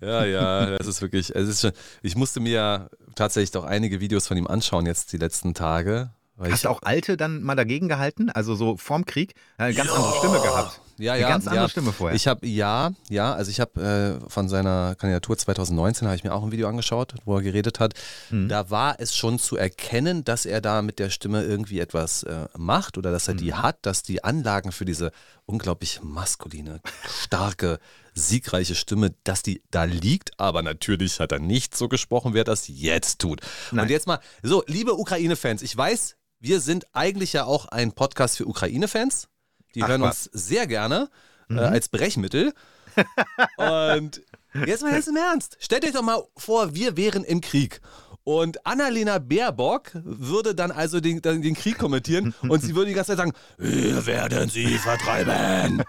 Ja, 0.00 0.24
ja, 0.24 0.76
das 0.76 0.86
ist 0.86 1.02
wirklich, 1.02 1.34
es 1.34 1.48
ist 1.48 1.60
schon, 1.60 1.72
ich 2.02 2.16
musste 2.16 2.40
mir 2.40 2.52
ja 2.52 2.88
tatsächlich 3.14 3.50
doch 3.50 3.64
einige 3.64 4.00
Videos 4.00 4.26
von 4.28 4.36
ihm 4.36 4.46
anschauen 4.46 4.86
jetzt 4.86 5.12
die 5.12 5.18
letzten 5.18 5.54
Tage. 5.54 6.10
Hast 6.38 6.64
du 6.64 6.68
auch 6.68 6.82
alte 6.82 7.16
dann 7.16 7.42
mal 7.42 7.56
dagegen 7.56 7.88
gehalten? 7.88 8.30
Also 8.30 8.54
so 8.54 8.76
vorm 8.76 9.04
Krieg? 9.04 9.34
Eine 9.56 9.74
ganz 9.74 9.88
ja. 9.88 9.96
andere 9.96 10.18
Stimme 10.18 10.40
gehabt. 10.40 10.80
Ja, 10.98 11.12
Eine 11.12 11.22
ja. 11.22 11.28
ganz 11.28 11.46
andere 11.46 11.64
ja. 11.64 11.68
Stimme 11.68 11.92
vorher. 11.92 12.16
Ich 12.16 12.26
habe, 12.26 12.46
ja, 12.46 12.90
ja, 13.08 13.32
also 13.32 13.50
ich 13.50 13.60
habe 13.60 14.20
äh, 14.24 14.30
von 14.30 14.48
seiner 14.48 14.96
Kandidatur 14.96 15.38
2019 15.38 16.08
habe 16.08 16.16
ich 16.16 16.24
mir 16.24 16.34
auch 16.34 16.42
ein 16.42 16.50
Video 16.50 16.68
angeschaut, 16.68 17.14
wo 17.24 17.36
er 17.36 17.42
geredet 17.42 17.78
hat. 17.78 17.94
Mhm. 18.30 18.48
Da 18.48 18.70
war 18.70 18.96
es 18.98 19.16
schon 19.16 19.38
zu 19.38 19.56
erkennen, 19.56 20.24
dass 20.24 20.44
er 20.44 20.60
da 20.60 20.82
mit 20.82 20.98
der 20.98 21.10
Stimme 21.10 21.44
irgendwie 21.44 21.78
etwas 21.78 22.24
äh, 22.24 22.46
macht 22.56 22.98
oder 22.98 23.12
dass 23.12 23.28
er 23.28 23.34
mhm. 23.34 23.38
die 23.38 23.54
hat, 23.54 23.78
dass 23.82 24.02
die 24.02 24.24
Anlagen 24.24 24.72
für 24.72 24.84
diese 24.84 25.12
unglaublich 25.46 26.00
maskuline, 26.02 26.80
starke, 27.08 27.78
siegreiche 28.18 28.74
Stimme, 28.74 29.14
dass 29.24 29.42
die 29.42 29.62
da 29.70 29.84
liegt. 29.84 30.38
Aber 30.38 30.62
natürlich 30.62 31.20
hat 31.20 31.32
er 31.32 31.38
nicht 31.38 31.76
so 31.76 31.88
gesprochen, 31.88 32.34
wer 32.34 32.44
das 32.44 32.68
jetzt 32.68 33.20
tut. 33.20 33.40
Nein. 33.70 33.84
Und 33.84 33.90
jetzt 33.90 34.06
mal, 34.06 34.20
so, 34.42 34.62
liebe 34.66 34.94
Ukraine-Fans, 34.94 35.62
ich 35.62 35.76
weiß, 35.76 36.16
wir 36.40 36.60
sind 36.60 36.86
eigentlich 36.92 37.32
ja 37.32 37.44
auch 37.44 37.66
ein 37.66 37.92
Podcast 37.92 38.36
für 38.36 38.46
Ukraine-Fans. 38.46 39.28
Die 39.74 39.82
Ach, 39.82 39.88
hören 39.88 40.02
was. 40.02 40.26
uns 40.28 40.46
sehr 40.46 40.66
gerne 40.66 41.10
äh, 41.48 41.52
mhm. 41.52 41.58
äh, 41.58 41.62
als 41.62 41.88
Brechmittel. 41.88 42.52
Und 43.56 44.22
jetzt 44.66 44.82
mal 44.82 44.92
ganz 44.92 45.06
im 45.06 45.16
Ernst. 45.16 45.56
Stellt 45.60 45.84
euch 45.84 45.92
doch 45.92 46.02
mal 46.02 46.22
vor, 46.36 46.74
wir 46.74 46.96
wären 46.96 47.24
im 47.24 47.40
Krieg. 47.40 47.80
Und 48.28 48.66
Annalena 48.66 49.20
Baerbock 49.20 49.92
würde 49.94 50.54
dann 50.54 50.70
also 50.70 51.00
den, 51.00 51.22
den, 51.22 51.54
Krieg 51.54 51.78
kommentieren 51.78 52.34
und 52.42 52.60
sie 52.60 52.74
würde 52.74 52.90
die 52.90 52.94
ganze 52.94 53.12
Zeit 53.12 53.16
sagen, 53.16 53.32
wir 53.56 54.04
werden 54.04 54.50
sie 54.50 54.76
vertreiben. 54.76 55.82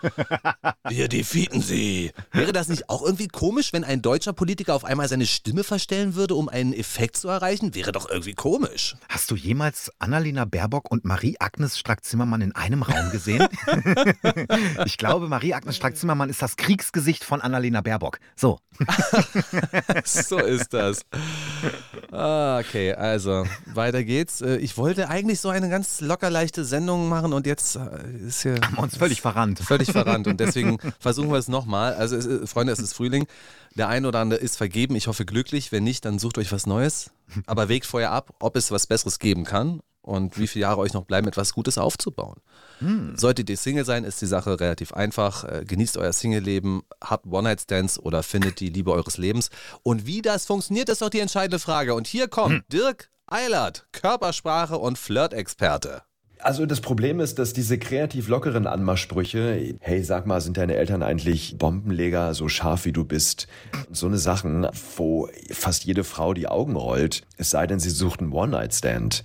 Wir 0.87 1.09
defeaten 1.09 1.61
sie. 1.61 2.13
Wäre 2.31 2.53
das 2.53 2.69
nicht 2.69 2.89
auch 2.89 3.03
irgendwie 3.03 3.27
komisch, 3.27 3.73
wenn 3.73 3.83
ein 3.83 4.01
deutscher 4.01 4.31
Politiker 4.31 4.73
auf 4.73 4.85
einmal 4.85 5.09
seine 5.09 5.25
Stimme 5.25 5.65
verstellen 5.65 6.15
würde, 6.15 6.35
um 6.35 6.47
einen 6.47 6.71
Effekt 6.71 7.17
zu 7.17 7.27
erreichen? 7.27 7.75
Wäre 7.75 7.91
doch 7.91 8.09
irgendwie 8.09 8.35
komisch. 8.35 8.95
Hast 9.09 9.29
du 9.31 9.35
jemals 9.35 9.91
Annalena 9.99 10.45
Baerbock 10.45 10.89
und 10.89 11.03
Marie-Agnes 11.03 11.77
Strack-Zimmermann 11.77 12.39
in 12.39 12.55
einem 12.55 12.83
Raum 12.83 13.11
gesehen? 13.11 13.49
ich 14.85 14.97
glaube, 14.97 15.27
Marie-Agnes 15.27 15.75
Strack-Zimmermann 15.75 16.29
ist 16.29 16.41
das 16.41 16.55
Kriegsgesicht 16.55 17.25
von 17.25 17.41
Annalena 17.41 17.81
Baerbock. 17.81 18.19
So. 18.37 18.59
so 20.05 20.39
ist 20.39 20.73
das. 20.73 21.01
Ah, 22.13 22.28
okay, 22.59 22.93
also 22.93 23.45
weiter 23.65 24.03
geht's. 24.03 24.41
Äh, 24.41 24.57
ich 24.57 24.77
wollte 24.77 25.09
eigentlich 25.09 25.39
so 25.39 25.49
eine 25.49 25.69
ganz 25.69 26.01
locker 26.01 26.29
leichte 26.29 26.65
Sendung 26.65 27.09
machen 27.09 27.33
und 27.33 27.45
jetzt 27.45 27.75
äh, 27.75 28.27
ist 28.27 28.43
hier. 28.43 28.55
Haben 28.61 28.75
wir 28.75 28.83
uns 28.83 28.97
völlig 28.97 29.21
verrannt. 29.21 29.59
Völlig 29.59 29.91
verrannt 29.91 30.27
und 30.27 30.39
deswegen 30.39 30.77
versuchen 30.99 31.29
wir 31.31 31.37
es 31.37 31.47
nochmal. 31.47 31.93
Also, 31.93 32.15
es, 32.15 32.49
Freunde, 32.49 32.73
es 32.73 32.79
ist 32.79 32.93
Frühling. 32.93 33.27
Der 33.75 33.87
eine 33.87 34.07
oder 34.07 34.19
andere 34.19 34.39
ist 34.39 34.57
vergeben. 34.57 34.95
Ich 34.95 35.07
hoffe 35.07 35.25
glücklich. 35.25 35.71
Wenn 35.71 35.83
nicht, 35.83 36.05
dann 36.05 36.19
sucht 36.19 36.37
euch 36.37 36.51
was 36.51 36.65
Neues. 36.65 37.11
Aber 37.45 37.69
wägt 37.69 37.85
vorher 37.85 38.11
ab, 38.11 38.33
ob 38.39 38.55
es 38.55 38.71
was 38.71 38.87
Besseres 38.87 39.19
geben 39.19 39.43
kann 39.43 39.81
und 40.01 40.37
wie 40.37 40.47
viele 40.47 40.63
Jahre 40.63 40.79
euch 40.79 40.93
noch 40.93 41.05
bleiben, 41.05 41.27
etwas 41.27 41.53
Gutes 41.53 41.77
aufzubauen. 41.77 42.37
Hm. 42.79 43.15
Solltet 43.17 43.49
ihr 43.49 43.57
Single 43.57 43.85
sein, 43.85 44.03
ist 44.03 44.21
die 44.21 44.25
Sache 44.25 44.59
relativ 44.59 44.93
einfach. 44.93 45.43
Äh, 45.43 45.65
genießt 45.65 45.97
euer 45.97 46.13
Single-Leben, 46.13 46.83
habt 47.01 47.25
One-Night-Stands 47.27 47.99
oder 47.99 48.23
findet 48.23 48.59
die 48.59 48.69
Liebe 48.69 48.91
eures 48.91 49.17
Lebens. 49.17 49.49
Und 49.83 50.05
wie 50.05 50.21
das 50.21 50.45
funktioniert, 50.45 50.89
ist 50.89 51.01
doch 51.01 51.09
die 51.09 51.19
entscheidende 51.19 51.59
Frage. 51.59 51.93
Und 51.93 52.07
hier 52.07 52.27
kommt 52.27 52.53
hm. 52.53 52.63
Dirk 52.71 53.09
Eilert, 53.27 53.85
Körpersprache 53.91 54.77
und 54.77 54.97
Flirt-Experte. 54.97 56.01
Also 56.41 56.65
das 56.65 56.79
Problem 56.79 57.19
ist, 57.19 57.37
dass 57.37 57.51
diese 57.51 57.77
kreativ 57.77 58.29
lockeren 58.29 58.65
Anmachsprüche, 58.65 59.75
hey, 59.81 60.03
sag 60.03 60.25
mal, 60.25 60.39
sind 60.39 60.55
deine 60.55 60.75
Eltern 60.75 61.03
eigentlich 61.03 61.57
Bombenleger, 61.57 62.33
so 62.33 62.47
scharf 62.47 62.85
wie 62.85 62.93
du 62.93 63.03
bist? 63.03 63.47
So 63.91 64.07
eine 64.07 64.17
Sachen, 64.17 64.65
wo 64.95 65.27
fast 65.51 65.83
jede 65.83 66.05
Frau 66.05 66.33
die 66.33 66.47
Augen 66.47 66.77
rollt, 66.77 67.23
es 67.35 67.49
sei 67.49 67.67
denn, 67.67 67.81
sie 67.81 67.89
sucht 67.89 68.21
einen 68.21 68.31
One-Night-Stand. 68.31 69.23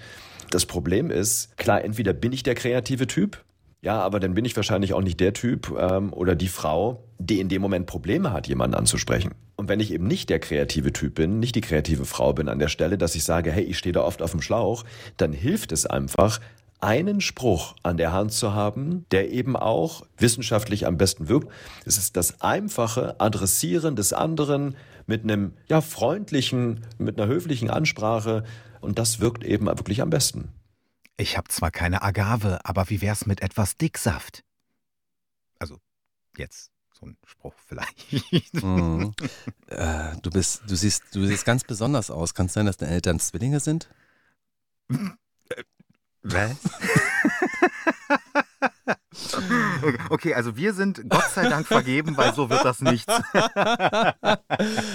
Das 0.51 0.67
Problem 0.67 1.11
ist, 1.11 1.57
klar, 1.57 1.85
entweder 1.85 2.13
bin 2.13 2.33
ich 2.33 2.43
der 2.43 2.55
kreative 2.55 3.07
Typ, 3.07 3.45
ja, 3.83 4.01
aber 4.01 4.19
dann 4.19 4.35
bin 4.35 4.47
ich 4.47 4.57
wahrscheinlich 4.57 4.95
auch 4.95 5.03
nicht 5.03 5.21
der 5.21 5.35
Typ 5.35 5.75
ähm, 5.79 6.13
oder 6.13 6.35
die 6.35 6.49
Frau, 6.49 7.05
die 7.19 7.41
in 7.41 7.51
dem 7.51 7.61
Moment 7.61 7.87
Probleme 7.87 8.33
hat, 8.33 8.49
jemanden 8.49 8.77
anzusprechen. 8.77 9.33
Und 9.57 9.69
wenn 9.69 9.79
ich 9.79 9.93
eben 9.93 10.07
nicht 10.07 10.31
der 10.31 10.39
kreative 10.39 10.93
Typ 10.93 11.17
bin, 11.17 11.39
nicht 11.39 11.55
die 11.55 11.61
kreative 11.61 12.07
Frau 12.07 12.33
bin 12.33 12.49
an 12.49 12.59
der 12.59 12.69
Stelle, 12.69 12.97
dass 12.97 13.15
ich 13.15 13.25
sage, 13.25 13.53
hey, 13.53 13.63
ich 13.63 13.77
stehe 13.77 13.93
da 13.93 14.01
oft 14.01 14.23
auf 14.23 14.31
dem 14.31 14.41
Schlauch, 14.41 14.85
dann 15.19 15.33
hilft 15.35 15.71
es 15.71 15.85
einfach, 15.85 16.41
einen 16.81 17.21
Spruch 17.21 17.77
an 17.83 17.97
der 17.97 18.13
Hand 18.13 18.33
zu 18.33 18.53
haben, 18.53 19.07
der 19.11 19.31
eben 19.31 19.57
auch 19.57 20.07
wissenschaftlich 20.19 20.87
am 20.87 20.99
besten 20.99 21.29
wirkt. 21.29 21.49
Es 21.87 21.97
ist 21.97 22.17
das 22.17 22.43
einfache 22.43 23.19
Adressieren 23.21 23.97
des 23.97 24.13
anderen 24.13 24.77
mit 25.07 25.25
einem 25.25 25.53
ja 25.69 25.81
freundlichen, 25.81 26.81
mit 26.99 27.19
einer 27.19 27.31
höflichen 27.31 27.71
Ansprache 27.71 28.45
und 28.85 28.99
das 28.99 29.21
wirkt 29.21 29.45
eben 29.45 29.67
wirklich 29.67 30.03
am 30.03 30.11
besten. 30.11 30.53
Ich 31.17 31.37
habe 31.37 31.49
zwar 31.49 31.71
keine 31.71 32.03
Agave, 32.03 32.61
aber 32.65 32.91
wie 32.91 33.01
wär's 33.01 33.27
mit 33.27 33.41
etwas 33.41 33.77
Dicksaft? 33.77 34.45
Also, 35.59 35.79
jetzt 36.37 36.71
so 36.93 37.07
ein 37.07 37.17
Spruch 37.25 37.55
vielleicht. 37.67 38.63
Mhm. 38.63 39.15
Äh, 39.69 40.17
du 40.23 40.31
bist, 40.31 40.63
du 40.69 40.77
siehst, 40.77 41.03
du 41.13 41.27
siehst 41.27 41.45
ganz 41.45 41.65
besonders 41.65 42.11
aus. 42.11 42.35
Kann 42.35 42.47
es 42.47 42.53
sein, 42.53 42.67
dass 42.67 42.77
deine 42.77 42.93
Eltern 42.93 43.19
Zwillinge 43.19 43.59
sind? 43.59 43.89
Was? 46.23 46.57
Okay, 50.11 50.35
also 50.35 50.57
wir 50.57 50.75
sind 50.75 51.09
Gott 51.09 51.31
sei 51.31 51.49
Dank 51.49 51.67
vergeben, 51.67 52.17
weil 52.17 52.35
so 52.35 52.51
wird 52.51 52.65
das 52.65 52.81
nichts. 52.81 53.13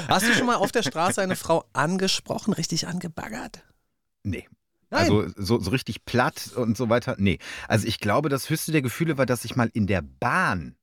Hast 0.08 0.28
du 0.28 0.34
schon 0.34 0.48
mal 0.48 0.56
auf 0.56 0.72
der 0.72 0.84
Straße 0.84 1.22
eine 1.22 1.36
Frau 1.36 1.66
angesprochen, 1.74 2.54
richtig 2.54 2.88
angebaggert? 2.88 3.64
Nee. 4.24 4.48
Nein. 4.92 5.02
Also 5.02 5.28
so, 5.36 5.60
so 5.60 5.70
richtig 5.72 6.06
platt 6.06 6.52
und 6.56 6.76
so 6.76 6.90
weiter. 6.90 7.16
Nee. 7.20 7.38
Also 7.68 7.88
ich 7.88 8.00
glaube, 8.00 8.30
das 8.30 8.50
höchste 8.50 8.72
der 8.72 8.82
Gefühle 8.82 9.18
war, 9.18 9.26
dass 9.26 9.46
ich 9.46 9.56
mal 9.56 9.70
in 9.74 9.86
der 9.88 10.02
Bahn 10.02 10.76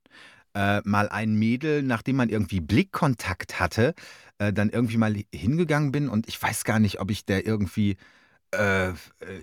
äh, 0.54 0.80
mal 0.84 1.08
ein 1.08 1.34
Mädel, 1.34 1.82
nachdem 1.82 2.16
man 2.16 2.28
irgendwie 2.28 2.60
Blickkontakt 2.60 3.60
hatte, 3.60 3.94
äh, 4.38 4.52
dann 4.52 4.70
irgendwie 4.70 4.96
mal 4.96 5.14
hingegangen 5.34 5.92
bin 5.92 6.08
und 6.08 6.28
ich 6.28 6.40
weiß 6.40 6.64
gar 6.64 6.78
nicht, 6.78 7.00
ob 7.00 7.10
ich 7.10 7.24
der 7.24 7.46
irgendwie, 7.46 7.96
äh, 8.52 8.90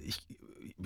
ich, 0.06 0.20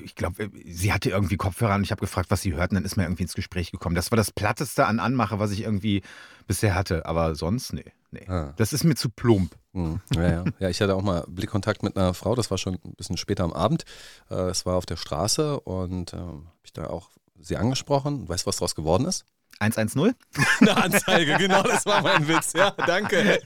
ich 0.04 0.16
glaube, 0.16 0.50
sie 0.66 0.94
hatte 0.94 1.10
irgendwie 1.10 1.38
Kopfhörer 1.38 1.76
und 1.76 1.84
ich 1.84 1.92
habe 1.92 2.02
gefragt, 2.02 2.32
was 2.32 2.42
sie 2.42 2.54
hörten, 2.54 2.76
dann 2.76 2.86
ist 2.86 2.98
mir 2.98 3.04
irgendwie 3.04 3.24
ins 3.24 3.34
Gespräch 3.34 3.72
gekommen. 3.72 3.96
Das 3.96 4.12
war 4.12 4.18
das 4.18 4.32
Platteste 4.32 4.86
an 4.86 5.00
Anmache, 5.00 5.40
was 5.40 5.52
ich 5.52 5.62
irgendwie 5.62 6.02
bisher 6.48 6.76
hatte, 6.76 7.06
aber 7.06 7.36
sonst, 7.36 7.74
nee. 7.74 7.86
nee. 8.12 8.28
Ah. 8.28 8.54
Das 8.58 8.74
ist 8.74 8.84
mir 8.84 8.96
zu 8.96 9.10
plump. 9.10 9.56
Mhm. 9.74 10.02
Ja, 10.16 10.30
ja. 10.30 10.44
ja, 10.60 10.70
ich 10.70 10.82
hatte 10.82 10.96
auch 10.96 11.04
mal 11.04 11.26
Blickkontakt 11.28 11.84
mit 11.84 11.98
einer 11.98 12.14
Frau, 12.14 12.36
das 12.36 12.50
war 12.52 12.58
schon 12.58 12.76
ein 12.76 12.96
bisschen 12.96 13.18
später 13.18 13.44
am 13.44 13.54
Abend. 13.54 13.84
Äh, 14.30 14.36
es 14.50 14.66
war 14.66 14.76
auf 14.76 14.86
der 14.86 14.98
Straße 14.98 15.60
und 15.60 16.14
äh, 16.14 16.18
habe 16.18 16.46
ich 16.64 16.74
da 16.74 16.88
auch 16.88 17.10
sie 17.40 17.58
angesprochen. 17.58 18.28
Weißt 18.28 18.46
du, 18.46 18.48
was 18.48 18.58
daraus 18.58 18.76
geworden 18.76 19.06
ist? 19.06 19.26
110? 19.60 20.14
Eine 20.62 20.78
Anzeige, 20.78 21.36
genau, 21.38 21.64
das 21.64 21.86
war 21.86 22.02
mein 22.02 22.28
Witz. 22.28 22.54
Ja, 22.54 22.72
danke. 22.72 23.40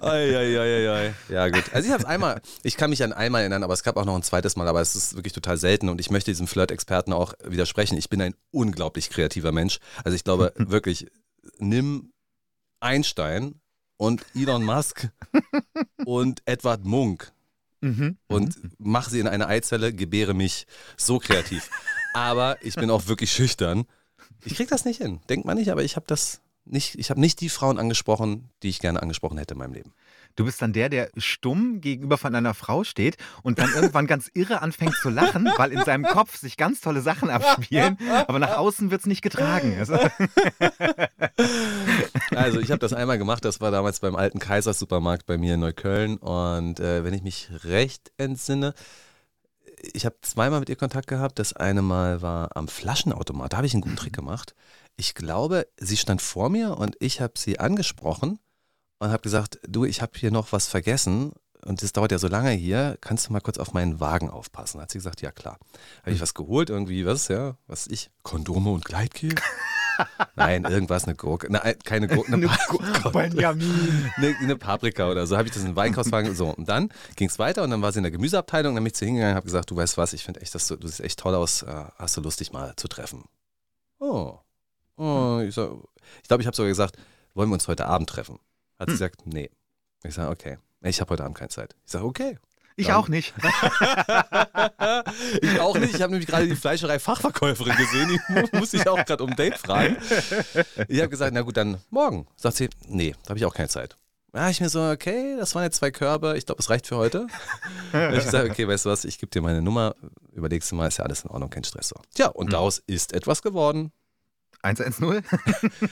Eieieiei. 0.00 1.14
Ja, 1.28 1.48
gut. 1.48 1.64
Also 1.72 1.86
ich 1.86 1.92
habe 1.92 2.02
es 2.02 2.08
einmal, 2.08 2.40
ich 2.62 2.76
kann 2.76 2.90
mich 2.90 3.02
an 3.02 3.12
einmal 3.12 3.42
erinnern, 3.42 3.64
aber 3.64 3.74
es 3.74 3.82
gab 3.82 3.96
auch 3.96 4.04
noch 4.04 4.14
ein 4.14 4.22
zweites 4.22 4.56
Mal, 4.56 4.68
aber 4.68 4.80
es 4.80 4.94
ist 4.94 5.16
wirklich 5.16 5.32
total 5.32 5.56
selten 5.56 5.88
und 5.88 6.00
ich 6.00 6.10
möchte 6.10 6.30
diesem 6.30 6.46
Flirt-Experten 6.46 7.12
auch 7.12 7.34
widersprechen. 7.44 7.98
Ich 7.98 8.08
bin 8.08 8.22
ein 8.22 8.34
unglaublich 8.50 9.10
kreativer 9.10 9.52
Mensch. 9.52 9.78
Also 10.04 10.14
ich 10.14 10.24
glaube 10.24 10.52
wirklich, 10.56 11.08
nimm 11.58 12.12
Einstein 12.80 13.60
und 13.96 14.24
Elon 14.34 14.64
Musk 14.64 15.08
und 16.04 16.42
Edward 16.44 16.84
Munk 16.84 17.32
Mhm. 17.82 18.16
und 18.28 18.56
mache 18.78 19.10
sie 19.10 19.20
in 19.20 19.26
eine 19.26 19.48
Eizelle, 19.48 19.92
gebäre 19.92 20.34
mich 20.34 20.66
so 20.96 21.18
kreativ. 21.18 21.68
Aber 22.14 22.56
ich 22.62 22.76
bin 22.76 22.90
auch 22.90 23.08
wirklich 23.08 23.32
schüchtern. 23.32 23.84
Ich 24.44 24.54
krieg 24.54 24.68
das 24.68 24.84
nicht 24.84 25.02
hin. 25.02 25.20
Denkt 25.28 25.46
man 25.46 25.58
nicht, 25.58 25.70
aber 25.70 25.82
ich 25.82 25.96
habe 25.96 26.06
das 26.06 26.40
nicht, 26.64 26.94
ich 26.94 27.10
habe 27.10 27.20
nicht 27.20 27.40
die 27.40 27.48
Frauen 27.48 27.78
angesprochen, 27.78 28.48
die 28.62 28.68
ich 28.68 28.78
gerne 28.78 29.02
angesprochen 29.02 29.36
hätte 29.36 29.54
in 29.54 29.58
meinem 29.58 29.74
Leben. 29.74 29.92
Du 30.36 30.44
bist 30.44 30.62
dann 30.62 30.72
der, 30.72 30.88
der 30.88 31.10
stumm 31.16 31.80
gegenüber 31.80 32.18
von 32.18 32.34
einer 32.34 32.54
Frau 32.54 32.84
steht 32.84 33.16
und 33.42 33.58
dann 33.58 33.72
irgendwann 33.74 34.06
ganz 34.06 34.30
irre 34.34 34.62
anfängt 34.62 34.94
zu 34.94 35.10
lachen, 35.10 35.50
weil 35.56 35.72
in 35.72 35.84
seinem 35.84 36.04
Kopf 36.04 36.36
sich 36.36 36.56
ganz 36.56 36.80
tolle 36.80 37.00
Sachen 37.00 37.30
abspielen, 37.30 37.98
aber 38.26 38.38
nach 38.38 38.56
außen 38.56 38.90
wird 38.90 39.00
es 39.00 39.06
nicht 39.06 39.22
getragen. 39.22 39.76
Also, 39.78 39.98
Also 42.34 42.60
ich 42.60 42.70
habe 42.70 42.78
das 42.78 42.92
einmal 42.92 43.18
gemacht, 43.18 43.44
das 43.44 43.60
war 43.60 43.70
damals 43.70 44.00
beim 44.00 44.16
alten 44.16 44.38
Kaisers-Supermarkt 44.38 45.26
bei 45.26 45.38
mir 45.38 45.54
in 45.54 45.60
Neukölln 45.60 46.16
und 46.16 46.80
äh, 46.80 47.04
wenn 47.04 47.14
ich 47.14 47.22
mich 47.22 47.48
recht 47.64 48.12
entsinne, 48.16 48.74
ich 49.92 50.06
habe 50.06 50.16
zweimal 50.22 50.60
mit 50.60 50.68
ihr 50.68 50.76
Kontakt 50.76 51.08
gehabt. 51.08 51.38
Das 51.38 51.54
eine 51.54 51.82
Mal 51.82 52.22
war 52.22 52.56
am 52.56 52.68
Flaschenautomat, 52.68 53.52
da 53.52 53.56
habe 53.58 53.66
ich 53.66 53.74
einen 53.74 53.82
guten 53.82 53.96
Trick 53.96 54.12
gemacht. 54.12 54.54
Ich 54.96 55.14
glaube, 55.14 55.66
sie 55.76 55.96
stand 55.96 56.22
vor 56.22 56.48
mir 56.50 56.76
und 56.76 56.96
ich 57.00 57.20
habe 57.20 57.34
sie 57.36 57.58
angesprochen 57.58 58.38
und 59.02 59.10
habe 59.10 59.22
gesagt, 59.22 59.58
du, 59.66 59.84
ich 59.84 60.00
habe 60.00 60.12
hier 60.14 60.30
noch 60.30 60.52
was 60.52 60.68
vergessen 60.68 61.32
und 61.64 61.82
das 61.82 61.92
dauert 61.92 62.12
ja 62.12 62.18
so 62.18 62.28
lange 62.28 62.50
hier, 62.50 62.96
kannst 63.00 63.28
du 63.28 63.32
mal 63.32 63.40
kurz 63.40 63.58
auf 63.58 63.72
meinen 63.72 63.98
Wagen 63.98 64.30
aufpassen? 64.30 64.80
Hat 64.80 64.92
sie 64.92 64.98
gesagt, 64.98 65.22
ja 65.22 65.32
klar. 65.32 65.58
Habe 66.02 66.12
ich 66.12 66.20
was 66.20 66.34
geholt, 66.34 66.70
irgendwie, 66.70 67.04
was, 67.04 67.26
ja, 67.26 67.56
was 67.66 67.88
ich, 67.88 68.10
Kondome 68.22 68.70
und 68.70 68.84
Gleitgel? 68.84 69.34
Nein, 70.36 70.64
irgendwas, 70.64 71.04
eine 71.04 71.16
Gurke. 71.16 71.50
Nein, 71.50 71.74
keine 71.84 72.06
Gurke, 72.06 72.32
eine, 72.32 72.48
Benjamin. 73.12 74.12
eine, 74.16 74.36
eine 74.40 74.56
Paprika 74.56 75.10
oder 75.10 75.26
so. 75.26 75.36
Habe 75.36 75.48
ich 75.48 75.54
das 75.54 75.62
in 75.62 75.70
den 75.70 75.76
Weinkaufswagen. 75.76 76.34
So, 76.36 76.48
und 76.48 76.68
dann 76.68 76.88
ging 77.16 77.28
es 77.28 77.40
weiter 77.40 77.64
und 77.64 77.70
dann 77.70 77.82
war 77.82 77.90
sie 77.90 77.98
in 77.98 78.04
der 78.04 78.12
Gemüseabteilung. 78.12 78.74
Dann 78.74 78.84
bin 78.84 78.92
ich 78.92 78.94
zu 78.94 79.04
ihr 79.04 79.08
hingegangen 79.08 79.34
und 79.34 79.36
habe 79.36 79.46
gesagt, 79.46 79.70
du 79.70 79.76
weißt 79.76 79.98
was, 79.98 80.12
ich 80.12 80.24
finde 80.24 80.40
echt, 80.40 80.54
dass 80.54 80.68
du, 80.68 80.76
du 80.76 80.86
siehst 80.86 81.00
echt 81.00 81.18
toll 81.18 81.34
aus. 81.34 81.62
Äh, 81.62 81.84
hast 81.96 82.16
du 82.16 82.20
Lust, 82.20 82.38
dich 82.38 82.52
mal 82.52 82.74
zu 82.76 82.86
treffen? 82.86 83.24
Oh. 83.98 84.38
oh 84.96 85.40
ich 85.46 85.54
glaube, 85.54 85.88
ich, 86.22 86.28
glaub, 86.28 86.40
ich 86.40 86.46
habe 86.46 86.56
sogar 86.56 86.68
gesagt, 86.68 86.96
wollen 87.34 87.50
wir 87.50 87.54
uns 87.54 87.68
heute 87.68 87.86
Abend 87.86 88.08
treffen? 88.08 88.38
Hat 88.82 88.88
sie 88.88 88.94
gesagt, 88.94 89.26
nee. 89.26 89.50
Ich 90.04 90.14
sage, 90.14 90.30
okay. 90.30 90.58
Ich 90.82 91.00
habe 91.00 91.10
heute 91.10 91.24
Abend 91.24 91.38
keine 91.38 91.48
Zeit. 91.50 91.74
Ich 91.86 91.92
sage, 91.92 92.04
okay. 92.04 92.38
Ich 92.76 92.86
Dann- 92.86 92.96
auch 92.96 93.08
nicht. 93.08 93.32
ich 95.42 95.60
auch 95.60 95.76
nicht. 95.78 95.94
Ich 95.94 96.02
habe 96.02 96.12
nämlich 96.12 96.26
gerade 96.26 96.48
die 96.48 96.56
Fleischerei-Fachverkäuferin 96.56 97.76
gesehen. 97.76 98.08
Die 98.08 98.32
mu- 98.32 98.48
muss 98.60 98.72
ich 98.74 98.86
auch 98.88 99.04
gerade 99.04 99.22
um 99.22 99.30
ein 99.30 99.36
Date 99.36 99.58
fragen. 99.58 99.96
Ich 100.88 100.98
habe 100.98 101.08
gesagt, 101.08 101.32
na 101.34 101.42
gut, 101.42 101.56
dann 101.56 101.78
morgen. 101.90 102.26
Sagt 102.36 102.56
sie, 102.56 102.70
nee, 102.88 103.14
da 103.24 103.30
habe 103.30 103.38
ich 103.38 103.44
auch 103.44 103.54
keine 103.54 103.68
Zeit. 103.68 103.96
Ja, 104.34 104.48
ich 104.48 104.60
mir 104.62 104.70
so, 104.70 104.82
okay, 104.90 105.36
das 105.38 105.54
waren 105.54 105.64
jetzt 105.64 105.76
zwei 105.76 105.90
Körbe. 105.90 106.38
Ich 106.38 106.46
glaube, 106.46 106.60
es 106.60 106.70
reicht 106.70 106.86
für 106.86 106.96
heute. 106.96 107.26
Und 107.92 108.14
ich 108.14 108.22
sage, 108.24 108.50
okay, 108.50 108.66
weißt 108.66 108.86
du 108.86 108.90
was, 108.90 109.04
ich 109.04 109.18
gebe 109.18 109.28
dir 109.30 109.42
meine 109.42 109.60
Nummer. 109.60 109.94
Überlegst 110.32 110.72
du 110.72 110.76
mal, 110.76 110.88
ist 110.88 110.96
ja 110.98 111.04
alles 111.04 111.24
in 111.24 111.30
Ordnung, 111.30 111.50
kein 111.50 111.64
Stress. 111.64 111.88
So. 111.90 111.96
Tja, 112.14 112.28
und 112.28 112.52
daraus 112.52 112.78
ist 112.86 113.12
etwas 113.12 113.42
geworden. 113.42 113.92
110? 114.62 115.22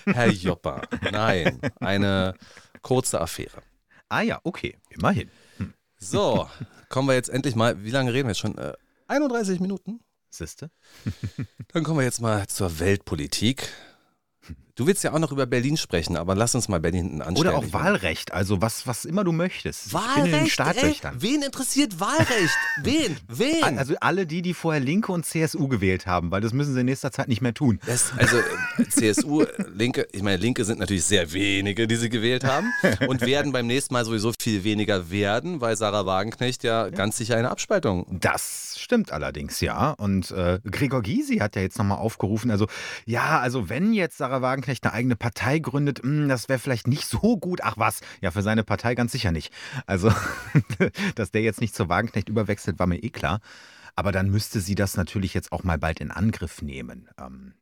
Herr 0.14 0.29
Joppa, 0.29 0.83
nein, 1.11 1.61
eine 1.81 2.35
kurze 2.83 3.21
Affäre. 3.21 3.62
Ah 4.09 4.23
ja, 4.23 4.40
okay, 4.45 4.77
immerhin. 4.90 5.31
So, 5.99 6.49
kommen 6.88 7.09
wir 7.09 7.14
jetzt 7.14 7.29
endlich 7.29 7.55
mal, 7.55 7.85
wie 7.85 7.90
lange 7.90 8.12
reden 8.12 8.27
wir 8.27 8.31
jetzt 8.31 8.40
schon? 8.40 8.57
Äh, 8.59 8.73
31 9.09 9.61
Minuten? 9.61 10.01
Siehste? 10.31 10.71
Dann 11.69 11.85
kommen 11.85 11.99
wir 11.99 12.05
jetzt 12.05 12.21
mal 12.21 12.47
zur 12.47 12.79
Weltpolitik. 12.79 13.69
Du 14.74 14.87
willst 14.87 15.04
ja 15.04 15.12
auch 15.12 15.18
noch 15.18 15.33
über 15.33 15.46
Berlin 15.46 15.76
sprechen, 15.76 16.16
aber 16.16 16.35
lass 16.35 16.54
uns 16.54 16.68
mal 16.68 16.80
Berlin 16.80 17.04
hinten 17.04 17.22
anstellen. 17.22 17.54
Oder 17.54 17.59
auch 17.59 17.72
Wahlrecht, 17.72 18.33
also 18.33 18.62
was, 18.62 18.87
was 18.87 19.04
immer 19.04 19.24
du 19.24 19.33
möchtest. 19.33 19.87
Ich 19.87 19.92
bin 19.92 20.00
in 20.00 20.24
den 20.24 20.33
Wahlrecht, 20.33 20.52
Startlöchern. 20.52 21.14
wen 21.18 21.42
interessiert 21.42 22.00
Wahlrecht? 22.00 22.56
Wen? 22.83 23.16
Wen? 23.28 23.78
Also 23.78 23.94
alle 24.00 24.26
die, 24.26 24.42
die 24.42 24.54
vorher 24.54 24.80
Linke 24.80 25.12
und 25.12 25.26
CSU 25.26 25.68
gewählt 25.68 26.06
haben, 26.06 26.30
weil 26.30 26.40
das 26.40 26.52
müssen 26.52 26.74
sie 26.74 26.80
in 26.80 26.87
nächster 26.87 27.12
Zeit 27.12 27.28
nicht 27.28 27.42
mehr 27.42 27.54
tun. 27.54 27.78
Das, 27.87 28.12
also 28.16 28.38
äh, 28.38 28.88
CSU, 28.88 29.44
Linke, 29.74 30.06
ich 30.12 30.22
meine, 30.22 30.37
Linke 30.37 30.64
sind 30.64 30.78
natürlich 30.78 31.04
sehr 31.04 31.33
wenige, 31.33 31.87
die 31.87 31.96
sie 31.96 32.09
gewählt 32.09 32.44
haben 32.44 32.72
und 33.06 33.20
werden 33.26 33.52
beim 33.52 33.66
nächsten 33.66 33.94
Mal 33.94 34.04
sowieso 34.04 34.33
viel 34.40 34.64
weniger 34.64 35.11
werden, 35.11 35.61
weil 35.61 35.76
Sarah 35.76 36.06
Wagenknecht 36.06 36.64
ja, 36.64 36.88
ganz 36.90 37.16
sicher 37.16 37.37
eine 37.37 37.50
Abspaltung. 37.50 38.06
Das 38.09 38.76
stimmt 38.78 39.12
allerdings, 39.12 39.61
ja. 39.61 39.90
Und 39.92 40.30
äh, 40.30 40.61
Gregor 40.64 41.02
Gysi 41.02 41.38
hat 41.38 41.56
ja 41.56 41.62
jetzt 41.62 41.78
nochmal 41.78 41.98
aufgerufen, 41.98 42.50
also 42.50 42.66
ja, 43.04 43.40
also 43.40 43.68
wenn 43.68 43.92
jetzt 43.92 44.18
Sarah 44.18 44.42
Wagenknecht 44.42 44.60
eine 44.68 44.92
eigene 44.92 45.16
Partei 45.16 45.59
gründet, 45.59 46.01
mh, 46.03 46.29
das 46.29 46.49
wäre 46.49 46.59
vielleicht 46.59 46.87
nicht 46.87 47.07
so 47.07 47.37
gut. 47.37 47.61
Ach 47.62 47.77
was, 47.77 48.01
ja, 48.20 48.31
für 48.31 48.42
seine 48.42 48.64
Partei 48.64 48.94
ganz 48.94 49.12
sicher 49.12 49.33
nicht. 49.33 49.53
Also, 49.87 50.12
dass 51.14 51.31
der 51.31 51.42
jetzt 51.42 51.61
nicht 51.61 51.75
zur 51.75 51.88
Wagenknecht 51.88 52.29
überwechselt, 52.29 52.79
war 52.79 52.87
mir 52.87 53.03
eh 53.03 53.11
klar. 53.11 53.40
Aber 53.96 54.12
dann 54.12 54.31
müsste 54.31 54.61
sie 54.61 54.75
das 54.75 54.96
natürlich 54.96 55.35
jetzt 55.35 55.53
auch 55.53 55.64
mal 55.64 55.79
bald 55.79 56.01
in 56.01 56.11
Angriff 56.11 56.62
nehmen. 56.62 57.09
Ähm, 57.18 57.55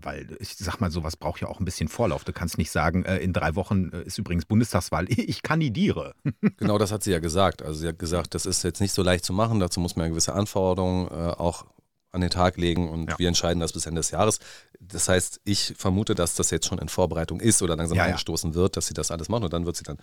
weil 0.00 0.36
ich 0.40 0.56
sag 0.56 0.80
mal, 0.80 0.90
sowas 0.90 1.16
braucht 1.16 1.40
ja 1.40 1.48
auch 1.48 1.60
ein 1.60 1.64
bisschen 1.64 1.88
Vorlauf. 1.88 2.24
Du 2.24 2.32
kannst 2.32 2.58
nicht 2.58 2.70
sagen, 2.70 3.04
äh, 3.04 3.18
in 3.18 3.32
drei 3.32 3.54
Wochen 3.54 3.90
äh, 3.92 4.02
ist 4.02 4.18
übrigens 4.18 4.44
Bundestagswahl, 4.44 5.06
ich 5.08 5.42
kandidiere. 5.42 6.14
Genau 6.56 6.78
das 6.78 6.92
hat 6.92 7.02
sie 7.02 7.12
ja 7.12 7.20
gesagt. 7.20 7.62
Also 7.62 7.80
sie 7.80 7.88
hat 7.88 7.98
gesagt, 7.98 8.34
das 8.34 8.46
ist 8.46 8.64
jetzt 8.64 8.80
nicht 8.80 8.92
so 8.92 9.02
leicht 9.02 9.24
zu 9.24 9.32
machen, 9.32 9.60
dazu 9.60 9.80
muss 9.80 9.96
man 9.96 10.06
ja 10.06 10.10
gewisse 10.10 10.34
Anforderungen 10.34 11.08
äh, 11.08 11.30
auch 11.30 11.66
an 12.12 12.20
den 12.20 12.30
Tag 12.30 12.56
legen 12.56 12.88
und 12.88 13.10
Ja. 13.10 13.18
wir 13.18 13.28
entscheiden 13.28 13.60
das 13.60 13.72
bis 13.72 13.86
Ende 13.86 14.00
des 14.00 14.10
Jahres. 14.10 14.38
Das 14.80 15.08
heißt, 15.08 15.40
ich 15.44 15.74
vermute, 15.76 16.14
dass 16.14 16.34
das 16.34 16.50
jetzt 16.50 16.66
schon 16.66 16.78
in 16.78 16.88
Vorbereitung 16.88 17.40
ist 17.40 17.60
oder 17.62 17.76
langsam 17.76 17.98
Ja, 17.98 18.04
angestoßen 18.04 18.54
wird, 18.54 18.76
dass 18.76 18.86
sie 18.86 18.94
das 18.94 19.10
alles 19.10 19.28
machen 19.28 19.44
und 19.44 19.52
dann 19.52 19.66
wird 19.66 19.76
sie 19.76 19.84
dann 19.84 19.98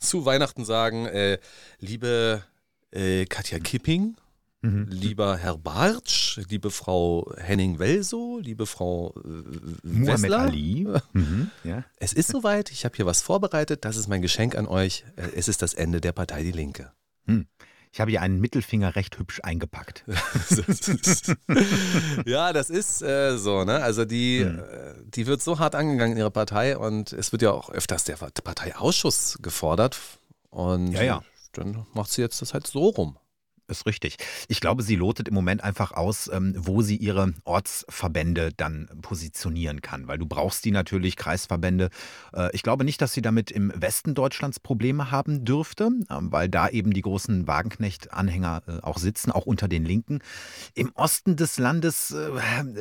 zu 0.00 0.24
Weihnachten 0.24 0.64
sagen, 0.64 1.06
äh, 1.06 1.38
liebe 1.78 2.42
äh, 2.90 3.26
Katja 3.26 3.58
Kipping, 3.58 4.16
Mhm. 4.62 4.86
lieber 4.88 5.36
Herr 5.36 5.58
Bartsch, 5.58 6.38
liebe 6.48 6.70
Frau 6.70 7.30
Henning-Welso, 7.36 8.38
liebe 8.42 8.64
Frau 8.64 9.12
äh, 9.22 9.42
Wessler, 9.82 10.38
Ali. 10.38 10.88
Mhm, 11.12 11.50
ja. 11.64 11.84
es 11.98 12.14
ist 12.14 12.28
soweit, 12.30 12.70
ich 12.70 12.86
habe 12.86 12.96
hier 12.96 13.04
was 13.04 13.20
vorbereitet, 13.20 13.84
das 13.84 13.96
ist 13.98 14.08
mein 14.08 14.22
Geschenk 14.22 14.56
an 14.56 14.66
euch. 14.66 15.04
Äh, 15.16 15.28
Es 15.36 15.48
ist 15.48 15.60
das 15.60 15.74
Ende 15.74 16.00
der 16.00 16.12
Partei 16.12 16.42
Die 16.42 16.52
Linke. 16.52 16.92
Ich 17.94 18.00
habe 18.00 18.10
hier 18.10 18.22
einen 18.22 18.40
Mittelfinger 18.40 18.96
recht 18.96 19.16
hübsch 19.20 19.38
eingepackt. 19.44 20.04
ja, 22.26 22.52
das 22.52 22.68
ist 22.68 23.02
äh, 23.02 23.38
so, 23.38 23.62
ne? 23.62 23.84
Also 23.84 24.04
die, 24.04 24.40
Hm. 24.44 24.58
äh, 24.58 24.62
die 25.14 25.28
wird 25.28 25.40
so 25.42 25.60
hart 25.60 25.76
angegangen 25.76 26.14
in 26.14 26.18
ihrer 26.18 26.32
Partei 26.32 26.76
und 26.76 27.12
es 27.12 27.30
wird 27.30 27.42
ja 27.42 27.52
auch 27.52 27.70
öfters 27.70 28.02
der 28.02 28.16
Parteiausschuss 28.16 29.38
gefordert. 29.42 30.00
Und 30.50 30.90
Ja, 30.90 31.02
ja. 31.02 31.22
dann 31.52 31.86
macht 31.94 32.10
sie 32.10 32.20
jetzt 32.20 32.42
das 32.42 32.52
halt 32.52 32.66
so 32.66 32.88
rum. 32.88 33.16
Ist 33.66 33.86
richtig. 33.86 34.16
Ich 34.48 34.60
glaube, 34.60 34.82
sie 34.82 34.94
lotet 34.94 35.26
im 35.26 35.32
Moment 35.32 35.64
einfach 35.64 35.92
aus, 35.92 36.28
ähm, 36.30 36.52
wo 36.54 36.82
sie 36.82 36.96
ihre 36.96 37.32
Ortsverbände 37.44 38.50
dann 38.54 38.90
positionieren 39.00 39.80
kann, 39.80 40.06
weil 40.06 40.18
du 40.18 40.26
brauchst 40.26 40.66
die 40.66 40.70
natürlich, 40.70 41.16
Kreisverbände. 41.16 41.88
Äh, 42.34 42.50
Ich 42.52 42.62
glaube 42.62 42.84
nicht, 42.84 43.00
dass 43.00 43.14
sie 43.14 43.22
damit 43.22 43.50
im 43.50 43.72
Westen 43.74 44.14
Deutschlands 44.14 44.60
Probleme 44.60 45.10
haben 45.10 45.46
dürfte, 45.46 45.84
ähm, 46.10 46.30
weil 46.30 46.50
da 46.50 46.68
eben 46.68 46.92
die 46.92 47.00
großen 47.00 47.46
Wagenknecht-Anhänger 47.46 48.62
äh, 48.66 48.80
auch 48.82 48.98
sitzen, 48.98 49.30
auch 49.32 49.46
unter 49.46 49.66
den 49.66 49.86
Linken. 49.86 50.18
Im 50.74 50.92
Osten 50.94 51.36
des 51.36 51.56
Landes 51.56 52.10
äh, 52.10 52.32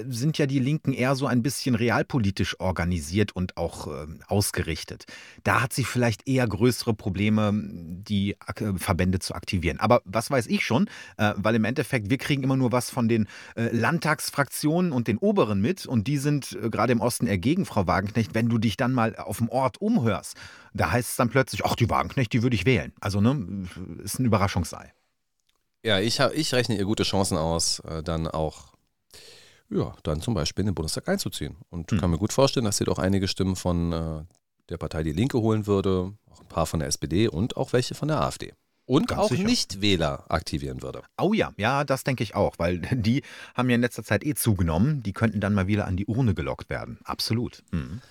sind 0.10 0.38
ja 0.38 0.48
die 0.48 0.60
Linken 0.60 0.91
eher 0.91 1.15
so 1.15 1.28
ein 1.28 1.43
bisschen 1.43 1.76
realpolitisch 1.76 2.60
organisiert 2.60 3.34
und 3.34 3.56
auch 3.56 3.88
ähm, 3.88 4.19
ausgerichtet. 4.28 5.06
Da 5.46 5.62
hat 5.62 5.72
sie 5.72 5.86
vielleicht 5.86 6.28
eher 6.28 6.46
größere 6.46 6.93
Probleme, 6.93 7.54
die 7.54 8.36
Verbände 8.76 9.19
zu 9.19 9.34
aktivieren. 9.34 9.80
Aber 9.80 10.02
was 10.04 10.30
weiß 10.30 10.48
ich 10.48 10.65
schon, 10.65 10.72
äh, 11.17 11.33
weil 11.38 11.55
im 11.55 11.63
Endeffekt, 11.65 12.09
wir 12.09 12.17
kriegen 12.17 12.43
immer 12.43 12.57
nur 12.57 12.71
was 12.71 12.89
von 12.89 13.07
den 13.07 13.27
äh, 13.55 13.69
Landtagsfraktionen 13.75 14.91
und 14.91 15.07
den 15.07 15.17
Oberen 15.17 15.62
mit 15.62 15.86
und 15.86 16.07
die 16.07 16.17
sind 16.17 16.57
äh, 16.62 16.69
gerade 16.69 16.91
im 16.93 17.01
Osten 17.01 17.27
eher 17.27 17.38
gegen 17.38 17.65
Frau 17.65 17.88
Wagenknecht. 17.88 18.33
Wenn 18.33 18.49
du 18.49 18.57
dich 18.57 18.77
dann 18.77 18.93
mal 18.93 19.15
auf 19.15 19.38
dem 19.38 19.49
Ort 19.49 19.79
umhörst, 19.81 20.36
da 20.73 20.91
heißt 20.91 21.09
es 21.12 21.15
dann 21.15 21.29
plötzlich, 21.29 21.63
ach, 21.65 21.75
die 21.75 21.89
Wagenknecht, 21.89 22.33
die 22.33 22.43
würde 22.43 22.55
ich 22.55 22.65
wählen. 22.65 22.93
Also, 22.99 23.21
ne, 23.21 23.67
ist 24.03 24.19
ein 24.19 24.25
Überraschungsei. 24.25 24.91
Ja, 25.83 25.99
ich, 25.99 26.19
hab, 26.19 26.33
ich 26.33 26.53
rechne 26.53 26.77
ihr 26.77 26.86
gute 26.86 27.03
Chancen 27.03 27.38
aus, 27.38 27.79
äh, 27.79 28.01
dann 28.03 28.27
auch, 28.27 28.73
ja, 29.69 29.93
dann 30.03 30.21
zum 30.21 30.33
Beispiel 30.33 30.62
in 30.63 30.67
den 30.67 30.75
Bundestag 30.75 31.09
einzuziehen. 31.09 31.57
Und 31.69 31.91
Hm. 31.91 31.99
kann 31.99 32.09
mir 32.09 32.17
gut 32.17 32.33
vorstellen, 32.33 32.65
dass 32.65 32.77
sie 32.77 32.86
doch 32.86 32.99
einige 32.99 33.27
Stimmen 33.27 33.55
von 33.55 33.91
äh, 33.91 34.23
der 34.69 34.77
Partei 34.77 35.03
Die 35.03 35.12
Linke 35.12 35.39
holen 35.39 35.67
würde, 35.67 36.13
auch 36.31 36.39
ein 36.39 36.47
paar 36.47 36.65
von 36.65 36.79
der 36.79 36.88
SPD 36.88 37.27
und 37.27 37.57
auch 37.57 37.73
welche 37.73 37.95
von 37.95 38.07
der 38.07 38.21
AfD. 38.21 38.53
Und 38.86 39.08
Ganz 39.08 39.22
auch 39.22 39.30
sicher. 39.30 39.43
Nichtwähler 39.43 40.26
aktivieren 40.30 40.82
würde. 40.82 41.04
Oh 41.17 41.34
ja, 41.34 41.54
ja, 41.58 41.84
das 41.84 42.04
denke 42.04 42.24
ich 42.24 42.36
auch, 42.36 42.56
weil 42.58 42.80
die 42.91 43.24
haben 43.56 43.69
ja 43.69 43.76
in 43.76 43.82
letzter 43.82 44.04
Zeit 44.04 44.26
eh 44.26 44.36
zugenommen. 44.36 45.04
Die 45.04 45.13
könnten 45.13 45.39
dann 45.39 45.54
mal 45.54 45.67
wieder 45.67 45.86
an 45.86 45.98
die 45.98 46.06
Urne 46.06 46.34
gelockt 46.34 46.69
werden. 46.69 47.00
Absolut. 47.04 47.63
Mhm. 47.72 48.02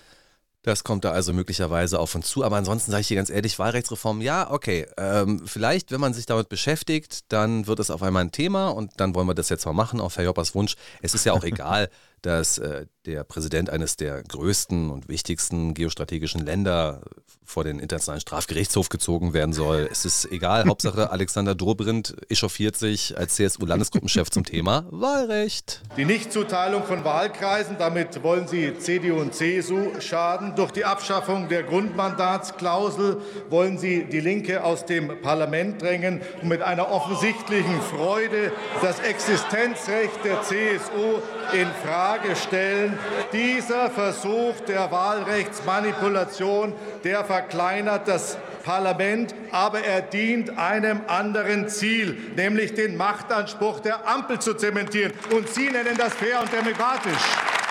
Das 0.64 0.84
kommt 0.84 1.04
da 1.04 1.10
also 1.10 1.32
möglicherweise 1.32 1.98
auf 1.98 2.14
uns 2.14 2.28
zu. 2.28 2.44
Aber 2.44 2.56
ansonsten 2.56 2.92
sage 2.92 3.00
ich 3.00 3.08
dir 3.08 3.16
ganz 3.16 3.30
ehrlich, 3.30 3.58
Wahlrechtsreform, 3.58 4.20
ja, 4.20 4.48
okay. 4.48 4.86
Ähm, 4.96 5.42
vielleicht, 5.44 5.90
wenn 5.90 6.00
man 6.00 6.14
sich 6.14 6.24
damit 6.24 6.48
beschäftigt, 6.48 7.32
dann 7.32 7.66
wird 7.66 7.80
es 7.80 7.90
auf 7.90 8.02
einmal 8.02 8.22
ein 8.22 8.30
Thema 8.30 8.68
und 8.68 8.92
dann 8.98 9.16
wollen 9.16 9.26
wir 9.26 9.34
das 9.34 9.48
jetzt 9.48 9.66
mal 9.66 9.72
machen, 9.72 10.00
auf 10.00 10.16
Herr 10.16 10.24
Joppers 10.24 10.54
Wunsch. 10.54 10.76
Es 11.00 11.14
ist 11.14 11.26
ja 11.26 11.32
auch 11.32 11.42
egal, 11.44 11.90
dass 12.22 12.58
äh, 12.58 12.86
der 13.06 13.24
Präsident 13.24 13.70
eines 13.70 13.96
der 13.96 14.22
größten 14.22 14.90
und 14.90 15.08
wichtigsten 15.08 15.74
geostrategischen 15.74 16.44
Länder 16.44 17.02
vor 17.44 17.64
den 17.64 17.80
Internationalen 17.80 18.20
Strafgerichtshof 18.20 18.88
gezogen 18.88 19.34
werden 19.34 19.52
soll. 19.52 19.88
Es 19.90 20.04
ist 20.04 20.30
egal, 20.30 20.64
Hauptsache 20.66 21.10
Alexander 21.10 21.54
Dobrindt 21.54 22.14
echauffiert 22.30 22.76
sich 22.76 23.18
als 23.18 23.34
CSU-Landesgruppenchef 23.34 24.30
zum 24.30 24.44
Thema 24.44 24.86
Wahlrecht. 24.90 25.82
Die 25.96 26.04
Nichtzuteilung 26.04 26.84
von 26.84 27.04
Wahlkreisen, 27.04 27.76
damit 27.78 28.22
wollen 28.22 28.46
Sie 28.46 28.78
CDU 28.78 29.20
und 29.20 29.34
CSU 29.34 30.00
schaden. 30.00 30.54
Durch 30.54 30.70
die 30.70 30.84
Abschaffung 30.84 31.48
der 31.48 31.64
Grundmandatsklausel 31.64 33.18
wollen 33.50 33.76
Sie 33.76 34.04
die 34.04 34.20
Linke 34.20 34.64
aus 34.64 34.86
dem 34.86 35.20
Parlament 35.20 35.82
drängen 35.82 36.22
und 36.40 36.48
mit 36.48 36.62
einer 36.62 36.90
offensichtlichen 36.90 37.80
Freude 37.82 38.52
das 38.80 39.00
Existenzrecht 39.00 40.24
der 40.24 40.42
CSU 40.42 41.20
in 41.52 41.68
Frage 41.84 42.36
stellen. 42.36 42.91
Dieser 43.32 43.90
Versuch 43.90 44.54
der 44.66 44.90
Wahlrechtsmanipulation, 44.90 46.72
der 47.04 47.24
verkleinert 47.24 48.08
das 48.08 48.38
Parlament, 48.64 49.34
aber 49.50 49.80
er 49.80 50.02
dient 50.02 50.56
einem 50.58 51.00
anderen 51.06 51.68
Ziel, 51.68 52.16
nämlich 52.36 52.74
den 52.74 52.96
Machtanspruch 52.96 53.80
der 53.80 54.06
Ampel 54.06 54.38
zu 54.38 54.54
zementieren. 54.54 55.12
Und 55.30 55.48
Sie 55.48 55.68
nennen 55.68 55.96
das 55.96 56.14
fair 56.14 56.40
und 56.40 56.52
demokratisch. 56.52 57.61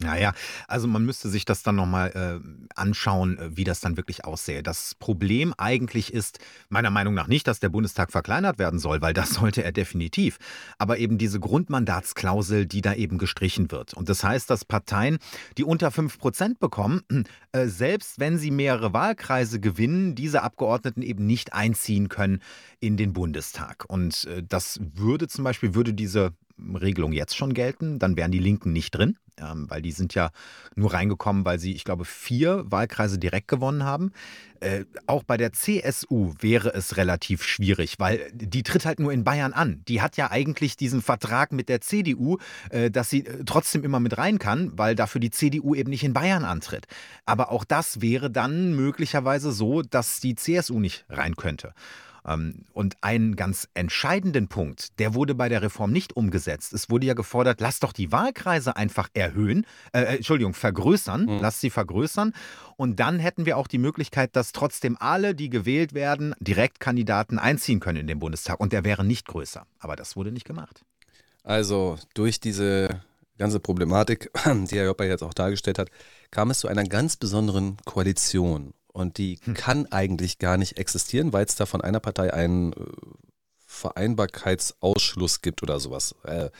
Naja, 0.00 0.32
also 0.68 0.86
man 0.86 1.04
müsste 1.04 1.28
sich 1.28 1.44
das 1.44 1.64
dann 1.64 1.74
nochmal 1.74 2.10
äh, 2.14 2.70
anschauen, 2.76 3.36
äh, 3.36 3.56
wie 3.56 3.64
das 3.64 3.80
dann 3.80 3.96
wirklich 3.96 4.24
aussähe. 4.24 4.62
Das 4.62 4.94
Problem 4.94 5.52
eigentlich 5.58 6.14
ist 6.14 6.38
meiner 6.68 6.90
Meinung 6.90 7.14
nach 7.14 7.26
nicht, 7.26 7.48
dass 7.48 7.58
der 7.58 7.68
Bundestag 7.68 8.12
verkleinert 8.12 8.60
werden 8.60 8.78
soll, 8.78 9.00
weil 9.02 9.12
das 9.12 9.30
sollte 9.34 9.64
er 9.64 9.72
definitiv. 9.72 10.38
Aber 10.78 10.98
eben 10.98 11.18
diese 11.18 11.40
Grundmandatsklausel, 11.40 12.66
die 12.66 12.80
da 12.80 12.94
eben 12.94 13.18
gestrichen 13.18 13.72
wird. 13.72 13.92
Und 13.92 14.08
das 14.08 14.22
heißt, 14.22 14.48
dass 14.50 14.64
Parteien, 14.64 15.18
die 15.56 15.64
unter 15.64 15.90
5 15.90 16.16
Prozent 16.18 16.60
bekommen, 16.60 17.02
äh, 17.52 17.66
selbst 17.66 18.20
wenn 18.20 18.38
sie 18.38 18.52
mehrere 18.52 18.92
Wahlkreise 18.92 19.58
gewinnen, 19.58 20.14
diese 20.14 20.42
Abgeordneten 20.44 21.02
eben 21.02 21.26
nicht 21.26 21.54
einziehen 21.54 22.08
können 22.08 22.40
in 22.78 22.96
den 22.96 23.12
Bundestag. 23.12 23.84
Und 23.88 24.26
äh, 24.26 24.44
das 24.48 24.78
würde 24.80 25.26
zum 25.26 25.42
Beispiel, 25.42 25.74
würde 25.74 25.92
diese 25.92 26.34
Regelung 26.80 27.12
jetzt 27.12 27.36
schon 27.36 27.54
gelten, 27.54 27.98
dann 27.98 28.16
wären 28.16 28.30
die 28.30 28.38
Linken 28.38 28.72
nicht 28.72 28.92
drin, 28.92 29.16
ähm, 29.40 29.66
weil 29.68 29.82
die 29.82 29.92
sind 29.92 30.14
ja 30.14 30.30
nur 30.74 30.92
reingekommen, 30.92 31.44
weil 31.44 31.58
sie, 31.58 31.72
ich 31.72 31.84
glaube, 31.84 32.04
vier 32.04 32.64
Wahlkreise 32.70 33.18
direkt 33.18 33.48
gewonnen 33.48 33.84
haben. 33.84 34.12
Äh, 34.60 34.84
auch 35.06 35.22
bei 35.22 35.36
der 35.36 35.52
CSU 35.52 36.34
wäre 36.40 36.74
es 36.74 36.96
relativ 36.96 37.44
schwierig, 37.44 37.94
weil 37.98 38.28
die 38.32 38.64
tritt 38.64 38.86
halt 38.86 38.98
nur 38.98 39.12
in 39.12 39.22
Bayern 39.22 39.52
an. 39.52 39.82
Die 39.86 40.02
hat 40.02 40.16
ja 40.16 40.30
eigentlich 40.30 40.76
diesen 40.76 41.00
Vertrag 41.00 41.52
mit 41.52 41.68
der 41.68 41.80
CDU, 41.80 42.38
äh, 42.70 42.90
dass 42.90 43.10
sie 43.10 43.24
äh, 43.24 43.44
trotzdem 43.44 43.84
immer 43.84 44.00
mit 44.00 44.18
rein 44.18 44.38
kann, 44.38 44.72
weil 44.76 44.94
dafür 44.94 45.20
die 45.20 45.30
CDU 45.30 45.74
eben 45.74 45.90
nicht 45.90 46.02
in 46.02 46.12
Bayern 46.12 46.44
antritt. 46.44 46.86
Aber 47.24 47.52
auch 47.52 47.64
das 47.64 48.00
wäre 48.00 48.30
dann 48.30 48.74
möglicherweise 48.74 49.52
so, 49.52 49.82
dass 49.82 50.20
die 50.20 50.34
CSU 50.34 50.80
nicht 50.80 51.04
rein 51.08 51.36
könnte. 51.36 51.72
Ähm, 52.28 52.64
und 52.72 52.96
einen 53.00 53.36
ganz 53.36 53.68
entscheidenden 53.74 54.48
Punkt, 54.48 54.98
der 54.98 55.14
wurde 55.14 55.34
bei 55.34 55.48
der 55.48 55.62
Reform 55.62 55.92
nicht 55.92 56.14
umgesetzt. 56.16 56.72
Es 56.72 56.90
wurde 56.90 57.06
ja 57.06 57.14
gefordert, 57.14 57.60
lass 57.60 57.80
doch 57.80 57.92
die 57.92 58.12
Wahlkreise 58.12 58.76
einfach 58.76 59.08
erhöhen, 59.14 59.64
äh, 59.92 60.02
äh 60.02 60.16
Entschuldigung, 60.16 60.54
vergrößern, 60.54 61.22
mhm. 61.22 61.38
lass 61.40 61.60
sie 61.60 61.70
vergrößern. 61.70 62.34
Und 62.76 63.00
dann 63.00 63.18
hätten 63.18 63.46
wir 63.46 63.56
auch 63.56 63.66
die 63.66 63.78
Möglichkeit, 63.78 64.36
dass 64.36 64.52
trotzdem 64.52 64.96
alle, 65.00 65.34
die 65.34 65.48
gewählt 65.48 65.94
werden, 65.94 66.34
Direktkandidaten 66.40 67.38
einziehen 67.38 67.80
können 67.80 67.98
in 67.98 68.06
den 68.06 68.18
Bundestag. 68.18 68.60
Und 68.60 68.72
der 68.72 68.84
wäre 68.84 69.04
nicht 69.04 69.26
größer. 69.26 69.66
Aber 69.78 69.96
das 69.96 70.16
wurde 70.16 70.32
nicht 70.32 70.44
gemacht. 70.44 70.82
Also 71.42 71.96
durch 72.14 72.40
diese 72.40 73.00
ganze 73.38 73.60
Problematik, 73.60 74.30
die 74.44 74.76
Herr 74.76 74.84
Jopper 74.84 75.06
jetzt 75.06 75.22
auch 75.22 75.34
dargestellt 75.34 75.78
hat, 75.78 75.88
kam 76.30 76.50
es 76.50 76.60
zu 76.60 76.68
einer 76.68 76.84
ganz 76.84 77.16
besonderen 77.16 77.78
Koalition. 77.84 78.74
Und 78.98 79.18
die 79.18 79.38
hm. 79.44 79.54
kann 79.54 79.86
eigentlich 79.86 80.38
gar 80.38 80.56
nicht 80.56 80.76
existieren, 80.78 81.32
weil 81.32 81.44
es 81.44 81.54
da 81.54 81.66
von 81.66 81.80
einer 81.80 82.00
Partei 82.00 82.32
einen 82.34 82.72
äh, 82.72 82.76
Vereinbarkeitsausschluss 83.64 85.40
gibt 85.40 85.62
oder 85.62 85.78
sowas. 85.78 86.16
Äh, 86.24 86.50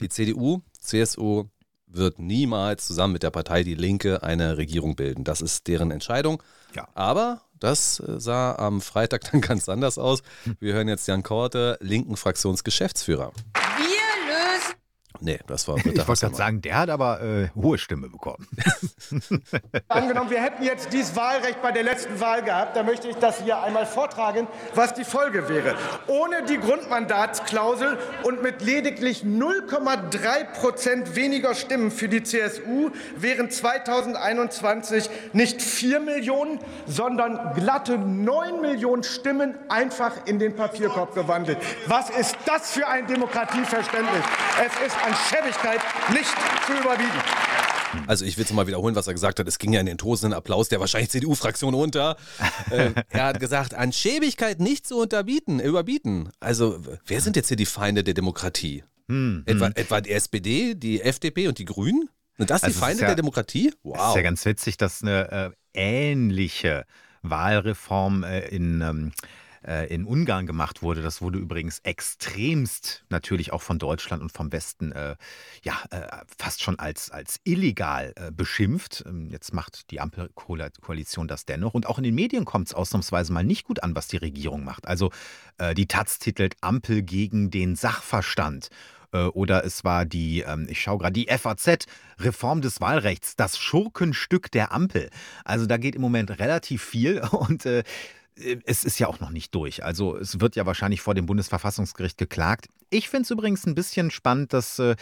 die 0.00 0.08
CDU, 0.08 0.62
CSU 0.80 1.44
wird 1.86 2.18
niemals 2.18 2.88
zusammen 2.88 3.12
mit 3.12 3.22
der 3.22 3.30
Partei 3.30 3.62
Die 3.62 3.76
Linke 3.76 4.24
eine 4.24 4.56
Regierung 4.56 4.96
bilden. 4.96 5.22
Das 5.22 5.40
ist 5.40 5.68
deren 5.68 5.92
Entscheidung. 5.92 6.42
Ja. 6.74 6.88
Aber 6.94 7.42
das 7.60 8.00
äh, 8.00 8.18
sah 8.18 8.56
am 8.56 8.80
Freitag 8.80 9.30
dann 9.30 9.40
ganz 9.40 9.68
anders 9.68 9.96
aus. 9.96 10.22
Hm. 10.42 10.56
Wir 10.58 10.74
hören 10.74 10.88
jetzt 10.88 11.06
Jan 11.06 11.22
Korte, 11.22 11.78
linken 11.80 12.16
Fraktionsgeschäftsführer. 12.16 13.32
Nee, 15.20 15.38
das 15.46 15.68
war 15.68 15.76
Britta 15.76 15.90
Ich 16.02 16.08
wollte 16.08 16.20
gerade 16.22 16.34
sagen, 16.34 16.60
der 16.60 16.76
hat 16.76 16.90
aber 16.90 17.22
äh, 17.22 17.48
hohe 17.54 17.78
Stimme 17.78 18.08
bekommen. 18.08 18.48
Angenommen, 19.88 20.28
wir 20.28 20.42
hätten 20.42 20.64
jetzt 20.64 20.92
dieses 20.92 21.14
Wahlrecht 21.14 21.62
bei 21.62 21.70
der 21.70 21.84
letzten 21.84 22.18
Wahl 22.20 22.42
gehabt, 22.42 22.76
dann 22.76 22.86
möchte 22.86 23.08
ich 23.08 23.16
das 23.16 23.40
hier 23.40 23.62
einmal 23.62 23.86
vortragen, 23.86 24.48
was 24.74 24.92
die 24.94 25.04
Folge 25.04 25.48
wäre. 25.48 25.76
Ohne 26.08 26.42
die 26.42 26.58
Grundmandatsklausel 26.58 27.96
und 28.24 28.42
mit 28.42 28.60
lediglich 28.60 29.22
0,3 29.22 30.44
Prozent 30.52 31.14
weniger 31.14 31.54
Stimmen 31.54 31.92
für 31.92 32.08
die 32.08 32.22
CSU 32.24 32.90
wären 33.16 33.50
2021 33.50 35.08
nicht 35.32 35.62
4 35.62 36.00
Millionen, 36.00 36.58
sondern 36.86 37.54
glatte 37.54 37.98
9 37.98 38.60
Millionen 38.60 39.04
Stimmen 39.04 39.54
einfach 39.68 40.26
in 40.26 40.40
den 40.40 40.56
Papierkorb 40.56 41.14
gewandelt. 41.14 41.58
Was 41.86 42.10
ist 42.10 42.36
das 42.46 42.72
für 42.72 42.88
ein 42.88 43.06
Demokratieverständnis? 43.06 44.24
Es 44.60 44.86
ist 44.86 45.03
an 45.04 45.14
Schäbigkeit 45.28 45.80
nicht 46.12 46.34
zu 46.66 46.72
überbieten. 46.72 47.20
Also 48.06 48.24
ich 48.24 48.36
will 48.36 48.44
es 48.44 48.52
mal 48.52 48.66
wiederholen, 48.66 48.96
was 48.96 49.06
er 49.06 49.12
gesagt 49.12 49.38
hat. 49.38 49.46
Es 49.46 49.58
ging 49.58 49.72
ja 49.72 49.80
in 49.80 49.86
den 49.86 49.98
tosenden 49.98 50.36
Applaus 50.36 50.68
der 50.68 50.80
wahrscheinlich 50.80 51.10
CDU-Fraktion 51.10 51.74
unter. 51.74 52.16
äh, 52.70 52.90
er 53.10 53.24
hat 53.26 53.40
gesagt, 53.40 53.74
an 53.74 53.92
Schäbigkeit 53.92 54.60
nicht 54.60 54.86
zu 54.86 54.98
unterbieten, 54.98 55.60
überbieten. 55.60 56.30
Also 56.40 56.80
wer 57.06 57.20
sind 57.20 57.36
jetzt 57.36 57.48
hier 57.48 57.56
die 57.56 57.66
Feinde 57.66 58.02
der 58.02 58.14
Demokratie? 58.14 58.82
Hm, 59.08 59.44
etwa, 59.46 59.66
hm. 59.66 59.72
etwa 59.76 60.00
die 60.00 60.10
SPD, 60.10 60.74
die 60.74 61.02
FDP 61.02 61.48
und 61.48 61.58
die 61.58 61.66
Grünen? 61.66 62.08
Sind 62.38 62.50
das 62.50 62.64
also 62.64 62.74
die 62.74 62.80
Feinde 62.80 63.02
ja, 63.02 63.08
der 63.08 63.16
Demokratie? 63.16 63.72
Wow. 63.82 63.96
Es 63.96 64.08
ist 64.08 64.16
ja 64.16 64.22
ganz 64.22 64.44
witzig, 64.44 64.76
dass 64.76 65.02
eine 65.02 65.30
äh, 65.30 65.50
ähnliche 65.74 66.84
Wahlreform 67.22 68.24
äh, 68.24 68.48
in 68.48 68.80
ähm, 68.80 69.12
äh, 69.66 69.86
in 69.86 70.04
Ungarn 70.04 70.46
gemacht 70.46 70.82
wurde. 70.82 71.02
Das 71.02 71.22
wurde 71.22 71.38
übrigens 71.38 71.80
extremst 71.80 73.04
natürlich 73.08 73.52
auch 73.52 73.62
von 73.62 73.78
Deutschland 73.78 74.22
und 74.22 74.30
vom 74.30 74.52
Westen 74.52 74.92
äh, 74.92 75.16
ja 75.62 75.74
äh, 75.90 76.06
fast 76.38 76.62
schon 76.62 76.78
als, 76.78 77.10
als 77.10 77.40
illegal 77.44 78.12
äh, 78.16 78.30
beschimpft. 78.30 79.04
Ähm, 79.06 79.30
jetzt 79.30 79.52
macht 79.52 79.90
die 79.90 80.00
Ampelkoalition 80.00 81.28
das 81.28 81.46
dennoch. 81.46 81.74
Und 81.74 81.86
auch 81.86 81.98
in 81.98 82.04
den 82.04 82.14
Medien 82.14 82.44
kommt 82.44 82.68
es 82.68 82.74
ausnahmsweise 82.74 83.32
mal 83.32 83.44
nicht 83.44 83.64
gut 83.64 83.82
an, 83.82 83.96
was 83.96 84.08
die 84.08 84.18
Regierung 84.18 84.64
macht. 84.64 84.86
Also 84.86 85.10
äh, 85.58 85.74
die 85.74 85.86
Taz 85.86 86.18
titelt 86.18 86.56
Ampel 86.60 87.02
gegen 87.02 87.50
den 87.50 87.76
Sachverstand 87.76 88.68
oder 89.32 89.64
es 89.64 89.84
war 89.84 90.04
die, 90.04 90.40
ähm, 90.40 90.66
ich 90.68 90.80
schaue 90.80 90.98
gerade, 90.98 91.12
die 91.12 91.28
FAZ, 91.28 91.86
Reform 92.18 92.62
des 92.62 92.80
Wahlrechts, 92.80 93.36
das 93.36 93.56
Schurkenstück 93.56 94.50
der 94.50 94.72
Ampel. 94.72 95.08
Also 95.44 95.66
da 95.66 95.76
geht 95.76 95.94
im 95.94 96.00
Moment 96.00 96.40
relativ 96.40 96.82
viel 96.82 97.20
und 97.30 97.64
äh, 97.64 97.84
es 98.36 98.84
ist 98.84 98.98
ja 98.98 99.06
auch 99.06 99.20
noch 99.20 99.30
nicht 99.30 99.54
durch. 99.54 99.84
Also 99.84 100.16
es 100.16 100.40
wird 100.40 100.56
ja 100.56 100.66
wahrscheinlich 100.66 101.00
vor 101.00 101.14
dem 101.14 101.26
Bundesverfassungsgericht 101.26 102.18
geklagt. 102.18 102.66
Ich 102.90 103.08
finde 103.08 103.22
es 103.22 103.30
übrigens 103.30 103.66
ein 103.66 103.74
bisschen 103.74 104.10
spannend, 104.10 104.52
dass 104.52 104.78
äh, 104.78 104.96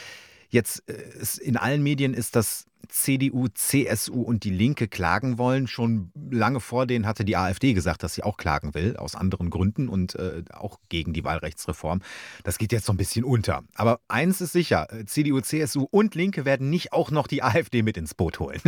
jetzt 0.53 0.89
äh, 0.89 0.95
es 1.21 1.39
in 1.39 1.57
allen 1.57 1.83
Medien 1.83 2.15
ist, 2.15 2.37
dass 2.37 2.67
CDU, 2.89 3.49
CSU 3.49 4.23
und 4.23 4.45
die 4.45 4.51
Linke 4.51 4.89
klagen 4.89 5.39
wollen. 5.39 5.67
Schon 5.67 6.11
lange 6.31 6.61
vor 6.61 6.87
denen 6.87 7.07
hatte 7.07 7.25
die 7.25 7.37
AfD 7.37 7.75
gesagt, 7.75 8.03
dass 8.03 8.15
sie 8.15 8.23
auch 8.23 8.37
klagen 8.37 8.75
will, 8.75 8.97
aus 8.97 9.15
anderen 9.15 9.51
Gründen 9.51 9.89
und 9.89 10.15
äh, 10.17 10.43
auch 10.53 10.79
gegen 10.89 11.13
die 11.13 11.25
Wahlrechtsreform. 11.25 12.01
Das 12.45 12.59
geht 12.59 12.73
jetzt 12.73 12.87
so 12.87 12.93
ein 12.93 12.97
bisschen 12.97 13.25
unter. 13.25 13.63
Aber 13.75 14.01
eins 14.09 14.41
ist 14.41 14.53
sicher, 14.53 14.89
CDU, 15.07 15.41
CSU 15.41 15.87
und 15.91 16.15
Linke 16.15 16.45
werden 16.45 16.71
nicht 16.71 16.93
auch 16.93 17.11
noch 17.11 17.27
die 17.27 17.43
AfD 17.43 17.83
mit 17.83 17.97
ins 17.97 18.15
Boot 18.15 18.39
holen. 18.41 18.61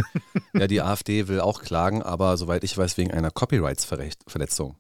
Ja, 0.57 0.69
die 0.69 0.81
AfD 0.81 1.27
will 1.29 1.41
auch 1.41 1.63
klagen, 1.63 2.03
aber 2.03 2.37
soweit 2.37 2.63
ich 2.63 2.79
weiß, 2.79 2.97
wegen 2.97 3.11
einer 3.11 3.31
Copyrights-Verletzung. 3.31 4.77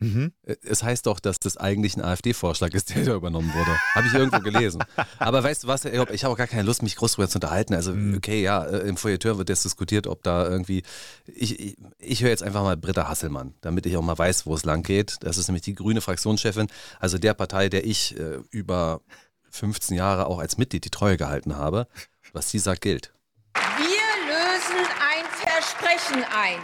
Mhm. 0.00 0.32
Äh, 0.42 0.56
es 0.62 0.82
heißt 0.82 1.06
doch, 1.06 1.20
dass 1.20 1.38
das 1.38 1.56
eigentlich 1.56 1.96
ein 1.96 2.02
AfD-Vorschlag 2.02 2.74
ist, 2.74 2.94
der 2.94 3.04
da 3.04 3.14
übernommen 3.14 3.52
wurde. 3.54 3.70
Habe 3.94 4.06
ich 4.08 4.14
irgendwo 4.14 4.40
gelesen. 4.40 4.84
Aber 5.18 5.42
weißt 5.42 5.64
du 5.64 5.68
was, 5.68 5.84
ich 5.84 6.24
habe 6.24 6.32
auch 6.32 6.36
gar 6.36 6.46
keine 6.46 6.62
Lust, 6.62 6.82
mich 6.82 6.96
groß 6.96 7.12
darüber 7.12 7.28
zu 7.28 7.38
unterhalten. 7.38 7.74
Also, 7.74 7.92
mhm. 7.92 8.16
okay, 8.16 8.42
ja, 8.42 8.64
äh, 8.64 8.88
im 8.88 8.96
Feuilleteur 8.96 9.38
wird 9.38 9.48
jetzt 9.48 9.64
diskutiert, 9.64 10.06
ob 10.06 10.22
da 10.22 10.48
irgendwie. 10.48 10.82
Ich, 11.26 11.58
ich, 11.58 11.76
ich 11.98 12.22
höre 12.22 12.30
jetzt 12.30 12.42
einfach 12.42 12.62
mal 12.62 12.76
Britta 12.76 13.08
Hasselmann, 13.08 13.54
damit 13.60 13.86
ich 13.86 13.96
auch 13.96 14.02
mal 14.02 14.18
weiß, 14.18 14.46
wo 14.46 14.54
es 14.54 14.64
lang 14.64 14.82
geht. 14.82 15.16
Das 15.20 15.38
ist 15.38 15.48
nämlich 15.48 15.62
die 15.62 15.74
grüne 15.74 16.00
Fraktionschefin, 16.00 16.68
also 17.00 17.18
der 17.18 17.34
Partei, 17.34 17.68
der 17.68 17.84
ich 17.86 18.18
äh, 18.18 18.38
über 18.50 19.00
15 19.50 19.96
Jahre 19.96 20.26
auch 20.26 20.38
als 20.38 20.58
Mitglied 20.58 20.84
die 20.84 20.90
Treue 20.90 21.16
gehalten 21.16 21.56
habe. 21.56 21.86
Was 22.32 22.50
sie 22.50 22.58
sagt, 22.58 22.82
gilt. 22.82 23.12
Wir 23.78 24.06
lösen 24.26 24.84
ein 25.00 25.24
Versprechen 25.30 26.24
ein, 26.24 26.60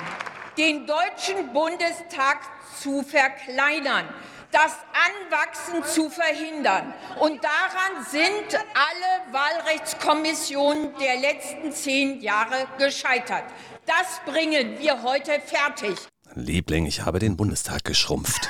den 0.57 0.87
Deutschen 0.87 1.53
Bundestag 1.53 2.41
zu 2.81 3.03
verkleinern. 3.03 4.09
das 4.53 4.77
Anwachsen 4.93 5.83
zu 5.83 6.11
verhindern. 6.11 6.93
Und 7.19 7.43
daran 7.43 8.05
sind 8.05 8.55
alle 8.55 9.33
Wahlrechtskommissionen 9.33 10.95
der 10.99 11.17
letzten 11.17 11.73
zehn 11.73 12.21
Jahre 12.21 12.67
gescheitert. 12.79 13.45
Das 13.87 14.21
bringen 14.27 14.79
wir 14.79 15.03
heute 15.03 15.41
fertig. 15.41 15.97
Liebling, 16.35 16.87
ich 16.87 17.05
habe 17.05 17.19
den 17.19 17.37
Bundestag 17.37 17.85
geschrumpft. 17.85 18.49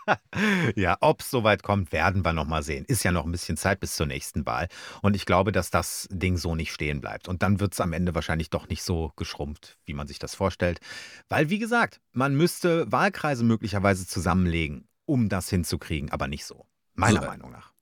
ja, 0.76 0.96
ob 1.00 1.20
es 1.20 1.30
soweit 1.30 1.62
kommt, 1.62 1.92
werden 1.92 2.24
wir 2.24 2.32
noch 2.32 2.46
mal 2.46 2.62
sehen. 2.62 2.84
Ist 2.86 3.02
ja 3.02 3.12
noch 3.12 3.24
ein 3.24 3.32
bisschen 3.32 3.56
Zeit 3.56 3.80
bis 3.80 3.96
zur 3.96 4.06
nächsten 4.06 4.46
Wahl. 4.46 4.68
Und 5.02 5.16
ich 5.16 5.26
glaube, 5.26 5.50
dass 5.50 5.70
das 5.70 6.06
Ding 6.10 6.36
so 6.36 6.54
nicht 6.54 6.72
stehen 6.72 7.00
bleibt. 7.00 7.28
Und 7.28 7.42
dann 7.42 7.60
wird 7.60 7.72
es 7.72 7.80
am 7.80 7.92
Ende 7.92 8.14
wahrscheinlich 8.14 8.50
doch 8.50 8.68
nicht 8.68 8.82
so 8.82 9.12
geschrumpft, 9.16 9.78
wie 9.84 9.94
man 9.94 10.06
sich 10.06 10.18
das 10.18 10.34
vorstellt. 10.34 10.80
Weil, 11.28 11.50
wie 11.50 11.58
gesagt, 11.58 12.00
man 12.12 12.36
müsste 12.36 12.90
Wahlkreise 12.92 13.44
möglicherweise 13.44 14.06
zusammenlegen, 14.06 14.88
um 15.04 15.28
das 15.28 15.48
hinzukriegen, 15.48 16.10
aber 16.10 16.28
nicht 16.28 16.44
so. 16.44 16.66
Meiner 16.94 17.22
So, 17.22 17.26
Meinung 17.26 17.50
nach. 17.50 17.72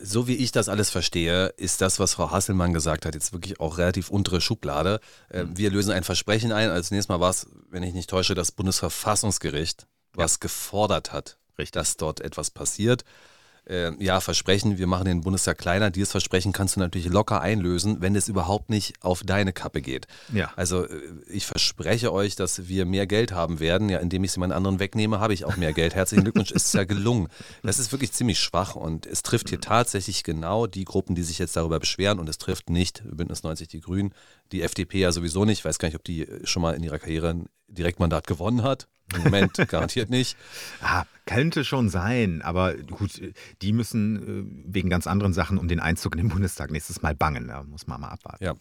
So 0.00 0.28
wie 0.28 0.36
ich 0.36 0.52
das 0.52 0.68
alles 0.68 0.90
verstehe, 0.90 1.48
ist 1.56 1.80
das, 1.80 1.98
was 1.98 2.14
Frau 2.14 2.30
Hasselmann 2.30 2.72
gesagt 2.72 3.06
hat, 3.06 3.14
jetzt 3.14 3.32
wirklich 3.32 3.60
auch 3.60 3.78
relativ 3.78 4.10
untere 4.10 4.40
Schublade. 4.40 5.00
Äh, 5.28 5.44
Wir 5.54 5.70
lösen 5.70 5.92
ein 5.92 6.04
Versprechen 6.04 6.52
ein. 6.52 6.70
Als 6.70 6.90
nächstes 6.90 7.08
Mal 7.08 7.20
war 7.20 7.30
es, 7.30 7.46
wenn 7.70 7.82
ich 7.82 7.94
nicht 7.94 8.10
täusche, 8.10 8.34
das 8.34 8.52
Bundesverfassungsgericht, 8.52 9.86
was 10.14 10.40
gefordert 10.40 11.12
hat, 11.12 11.38
dass 11.72 11.96
dort 11.96 12.20
etwas 12.20 12.50
passiert. 12.50 13.04
Äh, 13.64 13.92
ja, 14.02 14.20
Versprechen, 14.20 14.78
wir 14.78 14.86
machen 14.86 15.04
den 15.04 15.20
Bundestag 15.20 15.58
kleiner. 15.58 15.90
Dieses 15.90 16.10
Versprechen 16.10 16.52
kannst 16.52 16.76
du 16.76 16.80
natürlich 16.80 17.08
locker 17.08 17.40
einlösen, 17.40 18.00
wenn 18.00 18.16
es 18.16 18.28
überhaupt 18.28 18.70
nicht 18.70 18.94
auf 19.02 19.22
deine 19.24 19.52
Kappe 19.52 19.82
geht. 19.82 20.06
Ja. 20.32 20.52
Also 20.56 20.84
äh, 20.84 21.00
ich 21.28 21.46
verspreche 21.46 22.12
euch, 22.12 22.34
dass 22.34 22.66
wir 22.68 22.86
mehr 22.86 23.06
Geld 23.06 23.32
haben 23.32 23.60
werden. 23.60 23.88
Ja, 23.88 23.98
indem 23.98 24.24
ich 24.24 24.30
es 24.30 24.36
jemand 24.36 24.52
anderen 24.52 24.80
wegnehme, 24.80 25.20
habe 25.20 25.32
ich 25.32 25.44
auch 25.44 25.56
mehr 25.56 25.72
Geld. 25.72 25.94
Herzlichen 25.94 26.24
Glückwunsch, 26.24 26.50
ist 26.50 26.74
ja 26.74 26.84
gelungen. 26.84 27.28
Das 27.62 27.78
ist 27.78 27.92
wirklich 27.92 28.12
ziemlich 28.12 28.40
schwach 28.40 28.74
und 28.74 29.06
es 29.06 29.22
trifft 29.22 29.48
hier 29.48 29.60
tatsächlich 29.60 30.24
genau 30.24 30.66
die 30.66 30.84
Gruppen, 30.84 31.14
die 31.14 31.22
sich 31.22 31.38
jetzt 31.38 31.56
darüber 31.56 31.78
beschweren 31.78 32.18
und 32.18 32.28
es 32.28 32.38
trifft 32.38 32.68
nicht 32.68 33.02
Bündnis 33.04 33.44
90 33.44 33.68
die 33.68 33.80
Grünen, 33.80 34.12
die 34.50 34.62
FDP 34.62 34.98
ja 35.00 35.12
sowieso 35.12 35.44
nicht. 35.44 35.60
Ich 35.60 35.64
weiß 35.64 35.78
gar 35.78 35.88
nicht, 35.88 35.96
ob 35.96 36.04
die 36.04 36.26
schon 36.44 36.62
mal 36.62 36.74
in 36.74 36.82
ihrer 36.82 36.98
Karriere 36.98 37.30
ein 37.30 37.46
Direktmandat 37.68 38.26
gewonnen 38.26 38.62
hat. 38.62 38.88
Im 39.16 39.22
Moment 39.24 39.56
garantiert 39.68 40.10
nicht. 40.10 40.36
Ah, 40.82 41.04
könnte 41.26 41.64
schon 41.64 41.88
sein, 41.88 42.42
aber 42.42 42.74
gut, 42.74 43.20
die 43.62 43.72
müssen 43.72 44.66
äh, 44.68 44.72
wegen 44.74 44.90
ganz 44.90 45.06
anderen 45.06 45.32
Sachen 45.32 45.58
um 45.58 45.68
den 45.68 45.80
Einzug 45.80 46.14
in 46.14 46.18
den 46.18 46.28
Bundestag 46.28 46.70
nächstes 46.70 47.02
Mal 47.02 47.14
bangen. 47.14 47.48
Da 47.48 47.62
muss 47.62 47.86
man 47.86 48.00
mal 48.00 48.08
abwarten. 48.08 48.44
Ja. 48.44 48.54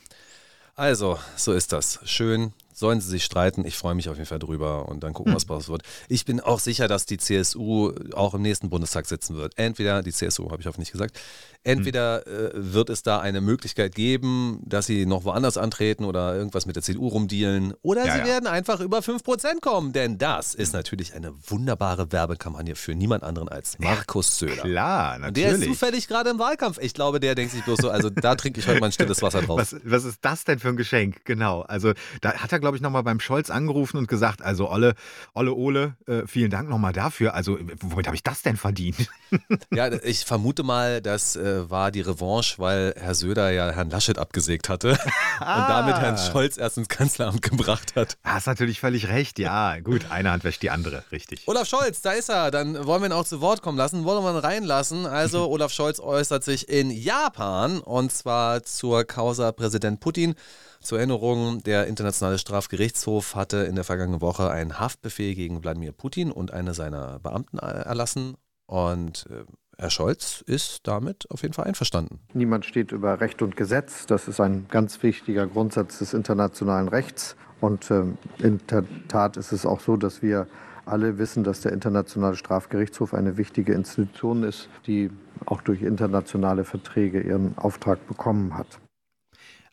Also, 0.76 1.20
so 1.36 1.54
ist 1.54 1.74
das. 1.74 2.00
Schön. 2.06 2.54
Sollen 2.74 3.02
sie 3.02 3.10
sich 3.10 3.24
streiten? 3.24 3.66
Ich 3.66 3.78
freue 3.78 3.96
mich 3.96 4.10
auf 4.10 4.16
jeden 4.18 4.28
Fall 4.28 4.40
drüber 4.40 4.88
und 4.90 5.04
dann 5.04 5.14
gucken, 5.14 5.34
was 5.36 5.46
draus 5.46 5.70
wird. 5.70 5.84
Ich 6.08 6.26
bin 6.26 6.40
auch 6.40 6.60
sicher, 6.60 6.88
dass 6.88 7.06
die 7.06 7.18
CSU 7.18 7.94
auch 8.14 8.34
im 8.34 8.42
nächsten 8.42 8.70
Bundestag 8.70 9.06
sitzen 9.06 9.36
wird. 9.36 9.54
Entweder, 9.58 10.02
die 10.04 10.12
CSU 10.12 10.52
habe 10.52 10.62
ich 10.62 10.68
hoffentlich 10.68 10.92
gesagt, 10.92 11.20
entweder 11.64 12.26
äh, 12.28 12.52
wird 12.54 12.90
es 12.90 13.04
da 13.04 13.20
eine 13.20 13.40
Möglichkeit 13.42 13.94
geben, 13.94 14.62
dass 14.66 14.88
sie 14.88 15.06
noch 15.06 15.24
woanders 15.26 15.58
antreten 15.58 16.06
oder 16.06 16.36
irgendwas 16.36 16.66
mit 16.66 16.76
der 16.76 16.84
CDU 16.84 17.08
rumdealen 17.10 17.74
oder 17.84 18.06
Ja, 18.06 18.14
sie 18.14 18.20
ja. 18.20 18.26
werden 18.26 18.48
einfach 18.48 18.80
über 18.80 19.00
5% 19.00 19.60
kommen, 19.62 19.94
denn 19.94 20.18
das 20.18 20.56
ist 20.56 20.74
natürlich 20.74 21.14
eine 21.14 21.34
wunderbare 21.48 22.12
Werbekampagne 22.12 22.76
für 22.76 22.96
niemand 22.96 23.24
anderen 23.24 23.48
als 23.50 23.78
Markus 23.80 24.40
Söder. 24.40 24.64
Klar, 24.64 25.18
Und 25.28 25.38
der 25.38 25.48
ist 25.48 25.52
natürlich. 25.60 25.70
zufällig 25.70 26.08
gerade 26.08 26.30
im 26.32 26.40
Wahlkampf. 26.40 26.80
Ich 26.82 26.94
glaube, 26.94 27.20
der 27.20 27.36
denkt 27.36 27.52
sich 27.54 27.64
bloß 27.64 27.80
so, 27.80 27.90
also 27.90 28.10
da 28.10 28.36
trinke 28.36 28.60
ich 28.60 28.68
heute 28.68 28.80
mal 28.80 28.88
ein 28.88 28.92
stilles 28.92 29.22
Wasser 29.22 29.42
drauf. 29.42 29.60
Was, 29.60 29.76
was 29.84 30.04
ist 30.06 30.20
das 30.22 30.44
denn 30.46 30.58
für 30.60 30.70
ein 30.70 30.78
Geschenk? 30.78 31.26
Genau. 31.26 31.62
Also 31.62 31.94
da 32.22 32.34
hat 32.34 32.52
er, 32.52 32.60
glaube 32.60 32.71
ich, 32.76 32.82
nochmal 32.82 33.04
beim 33.04 33.20
Scholz 33.20 33.50
angerufen 33.50 33.98
und 33.98 34.08
gesagt, 34.08 34.42
also 34.42 34.70
Olle, 34.70 34.96
Olle 35.34 35.54
Ole, 35.54 35.96
äh, 36.08 36.28
vielen 36.28 36.52
Dank 36.52 36.70
nochmal 36.70 36.94
dafür. 36.94 37.34
Also 37.34 37.58
womit 37.82 38.08
habe 38.08 38.16
ich 38.16 38.24
das 38.24 38.42
denn 38.42 38.58
verdient? 38.58 39.10
Ja, 39.74 39.90
ich 39.92 40.26
vermute 40.26 40.64
mal, 40.64 41.02
das 41.02 41.36
äh, 41.38 41.70
war 41.70 41.92
die 41.92 42.02
Revanche, 42.02 42.56
weil 42.58 42.94
Herr 42.98 43.16
Söder 43.16 43.52
ja 43.52 43.72
Herrn 43.72 43.90
Laschet 43.90 44.18
abgesägt 44.18 44.68
hatte 44.68 44.90
und 45.40 45.40
damit 45.40 45.96
Herrn 45.96 46.18
Scholz 46.18 46.58
erst 46.58 46.78
ins 46.78 46.90
Kanzleramt 46.90 47.42
gebracht 47.42 47.96
hat. 47.96 48.18
Hast 48.24 48.48
natürlich 48.48 48.80
völlig 48.82 49.08
recht. 49.08 49.40
Ja, 49.40 49.80
gut, 49.80 50.08
eine 50.10 50.32
Hand 50.32 50.44
wäscht 50.44 50.62
die 50.62 50.70
andere, 50.70 51.04
richtig. 51.12 51.48
Olaf 51.48 51.68
Scholz, 51.68 52.02
da 52.02 52.12
ist 52.12 52.30
er. 52.30 52.52
Dann 52.52 52.86
wollen 52.86 53.02
wir 53.02 53.10
ihn 53.10 53.14
auch 53.14 53.26
zu 53.26 53.40
Wort 53.40 53.62
kommen 53.62 53.78
lassen, 53.78 54.04
wollen 54.04 54.24
wir 54.24 54.32
ihn 54.32 54.38
reinlassen. 54.38 55.06
Also 55.06 55.48
Olaf 55.50 55.72
Scholz 55.72 56.00
äußert 56.00 56.44
sich 56.44 56.68
in 56.68 56.92
Japan 56.92 57.80
und 57.80 58.12
zwar 58.12 58.64
zur 58.64 59.06
Causa 59.06 59.52
Präsident 59.52 60.00
Putin. 60.00 60.36
Zur 60.82 60.98
Erinnerung, 60.98 61.62
der 61.64 61.86
Internationale 61.86 62.40
Strafgerichtshof 62.40 63.36
hatte 63.36 63.58
in 63.58 63.76
der 63.76 63.84
vergangenen 63.84 64.20
Woche 64.20 64.50
einen 64.50 64.80
Haftbefehl 64.80 65.36
gegen 65.36 65.64
Wladimir 65.64 65.92
Putin 65.92 66.32
und 66.32 66.52
eine 66.52 66.74
seiner 66.74 67.20
Beamten 67.20 67.60
erlassen. 67.60 68.36
Und 68.66 69.28
äh, 69.30 69.44
Herr 69.78 69.92
Scholz 69.92 70.44
ist 70.46 70.88
damit 70.88 71.30
auf 71.30 71.44
jeden 71.44 71.54
Fall 71.54 71.66
einverstanden. 71.66 72.20
Niemand 72.34 72.66
steht 72.66 72.92
über 72.92 73.22
Recht 73.22 73.44
und 73.44 73.56
Gesetz. 73.56 74.08
Das 74.08 74.28
ist 74.28 74.40
ein 74.40 74.66
ganz 74.70 75.04
wichtiger 75.04 75.46
Grundsatz 75.46 76.00
des 76.00 76.16
internationalen 76.16 76.88
Rechts. 76.88 77.36
Und 77.60 77.92
ähm, 77.92 78.18
in 78.40 78.60
der 78.70 78.84
Tat 79.08 79.38
ist 79.38 79.52
es 79.52 79.68
auch 79.68 79.82
so, 79.82 79.98
dass 79.98 80.24
wir 80.24 80.48
alle 80.86 81.20
wissen, 81.20 81.44
dass 81.44 81.62
der 81.62 81.74
Internationale 81.74 82.36
Strafgerichtshof 82.36 83.14
eine 83.14 83.38
wichtige 83.38 83.74
Institution 83.74 84.44
ist, 84.44 84.68
die 84.88 85.12
auch 85.46 85.62
durch 85.62 85.84
internationale 85.84 86.64
Verträge 86.64 87.22
ihren 87.22 87.56
Auftrag 87.58 88.08
bekommen 88.08 88.58
hat. 88.58 88.80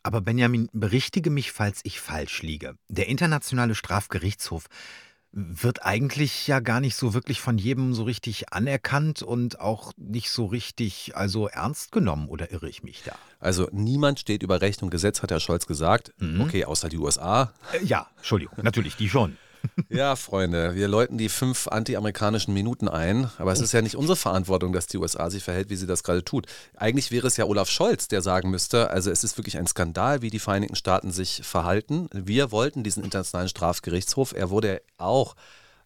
Aber 0.03 0.21
Benjamin, 0.21 0.69
berichtige 0.71 1.29
mich, 1.29 1.51
falls 1.51 1.81
ich 1.83 1.99
falsch 1.99 2.41
liege. 2.41 2.75
Der 2.87 3.07
Internationale 3.07 3.75
Strafgerichtshof 3.75 4.65
wird 5.31 5.85
eigentlich 5.85 6.47
ja 6.47 6.59
gar 6.59 6.79
nicht 6.79 6.95
so 6.95 7.13
wirklich 7.13 7.39
von 7.39 7.57
jedem 7.57 7.93
so 7.93 8.03
richtig 8.03 8.51
anerkannt 8.51 9.21
und 9.21 9.59
auch 9.59 9.91
nicht 9.97 10.31
so 10.31 10.47
richtig 10.47 11.15
also 11.15 11.47
ernst 11.47 11.91
genommen, 11.91 12.27
oder 12.29 12.51
irre 12.51 12.67
ich 12.67 12.81
mich 12.81 13.03
da? 13.03 13.15
Also 13.39 13.67
niemand 13.71 14.19
steht 14.19 14.41
über 14.41 14.61
Recht 14.61 14.81
und 14.81 14.89
Gesetz, 14.89 15.21
hat 15.21 15.29
Herr 15.31 15.39
Scholz 15.39 15.67
gesagt. 15.67 16.13
Okay, 16.39 16.65
außer 16.65 16.89
die 16.89 16.97
USA. 16.97 17.53
Äh, 17.73 17.85
ja, 17.85 18.07
Entschuldigung, 18.17 18.57
natürlich, 18.63 18.95
die 18.95 19.09
schon. 19.09 19.37
Ja, 19.89 20.15
Freunde, 20.15 20.75
wir 20.75 20.87
läuten 20.87 21.17
die 21.17 21.29
fünf 21.29 21.67
anti-amerikanischen 21.67 22.53
Minuten 22.53 22.87
ein, 22.87 23.29
aber 23.37 23.51
es 23.51 23.59
ist 23.59 23.71
ja 23.71 23.81
nicht 23.81 23.95
unsere 23.95 24.15
Verantwortung, 24.15 24.71
dass 24.71 24.87
die 24.87 24.97
USA 24.97 25.29
sich 25.29 25.43
verhält, 25.43 25.69
wie 25.69 25.75
sie 25.75 25.87
das 25.87 26.03
gerade 26.03 26.23
tut. 26.23 26.45
Eigentlich 26.75 27.11
wäre 27.11 27.27
es 27.27 27.37
ja 27.37 27.45
Olaf 27.45 27.69
Scholz, 27.69 28.07
der 28.07 28.21
sagen 28.21 28.49
müsste, 28.51 28.89
also 28.91 29.09
es 29.09 29.23
ist 29.23 29.37
wirklich 29.37 29.57
ein 29.57 29.67
Skandal, 29.67 30.21
wie 30.21 30.29
die 30.29 30.39
Vereinigten 30.39 30.75
Staaten 30.75 31.11
sich 31.11 31.41
verhalten. 31.43 32.07
Wir 32.13 32.51
wollten 32.51 32.83
diesen 32.83 33.03
internationalen 33.03 33.49
Strafgerichtshof. 33.49 34.33
Er 34.33 34.49
wurde 34.49 34.81
auch 34.97 35.35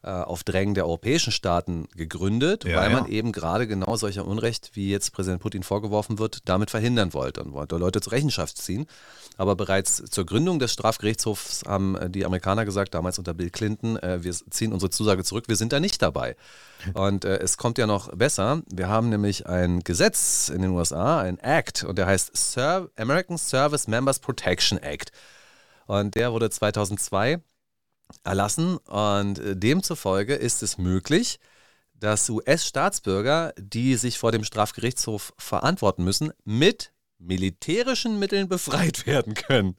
auf 0.09 0.43
Drängen 0.43 0.73
der 0.73 0.85
europäischen 0.85 1.31
Staaten 1.31 1.87
gegründet, 1.95 2.65
Ja, 2.65 2.77
weil 2.77 2.89
man 2.89 3.05
ja. 3.05 3.11
eben 3.11 3.31
gerade 3.31 3.67
genau 3.67 3.95
solcher 3.95 4.25
Unrecht, 4.25 4.71
wie 4.73 4.89
jetzt 4.89 5.11
Präsident 5.13 5.41
Putin 5.41 5.63
vorgeworfen 5.63 6.19
wird, 6.19 6.39
damit 6.45 6.69
verhindern 6.71 7.13
wollte 7.13 7.43
und 7.43 7.53
wollte 7.53 7.77
Leute 7.77 8.01
zur 8.01 8.13
Rechenschaft 8.13 8.57
ziehen. 8.57 8.85
Aber 9.37 9.55
bereits 9.55 10.03
zur 10.11 10.25
Gründung 10.25 10.59
des 10.59 10.73
Strafgerichtshofs 10.73 11.63
haben 11.65 11.95
äh, 11.95 12.09
die 12.09 12.25
Amerikaner 12.25 12.65
gesagt, 12.65 12.93
damals 12.93 13.17
unter 13.17 13.33
Bill 13.33 13.49
Clinton, 13.49 13.97
äh, 13.97 14.23
wir 14.23 14.33
ziehen 14.33 14.73
unsere 14.73 14.89
Zusage 14.89 15.23
zurück, 15.23 15.45
wir 15.47 15.55
sind 15.55 15.73
da 15.73 15.79
nicht 15.79 16.01
dabei. 16.01 16.35
Und 16.93 17.25
äh, 17.25 17.37
es 17.37 17.57
kommt 17.57 17.77
ja 17.77 17.87
noch 17.87 18.13
besser. 18.15 18.61
Wir 18.69 18.89
haben 18.89 19.09
nämlich 19.09 19.47
ein 19.47 19.79
Gesetz 19.79 20.49
in 20.49 20.61
den 20.61 20.71
USA, 20.71 21.21
ein 21.21 21.39
Act, 21.39 21.83
und 21.83 21.97
der 21.97 22.07
heißt 22.07 22.35
Ser 22.35 22.89
American 22.97 23.37
Service 23.37 23.87
Members 23.87 24.19
Protection 24.19 24.77
Act. 24.77 25.11
Und 25.87 26.15
der 26.15 26.31
wurde 26.33 26.49
2002 26.49 27.41
erlassen 28.23 28.77
und 28.77 29.39
äh, 29.39 29.55
demzufolge 29.55 30.35
ist 30.35 30.63
es 30.63 30.77
möglich, 30.77 31.39
dass 31.93 32.29
US-Staatsbürger, 32.29 33.53
die 33.57 33.95
sich 33.95 34.17
vor 34.17 34.31
dem 34.31 34.43
Strafgerichtshof 34.43 35.33
verantworten 35.37 36.03
müssen, 36.03 36.33
mit 36.43 36.91
militärischen 37.17 38.19
Mitteln 38.19 38.49
befreit 38.49 39.05
werden 39.07 39.33
können. 39.33 39.77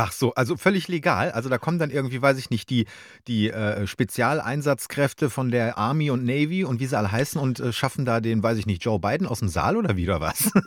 Ach 0.00 0.12
so, 0.12 0.32
also 0.34 0.56
völlig 0.56 0.86
legal. 0.86 1.32
Also 1.32 1.48
da 1.48 1.58
kommen 1.58 1.80
dann 1.80 1.90
irgendwie, 1.90 2.22
weiß 2.22 2.38
ich 2.38 2.50
nicht, 2.50 2.70
die, 2.70 2.86
die 3.26 3.50
äh, 3.50 3.84
Spezialeinsatzkräfte 3.84 5.28
von 5.28 5.50
der 5.50 5.76
Army 5.76 6.12
und 6.12 6.22
Navy 6.22 6.62
und 6.62 6.78
wie 6.78 6.86
sie 6.86 6.96
alle 6.96 7.10
heißen 7.10 7.40
und 7.40 7.58
äh, 7.58 7.72
schaffen 7.72 8.04
da 8.04 8.20
den, 8.20 8.40
weiß 8.40 8.58
ich 8.58 8.66
nicht, 8.66 8.84
Joe 8.84 9.00
Biden 9.00 9.26
aus 9.26 9.40
dem 9.40 9.48
Saal 9.48 9.76
oder 9.76 9.96
wieder 9.96 10.20
was? 10.20 10.52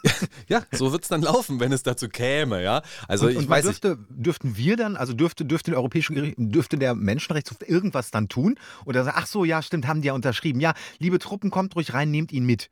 Ja, 0.47 0.63
so 0.71 0.91
wird 0.91 1.03
es 1.03 1.07
dann 1.07 1.21
laufen, 1.21 1.61
wenn 1.61 1.71
es 1.71 1.83
dazu 1.83 2.09
käme, 2.09 2.61
ja. 2.61 2.81
Also 3.07 3.27
und, 3.27 3.31
ich 3.31 3.37
und 3.37 3.49
weiß 3.49 3.65
nicht. 3.65 3.83
dürfte, 3.83 4.03
dürften 4.09 4.57
wir 4.57 4.75
dann, 4.75 4.97
also 4.97 5.13
dürfte, 5.13 5.45
dürfte 5.45 5.71
der 5.71 5.79
Europäische 5.79 6.13
Gericht, 6.13 6.35
dürfte 6.37 6.77
der 6.77 6.93
Menschenrechtshof 6.93 7.57
irgendwas 7.65 8.11
dann 8.11 8.27
tun? 8.27 8.55
Oder 8.85 9.05
sagen, 9.05 9.17
ach 9.19 9.27
so, 9.27 9.45
ja, 9.45 9.61
stimmt, 9.61 9.87
haben 9.87 10.01
die 10.01 10.07
ja 10.07 10.13
unterschrieben. 10.13 10.59
Ja, 10.59 10.73
liebe 10.99 11.19
Truppen, 11.19 11.51
kommt 11.51 11.75
ruhig 11.77 11.93
rein, 11.93 12.11
nehmt 12.11 12.33
ihn 12.33 12.45
mit. 12.45 12.69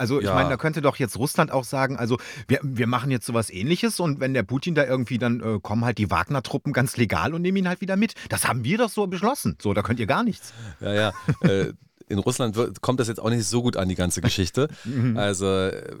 Also 0.00 0.18
ich 0.18 0.26
Ja. 0.26 0.34
meine, 0.34 0.48
da 0.48 0.56
könnte 0.56 0.80
doch 0.82 0.96
jetzt 0.96 1.16
Russland 1.18 1.52
auch 1.52 1.64
sagen, 1.64 1.96
also 1.96 2.18
wir, 2.48 2.58
wir 2.62 2.86
machen 2.86 3.10
jetzt 3.10 3.26
sowas 3.26 3.50
ähnliches 3.50 4.00
und 4.00 4.18
wenn 4.18 4.32
der 4.34 4.42
Putin 4.42 4.74
da 4.74 4.84
irgendwie, 4.84 5.18
dann 5.18 5.40
äh, 5.40 5.58
kommen 5.60 5.84
halt 5.84 5.98
die 5.98 6.10
Wagner-Truppen 6.10 6.72
ganz 6.72 6.96
legal 6.96 7.34
und 7.34 7.42
nehmen 7.42 7.58
ihn 7.58 7.68
halt 7.68 7.80
wieder 7.82 7.96
mit. 7.96 8.14
Das 8.30 8.48
haben 8.48 8.64
wir 8.64 8.78
doch 8.78 8.88
so 8.88 9.06
beschlossen. 9.06 9.56
So, 9.60 9.74
da 9.74 9.82
könnt 9.82 10.00
ihr 10.00 10.06
gar 10.06 10.24
nichts. 10.24 10.52
Ja, 10.80 10.92
ja. 10.94 11.12
äh, 11.42 11.72
in 12.10 12.18
Russland 12.18 12.56
wird, 12.56 12.80
kommt 12.80 13.00
das 13.00 13.08
jetzt 13.08 13.20
auch 13.20 13.30
nicht 13.30 13.46
so 13.46 13.62
gut 13.62 13.76
an, 13.76 13.88
die 13.88 13.94
ganze 13.94 14.20
Geschichte. 14.20 14.68
Mhm. 14.84 15.16
Also, 15.16 15.46
äh, 15.46 15.94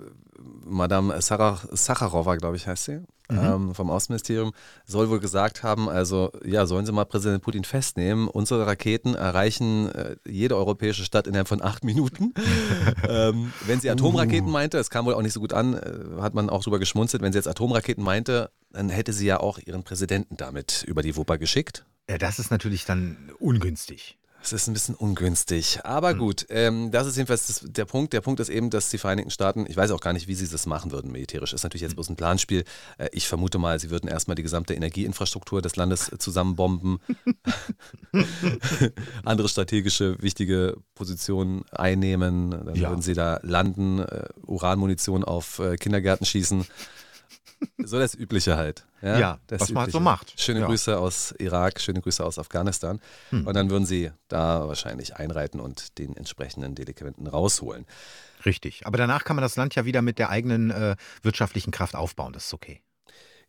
Madame 0.64 1.20
Sarah, 1.20 1.60
Sacharova, 1.70 2.36
glaube 2.36 2.56
ich, 2.56 2.66
heißt 2.66 2.84
sie. 2.84 3.00
mhm. 3.28 3.38
ähm, 3.38 3.74
vom 3.74 3.90
Außenministerium, 3.90 4.52
soll 4.86 5.10
wohl 5.10 5.20
gesagt 5.20 5.62
haben, 5.62 5.88
also 5.88 6.32
ja, 6.44 6.66
sollen 6.66 6.86
Sie 6.86 6.92
mal 6.92 7.04
Präsident 7.04 7.42
Putin 7.42 7.64
festnehmen. 7.64 8.26
Unsere 8.28 8.66
Raketen 8.66 9.14
erreichen 9.14 9.90
äh, 9.90 10.16
jede 10.26 10.56
europäische 10.56 11.04
Stadt 11.04 11.26
innerhalb 11.26 11.48
von 11.48 11.62
acht 11.62 11.84
Minuten. 11.84 12.34
ähm, 13.08 13.52
wenn 13.66 13.80
sie 13.80 13.90
Atomraketen 13.90 14.48
uh. 14.48 14.52
meinte, 14.52 14.78
es 14.78 14.90
kam 14.90 15.04
wohl 15.06 15.14
auch 15.14 15.22
nicht 15.22 15.34
so 15.34 15.40
gut 15.40 15.52
an, 15.52 15.74
äh, 15.74 16.20
hat 16.20 16.34
man 16.34 16.50
auch 16.50 16.62
drüber 16.64 16.78
geschmunzelt, 16.78 17.22
wenn 17.22 17.32
sie 17.32 17.38
jetzt 17.38 17.48
Atomraketen 17.48 18.02
meinte, 18.02 18.50
dann 18.72 18.88
hätte 18.88 19.12
sie 19.12 19.26
ja 19.26 19.40
auch 19.40 19.58
ihren 19.58 19.82
Präsidenten 19.82 20.36
damit 20.36 20.84
über 20.86 21.02
die 21.02 21.16
Wupper 21.16 21.38
geschickt. 21.38 21.84
Ja, 22.08 22.18
das 22.18 22.38
ist 22.38 22.50
natürlich 22.50 22.84
dann 22.84 23.30
ungünstig. 23.38 24.18
Es 24.42 24.52
ist 24.52 24.68
ein 24.68 24.72
bisschen 24.72 24.94
ungünstig. 24.94 25.80
Aber 25.84 26.10
hm. 26.10 26.18
gut, 26.18 26.46
ähm, 26.48 26.90
das 26.90 27.06
ist 27.06 27.16
jedenfalls 27.16 27.46
das, 27.46 27.64
der 27.64 27.84
Punkt. 27.84 28.12
Der 28.12 28.20
Punkt 28.20 28.40
ist 28.40 28.48
eben, 28.48 28.70
dass 28.70 28.88
die 28.88 28.98
Vereinigten 28.98 29.30
Staaten, 29.30 29.66
ich 29.68 29.76
weiß 29.76 29.90
auch 29.90 30.00
gar 30.00 30.12
nicht, 30.12 30.28
wie 30.28 30.34
sie 30.34 30.48
das 30.48 30.66
machen 30.66 30.92
würden 30.92 31.12
militärisch, 31.12 31.52
ist 31.52 31.62
natürlich 31.62 31.82
jetzt 31.82 31.92
hm. 31.92 31.96
bloß 31.96 32.10
ein 32.10 32.16
Planspiel. 32.16 32.64
Äh, 32.98 33.08
ich 33.12 33.28
vermute 33.28 33.58
mal, 33.58 33.78
sie 33.78 33.90
würden 33.90 34.08
erstmal 34.08 34.34
die 34.34 34.42
gesamte 34.42 34.74
Energieinfrastruktur 34.74 35.62
des 35.62 35.76
Landes 35.76 36.10
zusammenbomben, 36.18 36.98
andere 39.24 39.48
strategische 39.48 40.20
wichtige 40.22 40.76
Positionen 40.94 41.64
einnehmen. 41.70 42.50
Dann 42.50 42.74
ja. 42.74 42.88
würden 42.90 43.02
sie 43.02 43.14
da 43.14 43.40
landen, 43.42 44.00
äh, 44.00 44.28
Uranmunition 44.46 45.24
auf 45.24 45.58
äh, 45.58 45.76
Kindergärten 45.76 46.24
schießen. 46.26 46.66
So 47.84 47.98
das 47.98 48.14
Übliche 48.14 48.56
halt. 48.56 48.86
Ja, 49.02 49.18
ja 49.18 49.38
was 49.48 49.62
Übliche. 49.62 49.74
man 49.74 49.82
halt 49.84 49.92
so 49.92 50.00
macht. 50.00 50.40
Schöne 50.40 50.60
ja. 50.60 50.66
Grüße 50.66 50.98
aus 50.98 51.34
Irak, 51.38 51.80
schöne 51.80 52.00
Grüße 52.00 52.24
aus 52.24 52.38
Afghanistan. 52.38 53.00
Hm. 53.30 53.46
Und 53.46 53.54
dann 53.54 53.70
würden 53.70 53.86
sie 53.86 54.10
da 54.28 54.68
wahrscheinlich 54.68 55.16
einreiten 55.16 55.60
und 55.60 55.98
den 55.98 56.16
entsprechenden 56.16 56.74
Delinquenten 56.74 57.26
rausholen. 57.26 57.86
Richtig. 58.44 58.86
Aber 58.86 58.98
danach 58.98 59.24
kann 59.24 59.36
man 59.36 59.42
das 59.42 59.56
Land 59.56 59.74
ja 59.74 59.84
wieder 59.84 60.02
mit 60.02 60.18
der 60.18 60.30
eigenen 60.30 60.70
äh, 60.70 60.96
wirtschaftlichen 61.22 61.70
Kraft 61.70 61.94
aufbauen. 61.94 62.32
Das 62.32 62.46
ist 62.46 62.54
okay. 62.54 62.82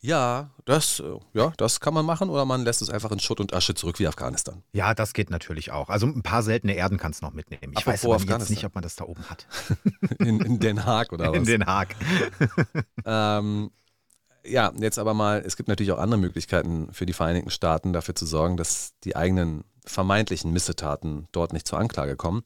Ja, 0.04 0.50
das, 0.66 1.00
äh, 1.00 1.20
ja, 1.34 1.54
das 1.58 1.80
kann 1.80 1.94
man 1.94 2.06
machen 2.06 2.30
oder 2.30 2.44
man 2.44 2.64
lässt 2.64 2.82
es 2.82 2.90
einfach 2.90 3.12
in 3.12 3.20
Schutt 3.20 3.40
und 3.40 3.54
Asche 3.54 3.76
zurück 3.76 4.00
wie 4.00 4.08
Afghanistan. 4.08 4.64
Ja, 4.74 4.96
das 4.96 5.14
geht 5.14 5.30
natürlich 5.30 5.72
auch. 5.72 5.90
Also 5.90 6.08
ein 6.08 6.24
paar 6.24 6.42
seltene 6.42 6.74
Erden 6.74 6.98
kannst 6.98 7.22
du 7.22 7.28
noch 7.28 7.34
mitnehmen. 7.34 7.74
Ich 7.74 7.86
Apropos 7.86 8.04
weiß 8.04 8.28
aber 8.28 8.40
jetzt 8.40 8.50
nicht, 8.50 8.66
ob 8.66 8.74
man 8.74 8.82
das 8.82 8.96
da 8.96 9.06
oben 9.06 9.24
hat. 9.30 9.46
in, 10.20 10.42
in 10.42 10.60
Den 10.60 10.86
Haag 10.86 11.14
oder 11.14 11.30
was? 11.30 11.38
In 11.38 11.46
Den 11.46 11.68
Haag. 11.68 11.96
ähm, 13.06 13.70
ja, 14.46 14.72
jetzt 14.80 15.00
aber 15.00 15.14
mal, 15.14 15.44
es 15.46 15.56
gibt 15.56 15.70
natürlich 15.70 15.92
auch 15.92 16.00
andere 16.00 16.20
Möglichkeiten 16.20 16.92
für 16.92 17.06
die 17.06 17.14
Vereinigten 17.14 17.50
Staaten 17.50 17.94
dafür 17.94 18.16
zu 18.16 18.26
sorgen, 18.26 18.58
dass 18.58 18.94
die 19.04 19.16
eigenen 19.16 19.64
vermeintlichen 19.86 20.52
Missetaten 20.52 21.28
dort 21.32 21.54
nicht 21.54 21.68
zur 21.68 21.80
Anklage 21.80 22.16
kommen. 22.16 22.44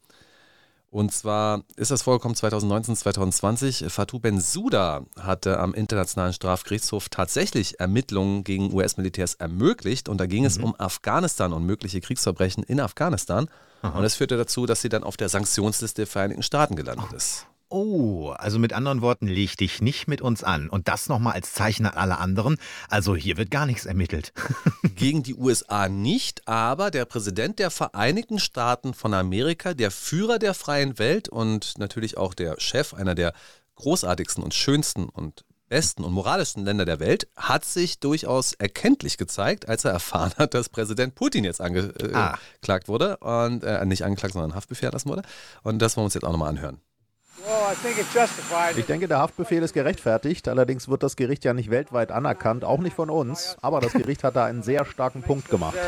Und 0.95 1.11
zwar 1.11 1.63
ist 1.75 1.91
das 1.91 2.03
vorgekommen 2.03 2.35
2019, 2.35 2.95
2020. 2.95 3.85
Fatou 3.89 4.19
Bensouda 4.19 5.03
hatte 5.19 5.59
am 5.59 5.73
Internationalen 5.73 6.31
Strafgerichtshof 6.31 7.09
tatsächlich 7.09 7.81
Ermittlungen 7.81 8.45
gegen 8.45 8.73
US-Militärs 8.73 9.33
ermöglicht. 9.33 10.07
Und 10.07 10.19
da 10.19 10.25
ging 10.25 10.43
mhm. 10.43 10.47
es 10.47 10.57
um 10.57 10.73
Afghanistan 10.79 11.51
und 11.51 11.65
mögliche 11.65 11.99
Kriegsverbrechen 11.99 12.63
in 12.63 12.79
Afghanistan. 12.79 13.49
Aha. 13.81 13.97
Und 13.97 14.03
das 14.03 14.15
führte 14.15 14.37
dazu, 14.37 14.65
dass 14.65 14.81
sie 14.81 14.87
dann 14.87 15.03
auf 15.03 15.17
der 15.17 15.27
Sanktionsliste 15.27 16.03
der 16.03 16.07
Vereinigten 16.07 16.43
Staaten 16.43 16.77
gelandet 16.77 17.11
ist. 17.11 17.45
Oh, 17.77 18.29
also 18.29 18.57
mit 18.57 18.71
anderen 18.71 19.01
Worten, 19.01 19.27
leg 19.27 19.57
dich 19.57 19.81
nicht 19.81 20.07
mit 20.07 20.21
uns 20.21 20.45
an. 20.45 20.69
Und 20.69 20.87
das 20.87 21.09
nochmal 21.09 21.33
als 21.33 21.51
Zeichen 21.51 21.85
an 21.85 21.97
alle 21.97 22.19
anderen. 22.19 22.55
Also 22.87 23.17
hier 23.17 23.35
wird 23.35 23.51
gar 23.51 23.65
nichts 23.65 23.85
ermittelt. 23.85 24.31
Gegen 24.95 25.23
die 25.23 25.35
USA 25.35 25.89
nicht, 25.89 26.47
aber 26.47 26.89
der 26.89 27.03
Präsident 27.03 27.59
der 27.59 27.71
Vereinigten 27.71 28.39
Staaten 28.39 28.93
von 28.93 29.13
Amerika, 29.13 29.73
der 29.73 29.91
Führer 29.91 30.39
der 30.39 30.53
freien 30.53 30.97
Welt 30.99 31.27
und 31.27 31.77
natürlich 31.77 32.15
auch 32.15 32.33
der 32.33 32.61
Chef 32.61 32.93
einer 32.93 33.13
der 33.13 33.33
großartigsten 33.75 34.41
und 34.41 34.53
schönsten 34.53 35.09
und 35.09 35.43
besten 35.67 36.05
und 36.05 36.13
moralischsten 36.13 36.63
Länder 36.63 36.85
der 36.85 37.01
Welt, 37.01 37.27
hat 37.35 37.65
sich 37.65 37.99
durchaus 37.99 38.53
erkenntlich 38.53 39.17
gezeigt, 39.17 39.67
als 39.67 39.83
er 39.83 39.91
erfahren 39.91 40.31
hat, 40.37 40.53
dass 40.53 40.69
Präsident 40.69 41.15
Putin 41.15 41.43
jetzt 41.43 41.59
angeklagt 41.59 42.85
ah. 42.85 42.87
wurde 42.87 43.17
und 43.17 43.65
äh, 43.65 43.85
nicht 43.85 44.05
angeklagt, 44.05 44.31
sondern 44.31 44.55
Haftbefehl 44.55 44.87
erlassen 44.87 45.09
wurde. 45.09 45.23
Und 45.63 45.79
das 45.79 45.97
wollen 45.97 46.03
wir 46.03 46.05
uns 46.05 46.13
jetzt 46.13 46.23
auch 46.23 46.31
nochmal 46.31 46.51
anhören. 46.51 46.79
Ich 48.79 48.85
denke, 48.85 49.07
der 49.07 49.19
Haftbefehl 49.19 49.61
ist 49.61 49.73
gerechtfertigt. 49.73 50.47
Allerdings 50.47 50.87
wird 50.87 51.03
das 51.03 51.15
Gericht 51.15 51.43
ja 51.43 51.53
nicht 51.53 51.69
weltweit 51.69 52.11
anerkannt, 52.11 52.63
auch 52.63 52.79
nicht 52.79 52.95
von 52.95 53.09
uns. 53.09 53.57
Aber 53.61 53.81
das 53.81 53.93
Gericht 53.93 54.23
hat 54.23 54.35
da 54.35 54.45
einen 54.45 54.63
sehr 54.63 54.85
starken 54.85 55.21
Punkt 55.21 55.49
gemacht. 55.49 55.75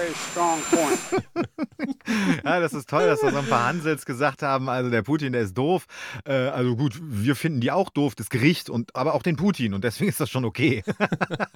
ja, 2.43 2.59
das 2.59 2.73
ist 2.73 2.89
toll, 2.89 3.07
dass 3.07 3.21
da 3.21 3.31
so 3.31 3.37
ein 3.37 3.47
paar 3.47 3.65
Hansels 3.65 4.05
gesagt 4.05 4.43
haben, 4.43 4.69
also 4.69 4.89
der 4.89 5.01
Putin, 5.01 5.33
der 5.33 5.41
ist 5.41 5.57
doof. 5.57 5.85
Äh, 6.25 6.33
also 6.33 6.75
gut, 6.75 6.99
wir 7.01 7.35
finden 7.35 7.61
die 7.61 7.71
auch 7.71 7.89
doof, 7.89 8.15
das 8.15 8.29
Gericht, 8.29 8.69
und, 8.69 8.95
aber 8.95 9.13
auch 9.13 9.23
den 9.23 9.37
Putin. 9.37 9.73
Und 9.73 9.83
deswegen 9.83 10.09
ist 10.09 10.19
das 10.19 10.29
schon 10.29 10.45
okay. 10.45 10.83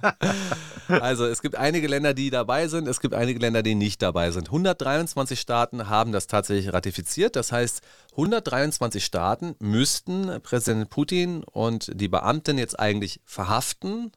also 0.88 1.26
es 1.26 1.42
gibt 1.42 1.56
einige 1.56 1.86
Länder, 1.86 2.14
die 2.14 2.30
dabei 2.30 2.68
sind. 2.68 2.88
Es 2.88 3.00
gibt 3.00 3.14
einige 3.14 3.38
Länder, 3.38 3.62
die 3.62 3.74
nicht 3.74 4.02
dabei 4.02 4.30
sind. 4.30 4.48
123 4.48 5.38
Staaten 5.38 5.88
haben 5.88 6.12
das 6.12 6.26
tatsächlich 6.26 6.72
ratifiziert. 6.72 7.36
Das 7.36 7.52
heißt, 7.52 7.82
123 8.12 9.04
Staaten 9.04 9.54
müssten 9.82 10.40
Präsident 10.42 10.90
Putin 10.90 11.42
und 11.42 11.90
die 11.92 12.06
Beamten 12.06 12.56
jetzt 12.56 12.78
eigentlich 12.78 13.20
verhaften, 13.24 14.12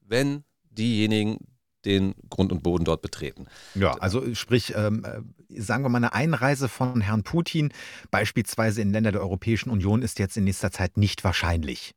wenn 0.00 0.42
diejenigen 0.70 1.36
den 1.84 2.14
Grund 2.30 2.50
und 2.50 2.62
Boden 2.62 2.86
dort 2.86 3.02
betreten. 3.02 3.44
Ja, 3.74 3.92
also 3.98 4.34
sprich, 4.34 4.72
ähm, 4.74 5.04
äh, 5.04 5.60
sagen 5.60 5.84
wir 5.84 5.90
mal, 5.90 5.98
eine 5.98 6.14
Einreise 6.14 6.66
von 6.66 7.02
Herrn 7.02 7.24
Putin 7.24 7.74
beispielsweise 8.10 8.80
in 8.80 8.90
Länder 8.90 9.12
der 9.12 9.20
Europäischen 9.20 9.68
Union 9.68 10.00
ist 10.00 10.18
jetzt 10.18 10.38
in 10.38 10.44
nächster 10.44 10.70
Zeit 10.70 10.96
nicht 10.96 11.24
wahrscheinlich. 11.24 11.94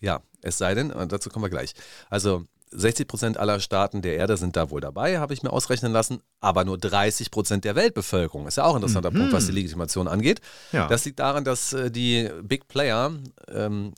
Ja, 0.00 0.22
es 0.40 0.58
sei 0.58 0.76
denn, 0.76 0.92
und 0.92 1.10
dazu 1.10 1.30
kommen 1.30 1.44
wir 1.44 1.50
gleich. 1.50 1.74
Also 2.08 2.44
60 2.70 3.08
Prozent 3.08 3.36
aller 3.38 3.60
Staaten 3.60 4.02
der 4.02 4.16
Erde 4.16 4.36
sind 4.36 4.56
da 4.56 4.70
wohl 4.70 4.80
dabei, 4.80 5.18
habe 5.18 5.34
ich 5.34 5.42
mir 5.42 5.52
ausrechnen 5.52 5.92
lassen, 5.92 6.20
aber 6.40 6.64
nur 6.64 6.78
30 6.78 7.30
Prozent 7.30 7.64
der 7.64 7.74
Weltbevölkerung. 7.74 8.46
Ist 8.46 8.56
ja 8.56 8.64
auch 8.64 8.74
ein 8.74 8.82
interessanter 8.82 9.10
mhm. 9.10 9.18
Punkt, 9.18 9.32
was 9.32 9.46
die 9.46 9.52
Legitimation 9.52 10.08
angeht. 10.08 10.40
Ja. 10.72 10.88
Das 10.88 11.04
liegt 11.04 11.18
daran, 11.18 11.44
dass 11.44 11.72
äh, 11.72 11.90
die 11.90 12.30
Big 12.42 12.68
Player, 12.68 13.12
ähm, 13.48 13.94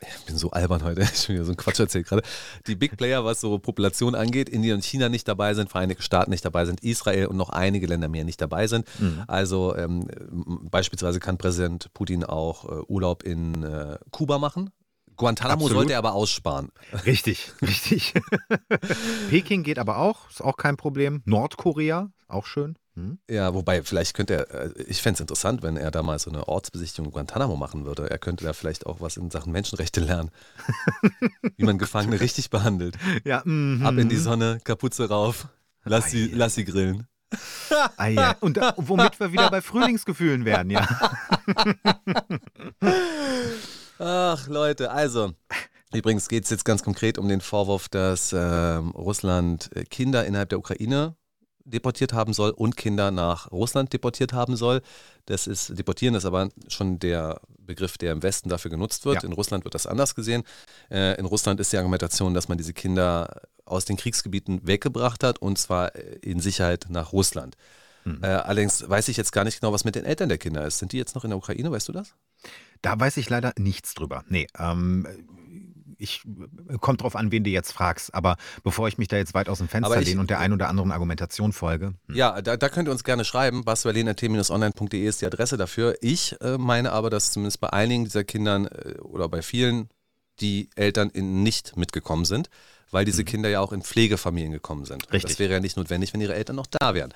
ich 0.00 0.24
bin 0.24 0.36
so 0.36 0.50
albern 0.50 0.82
heute, 0.82 1.02
ich 1.14 1.26
bin 1.26 1.36
wieder 1.36 1.44
so 1.44 1.52
ein 1.52 1.56
Quatsch 1.56 1.80
erzählt 1.80 2.06
gerade. 2.06 2.22
Die 2.66 2.74
Big 2.74 2.96
Player, 2.96 3.24
was 3.24 3.40
so 3.40 3.58
Population 3.58 4.14
angeht, 4.14 4.48
Indien 4.48 4.76
und 4.76 4.84
China 4.84 5.08
nicht 5.08 5.28
dabei 5.28 5.54
sind, 5.54 5.70
Vereinigte 5.70 6.02
Staaten 6.02 6.30
nicht 6.30 6.44
dabei 6.44 6.64
sind, 6.64 6.82
Israel 6.82 7.26
und 7.26 7.36
noch 7.36 7.50
einige 7.50 7.86
Länder 7.86 8.08
mehr 8.08 8.24
nicht 8.24 8.40
dabei 8.40 8.66
sind. 8.66 8.86
Mhm. 8.98 9.24
Also 9.26 9.76
ähm, 9.76 10.08
beispielsweise 10.70 11.20
kann 11.20 11.38
Präsident 11.38 11.92
Putin 11.94 12.24
auch 12.24 12.64
äh, 12.64 12.82
Urlaub 12.88 13.22
in 13.22 13.62
äh, 13.62 13.98
Kuba 14.10 14.38
machen. 14.38 14.70
Guantanamo 15.20 15.64
Absolut. 15.64 15.74
sollte 15.74 15.92
er 15.92 15.98
aber 15.98 16.14
aussparen. 16.14 16.70
Richtig, 17.04 17.52
richtig. 17.62 18.14
Peking 19.28 19.62
geht 19.62 19.78
aber 19.78 19.98
auch, 19.98 20.30
ist 20.30 20.42
auch 20.42 20.56
kein 20.56 20.78
Problem. 20.78 21.22
Nordkorea, 21.26 22.10
auch 22.26 22.46
schön. 22.46 22.76
Hm? 22.94 23.18
Ja, 23.28 23.52
wobei, 23.52 23.82
vielleicht 23.82 24.14
könnte 24.14 24.48
er, 24.48 24.76
äh, 24.76 24.82
ich 24.84 25.02
fände 25.02 25.16
es 25.16 25.20
interessant, 25.20 25.62
wenn 25.62 25.76
er 25.76 25.90
da 25.90 26.02
mal 26.02 26.18
so 26.18 26.30
eine 26.30 26.48
Ortsbesichtigung 26.48 27.08
in 27.08 27.12
Guantanamo 27.12 27.54
machen 27.54 27.84
würde. 27.84 28.08
Er 28.08 28.18
könnte 28.18 28.44
da 28.44 28.54
vielleicht 28.54 28.86
auch 28.86 29.02
was 29.02 29.18
in 29.18 29.30
Sachen 29.30 29.52
Menschenrechte 29.52 30.00
lernen. 30.00 30.30
Wie 31.56 31.64
man 31.64 31.76
Gefangene 31.76 32.18
richtig 32.18 32.48
behandelt. 32.48 32.96
Ja, 33.24 33.42
mm 33.44 33.82
-hmm. 33.82 33.84
Ab 33.84 33.98
in 33.98 34.08
die 34.08 34.16
Sonne, 34.16 34.58
Kapuze 34.64 35.06
rauf, 35.10 35.48
lass, 35.84 36.10
sie, 36.10 36.28
lass 36.28 36.54
sie 36.54 36.64
grillen. 36.64 37.06
Ah, 37.98 38.08
ja. 38.08 38.36
Und 38.40 38.58
womit 38.76 39.20
wir 39.20 39.32
wieder 39.32 39.50
bei 39.50 39.60
Frühlingsgefühlen 39.60 40.46
werden, 40.46 40.70
ja. 40.70 40.88
Ach, 44.00 44.48
Leute, 44.48 44.90
also. 44.90 45.32
Übrigens 45.92 46.28
geht 46.28 46.44
es 46.44 46.50
jetzt 46.50 46.64
ganz 46.64 46.82
konkret 46.82 47.18
um 47.18 47.28
den 47.28 47.42
Vorwurf, 47.42 47.88
dass 47.88 48.32
ähm, 48.32 48.90
Russland 48.92 49.70
äh, 49.76 49.84
Kinder 49.84 50.24
innerhalb 50.24 50.48
der 50.48 50.58
Ukraine 50.58 51.16
deportiert 51.64 52.14
haben 52.14 52.32
soll 52.32 52.50
und 52.50 52.76
Kinder 52.76 53.10
nach 53.10 53.52
Russland 53.52 53.92
deportiert 53.92 54.32
haben 54.32 54.56
soll. 54.56 54.80
Das 55.26 55.46
ist, 55.46 55.76
deportieren 55.78 56.14
ist 56.14 56.24
aber 56.24 56.48
schon 56.68 56.98
der 56.98 57.40
Begriff, 57.58 57.98
der 57.98 58.12
im 58.12 58.22
Westen 58.22 58.48
dafür 58.48 58.70
genutzt 58.70 59.04
wird. 59.04 59.16
Ja. 59.16 59.28
In 59.28 59.32
Russland 59.32 59.64
wird 59.64 59.74
das 59.74 59.86
anders 59.86 60.14
gesehen. 60.14 60.44
Äh, 60.90 61.18
in 61.18 61.26
Russland 61.26 61.60
ist 61.60 61.72
die 61.72 61.76
Argumentation, 61.76 62.32
dass 62.32 62.48
man 62.48 62.56
diese 62.56 62.72
Kinder 62.72 63.42
aus 63.66 63.84
den 63.84 63.98
Kriegsgebieten 63.98 64.66
weggebracht 64.66 65.22
hat 65.22 65.40
und 65.40 65.58
zwar 65.58 65.94
äh, 65.94 66.16
in 66.22 66.40
Sicherheit 66.40 66.86
nach 66.88 67.12
Russland. 67.12 67.56
Mhm. 68.04 68.20
Äh, 68.22 68.28
allerdings 68.28 68.88
weiß 68.88 69.08
ich 69.08 69.18
jetzt 69.18 69.32
gar 69.32 69.44
nicht 69.44 69.60
genau, 69.60 69.74
was 69.74 69.84
mit 69.84 69.94
den 69.94 70.06
Eltern 70.06 70.30
der 70.30 70.38
Kinder 70.38 70.64
ist. 70.66 70.78
Sind 70.78 70.92
die 70.92 70.98
jetzt 70.98 71.14
noch 71.14 71.24
in 71.24 71.30
der 71.30 71.38
Ukraine? 71.38 71.70
Weißt 71.70 71.88
du 71.88 71.92
das? 71.92 72.14
Da 72.82 72.98
weiß 72.98 73.18
ich 73.18 73.28
leider 73.28 73.52
nichts 73.58 73.94
drüber. 73.94 74.24
Nee, 74.28 74.46
ähm, 74.58 75.06
ich 76.00 76.22
kommt 76.80 77.02
drauf 77.02 77.14
an, 77.14 77.30
wen 77.30 77.44
du 77.44 77.50
jetzt 77.50 77.72
fragst. 77.72 78.14
Aber 78.14 78.36
bevor 78.64 78.88
ich 78.88 78.98
mich 78.98 79.08
da 79.08 79.16
jetzt 79.16 79.34
weit 79.34 79.48
aus 79.48 79.58
dem 79.58 79.68
Fenster 79.68 80.00
lehne 80.00 80.20
und 80.20 80.30
der 80.30 80.40
ein 80.40 80.52
oder 80.52 80.68
anderen 80.68 80.92
Argumentation 80.92 81.52
folge. 81.52 81.94
Hm. 82.06 82.14
Ja, 82.14 82.40
da, 82.40 82.56
da, 82.56 82.68
könnt 82.68 82.88
ihr 82.88 82.92
uns 82.92 83.04
gerne 83.04 83.24
schreiben. 83.24 83.64
basberlin.t-online.de 83.64 85.06
ist 85.06 85.20
die 85.20 85.26
Adresse 85.26 85.56
dafür. 85.56 85.96
Ich 86.00 86.40
äh, 86.40 86.58
meine 86.58 86.92
aber, 86.92 87.10
dass 87.10 87.32
zumindest 87.32 87.60
bei 87.60 87.70
einigen 87.70 88.04
dieser 88.04 88.24
Kindern 88.24 88.66
äh, 88.66 88.98
oder 89.00 89.28
bei 89.28 89.42
vielen 89.42 89.90
die 90.40 90.70
Eltern 90.74 91.10
in, 91.10 91.42
nicht 91.42 91.76
mitgekommen 91.76 92.24
sind, 92.24 92.48
weil 92.90 93.04
diese 93.04 93.22
mhm. 93.22 93.26
Kinder 93.26 93.48
ja 93.50 93.60
auch 93.60 93.72
in 93.72 93.82
Pflegefamilien 93.82 94.52
gekommen 94.52 94.86
sind. 94.86 95.12
Richtig. 95.12 95.32
Das 95.32 95.38
wäre 95.38 95.52
ja 95.52 95.60
nicht 95.60 95.76
notwendig, 95.76 96.14
wenn 96.14 96.20
ihre 96.22 96.34
Eltern 96.34 96.56
noch 96.56 96.66
da 96.66 96.94
wären. 96.94 97.12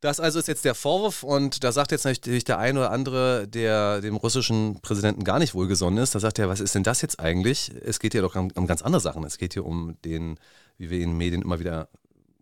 Das 0.00 0.20
also 0.20 0.38
ist 0.38 0.46
jetzt 0.46 0.64
der 0.64 0.76
Vorwurf 0.76 1.24
und 1.24 1.64
da 1.64 1.72
sagt 1.72 1.90
jetzt 1.90 2.04
natürlich 2.04 2.44
der 2.44 2.58
eine 2.58 2.78
oder 2.78 2.92
andere, 2.92 3.48
der 3.48 4.00
dem 4.00 4.14
russischen 4.14 4.80
Präsidenten 4.80 5.24
gar 5.24 5.40
nicht 5.40 5.54
wohlgesonnen 5.54 6.02
ist, 6.02 6.14
da 6.14 6.20
sagt 6.20 6.38
er, 6.38 6.48
was 6.48 6.60
ist 6.60 6.76
denn 6.76 6.84
das 6.84 7.02
jetzt 7.02 7.18
eigentlich? 7.18 7.72
Es 7.84 7.98
geht 7.98 8.12
hier 8.12 8.22
doch 8.22 8.36
um, 8.36 8.52
um 8.54 8.68
ganz 8.68 8.82
andere 8.82 9.00
Sachen. 9.00 9.24
Es 9.24 9.38
geht 9.38 9.54
hier 9.54 9.66
um 9.66 9.96
den, 10.04 10.38
wie 10.76 10.90
wir 10.90 10.98
in 11.00 11.10
den 11.10 11.18
Medien 11.18 11.42
immer 11.42 11.58
wieder 11.58 11.88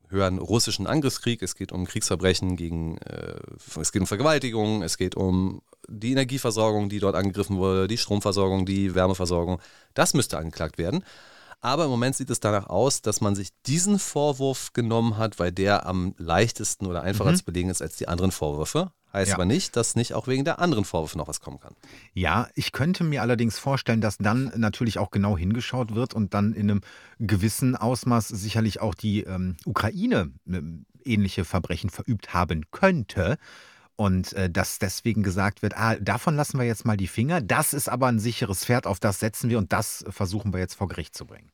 hören, 0.08 0.38
russischen 0.38 0.86
Angriffskrieg, 0.86 1.42
es 1.42 1.56
geht 1.56 1.72
um 1.72 1.86
Kriegsverbrechen 1.86 2.56
gegen, 2.56 2.98
äh, 2.98 3.36
es 3.80 3.90
geht 3.90 4.02
um 4.02 4.06
Vergewaltigung, 4.06 4.82
es 4.82 4.98
geht 4.98 5.16
um 5.16 5.62
die 5.88 6.12
Energieversorgung, 6.12 6.90
die 6.90 6.98
dort 6.98 7.16
angegriffen 7.16 7.56
wurde, 7.56 7.88
die 7.88 7.98
Stromversorgung, 7.98 8.66
die 8.66 8.94
Wärmeversorgung. 8.94 9.60
Das 9.94 10.14
müsste 10.14 10.36
angeklagt 10.38 10.78
werden. 10.78 11.04
Aber 11.66 11.84
im 11.86 11.90
Moment 11.90 12.14
sieht 12.14 12.30
es 12.30 12.38
danach 12.38 12.68
aus, 12.68 13.02
dass 13.02 13.20
man 13.20 13.34
sich 13.34 13.48
diesen 13.66 13.98
Vorwurf 13.98 14.72
genommen 14.72 15.16
hat, 15.18 15.40
weil 15.40 15.50
der 15.50 15.84
am 15.84 16.14
leichtesten 16.16 16.86
oder 16.86 17.02
einfacher 17.02 17.32
Mhm. 17.32 17.36
zu 17.36 17.44
belegen 17.44 17.70
ist 17.70 17.82
als 17.82 17.96
die 17.96 18.06
anderen 18.06 18.30
Vorwürfe. 18.30 18.92
Heißt 19.12 19.30
Ja. 19.30 19.34
aber 19.34 19.46
nicht, 19.46 19.74
dass 19.74 19.96
nicht 19.96 20.14
auch 20.14 20.28
wegen 20.28 20.44
der 20.44 20.60
anderen 20.60 20.84
Vorwürfe 20.84 21.18
noch 21.18 21.26
was 21.26 21.40
kommen 21.40 21.58
kann. 21.58 21.74
Ja, 22.14 22.48
ich 22.54 22.70
könnte 22.70 23.02
mir 23.02 23.20
allerdings 23.20 23.58
vorstellen, 23.58 24.00
dass 24.00 24.16
dann 24.18 24.52
natürlich 24.56 24.98
auch 25.00 25.10
genau 25.10 25.36
hingeschaut 25.36 25.92
wird 25.94 26.14
und 26.14 26.34
dann 26.34 26.52
in 26.52 26.70
einem 26.70 26.80
gewissen 27.18 27.74
Ausmaß 27.74 28.28
sicherlich 28.28 28.80
auch 28.80 28.94
die 28.94 29.22
ähm, 29.24 29.56
Ukraine 29.64 30.30
ähm, 30.46 30.86
ähnliche 31.04 31.44
Verbrechen 31.44 31.90
verübt 31.90 32.32
haben 32.32 32.70
könnte. 32.70 33.38
Und 33.96 34.34
äh, 34.34 34.50
dass 34.50 34.78
deswegen 34.78 35.22
gesagt 35.24 35.62
wird, 35.62 35.76
ah, 35.76 35.96
davon 35.96 36.36
lassen 36.36 36.58
wir 36.58 36.66
jetzt 36.66 36.84
mal 36.84 36.98
die 36.98 37.08
Finger. 37.08 37.40
Das 37.40 37.72
ist 37.72 37.88
aber 37.88 38.06
ein 38.08 38.18
sicheres 38.20 38.64
Pferd, 38.64 38.86
auf 38.86 39.00
das 39.00 39.18
setzen 39.20 39.48
wir 39.50 39.56
und 39.58 39.72
das 39.72 40.04
versuchen 40.10 40.52
wir 40.52 40.60
jetzt 40.60 40.74
vor 40.74 40.86
Gericht 40.88 41.16
zu 41.16 41.24
bringen. 41.26 41.50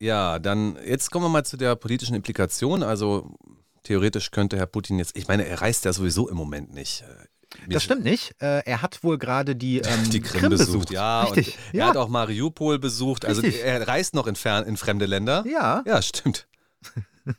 Ja, 0.00 0.38
dann 0.38 0.76
jetzt 0.84 1.10
kommen 1.10 1.26
wir 1.26 1.28
mal 1.28 1.44
zu 1.44 1.56
der 1.56 1.76
politischen 1.76 2.14
Implikation. 2.14 2.82
Also 2.82 3.36
theoretisch 3.82 4.30
könnte 4.30 4.56
Herr 4.56 4.66
Putin 4.66 4.98
jetzt, 4.98 5.16
ich 5.16 5.28
meine, 5.28 5.44
er 5.46 5.60
reist 5.60 5.84
ja 5.84 5.92
sowieso 5.92 6.28
im 6.28 6.36
Moment 6.36 6.72
nicht. 6.72 7.02
Äh, 7.02 7.66
mir- 7.66 7.74
Das 7.74 7.82
stimmt 7.82 8.04
nicht. 8.04 8.34
Äh, 8.40 8.62
er 8.64 8.80
hat 8.82 9.04
wohl 9.04 9.18
gerade 9.18 9.54
die, 9.56 9.78
ähm, 9.84 10.10
die 10.10 10.20
Krim, 10.20 10.48
besucht, 10.50 10.90
ja. 10.90 11.24
Richtig. 11.24 11.48
Und 11.54 11.74
er 11.74 11.78
ja. 11.78 11.88
hat 11.88 11.96
auch 11.98 12.08
Mariupol 12.08 12.78
besucht. 12.78 13.24
Also 13.26 13.42
Richtig. 13.42 13.62
er 13.62 13.86
reist 13.86 14.14
noch 14.14 14.26
in, 14.26 14.36
fern, 14.36 14.64
in 14.66 14.76
fremde 14.78 15.04
Länder. 15.06 15.44
Ja. 15.46 15.82
Ja, 15.86 16.00
stimmt. 16.00 16.46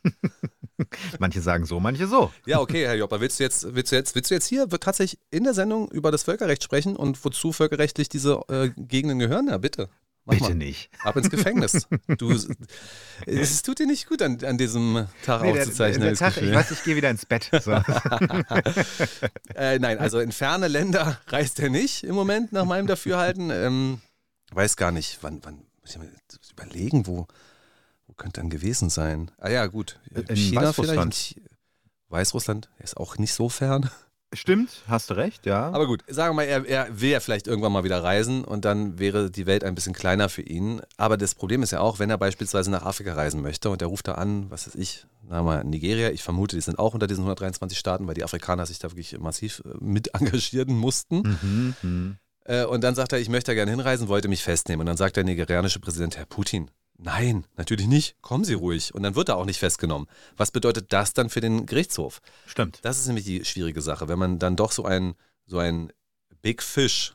Manche 1.19 1.41
sagen 1.41 1.65
so, 1.65 1.79
manche 1.79 2.07
so. 2.07 2.31
Ja, 2.45 2.59
okay, 2.59 2.85
Herr 2.87 2.95
Jopper, 2.95 3.21
willst 3.21 3.39
du 3.39 3.43
jetzt, 3.43 3.75
willst 3.75 3.91
du 3.91 3.95
jetzt, 3.95 4.15
willst 4.15 4.31
du 4.31 4.35
jetzt 4.35 4.47
hier 4.47 4.67
tatsächlich 4.67 5.19
in 5.29 5.43
der 5.43 5.53
Sendung 5.53 5.89
über 5.91 6.11
das 6.11 6.23
Völkerrecht 6.23 6.63
sprechen 6.63 6.95
und 6.95 7.23
wozu 7.23 7.51
völkerrechtlich 7.51 8.09
diese 8.09 8.41
äh, 8.49 8.69
Gegenden 8.75 9.19
gehören? 9.19 9.47
Ja, 9.47 9.57
bitte. 9.57 9.89
Mach 10.25 10.35
Bitte 10.35 10.49
mal. 10.49 10.55
nicht. 10.55 10.89
Ab 11.03 11.15
ins 11.17 11.29
Gefängnis. 11.31 11.87
Du, 12.17 12.31
es 13.25 13.61
tut 13.63 13.79
dir 13.79 13.87
nicht 13.87 14.07
gut, 14.07 14.21
an, 14.21 14.37
an 14.43 14.57
diesem 14.57 15.07
Tag 15.25 15.41
Nee, 15.41 15.53
der, 15.53 15.63
aufzuzeichnen. 15.63 16.01
der 16.01 16.09
das 16.11 16.19
Tag, 16.19 16.37
ich 16.37 16.53
weiß, 16.53 16.71
ich 16.71 16.83
gehe 16.83 16.95
wieder 16.95 17.09
ins 17.09 17.25
Bett. 17.25 17.49
So. 17.63 17.71
äh, 19.55 19.79
nein, 19.79 19.97
also 19.97 20.19
in 20.19 20.31
ferne 20.31 20.67
Länder 20.67 21.19
reist 21.27 21.59
er 21.59 21.69
nicht 21.69 22.03
im 22.03 22.13
Moment, 22.13 22.51
nach 22.51 22.65
meinem 22.65 22.85
Dafürhalten. 22.87 23.49
Ähm, 23.49 23.99
weiß 24.51 24.77
gar 24.77 24.91
nicht, 24.91 25.17
wann, 25.21 25.39
wann 25.43 25.65
muss 25.81 25.91
ich 25.91 25.97
mal 25.97 26.09
überlegen, 26.51 27.07
wo, 27.07 27.27
wo 28.05 28.13
könnte 28.13 28.41
dann 28.41 28.51
gewesen 28.51 28.91
sein? 28.91 29.31
Ah 29.39 29.49
ja, 29.49 29.65
gut. 29.65 29.99
In 30.13 30.35
China 30.35 30.67
Weißrussland. 30.69 31.15
vielleicht. 31.15 31.51
Weißrussland 32.09 32.69
ist 32.79 32.97
auch 32.97 33.17
nicht 33.17 33.33
so 33.33 33.49
fern. 33.49 33.89
Stimmt, 34.33 34.83
hast 34.87 35.09
du 35.09 35.15
recht, 35.15 35.45
ja. 35.45 35.71
Aber 35.71 35.87
gut, 35.87 36.03
sagen 36.07 36.29
wir 36.31 36.35
mal, 36.35 36.43
er, 36.43 36.65
er 36.65 37.01
will 37.01 37.09
ja 37.09 37.19
vielleicht 37.19 37.47
irgendwann 37.47 37.73
mal 37.73 37.83
wieder 37.83 38.01
reisen 38.01 38.45
und 38.45 38.63
dann 38.63 38.97
wäre 38.97 39.29
die 39.29 39.45
Welt 39.45 39.65
ein 39.65 39.75
bisschen 39.75 39.93
kleiner 39.93 40.29
für 40.29 40.41
ihn. 40.41 40.81
Aber 40.95 41.17
das 41.17 41.35
Problem 41.35 41.63
ist 41.63 41.71
ja 41.71 41.81
auch, 41.81 41.99
wenn 41.99 42.09
er 42.09 42.17
beispielsweise 42.17 42.71
nach 42.71 42.83
Afrika 42.83 43.13
reisen 43.13 43.41
möchte 43.41 43.69
und 43.69 43.81
er 43.81 43.89
ruft 43.89 44.07
da 44.07 44.13
an, 44.13 44.49
was 44.49 44.67
weiß 44.67 44.75
ich, 44.75 45.05
sagen 45.27 45.45
wir 45.45 45.63
Nigeria, 45.65 46.11
ich 46.11 46.23
vermute, 46.23 46.55
die 46.55 46.61
sind 46.61 46.79
auch 46.79 46.93
unter 46.93 47.07
diesen 47.07 47.23
123 47.23 47.77
Staaten, 47.77 48.07
weil 48.07 48.13
die 48.13 48.23
Afrikaner 48.23 48.65
sich 48.65 48.79
da 48.79 48.89
wirklich 48.89 49.19
massiv 49.19 49.61
äh, 49.65 49.77
mit 49.81 50.07
engagieren 50.15 50.77
mussten. 50.77 51.37
Mhm, 51.41 51.75
mhm. 51.81 52.17
Äh, 52.45 52.63
Und 52.63 52.85
dann 52.85 52.95
sagt 52.95 53.11
er, 53.11 53.19
ich 53.19 53.29
möchte 53.29 53.51
da 53.51 53.55
gerne 53.55 53.71
hinreisen, 53.71 54.07
wollte 54.07 54.29
mich 54.29 54.43
festnehmen. 54.43 54.81
Und 54.81 54.85
dann 54.87 54.97
sagt 54.97 55.17
der 55.17 55.25
nigerianische 55.25 55.79
Präsident, 55.79 56.15
Herr 56.17 56.25
Putin, 56.25 56.71
nein, 57.01 57.45
natürlich 57.57 57.87
nicht, 57.87 58.15
kommen 58.21 58.43
Sie 58.45 58.53
ruhig. 58.53 58.93
Und 58.93 59.03
dann 59.03 59.15
wird 59.15 59.29
er 59.29 59.37
auch 59.37 59.45
nicht 59.45 59.59
festgenommen. 59.59 60.07
Was 60.37 60.51
bedeutet 60.51 60.93
das 60.93 61.13
dann 61.13 61.29
für 61.29 61.41
den 61.41 61.65
Gerichtshof? 61.65 62.21
Stimmt. 62.45 62.79
Das 62.83 62.97
ist 62.99 63.07
nämlich 63.07 63.25
die 63.25 63.43
schwierige 63.45 63.81
Sache, 63.81 64.07
wenn 64.07 64.19
man 64.19 64.39
dann 64.39 64.55
doch 64.55 64.71
so 64.71 64.85
ein, 64.85 65.15
so 65.45 65.57
ein 65.59 65.91
Big 66.41 66.63
Fish 66.63 67.13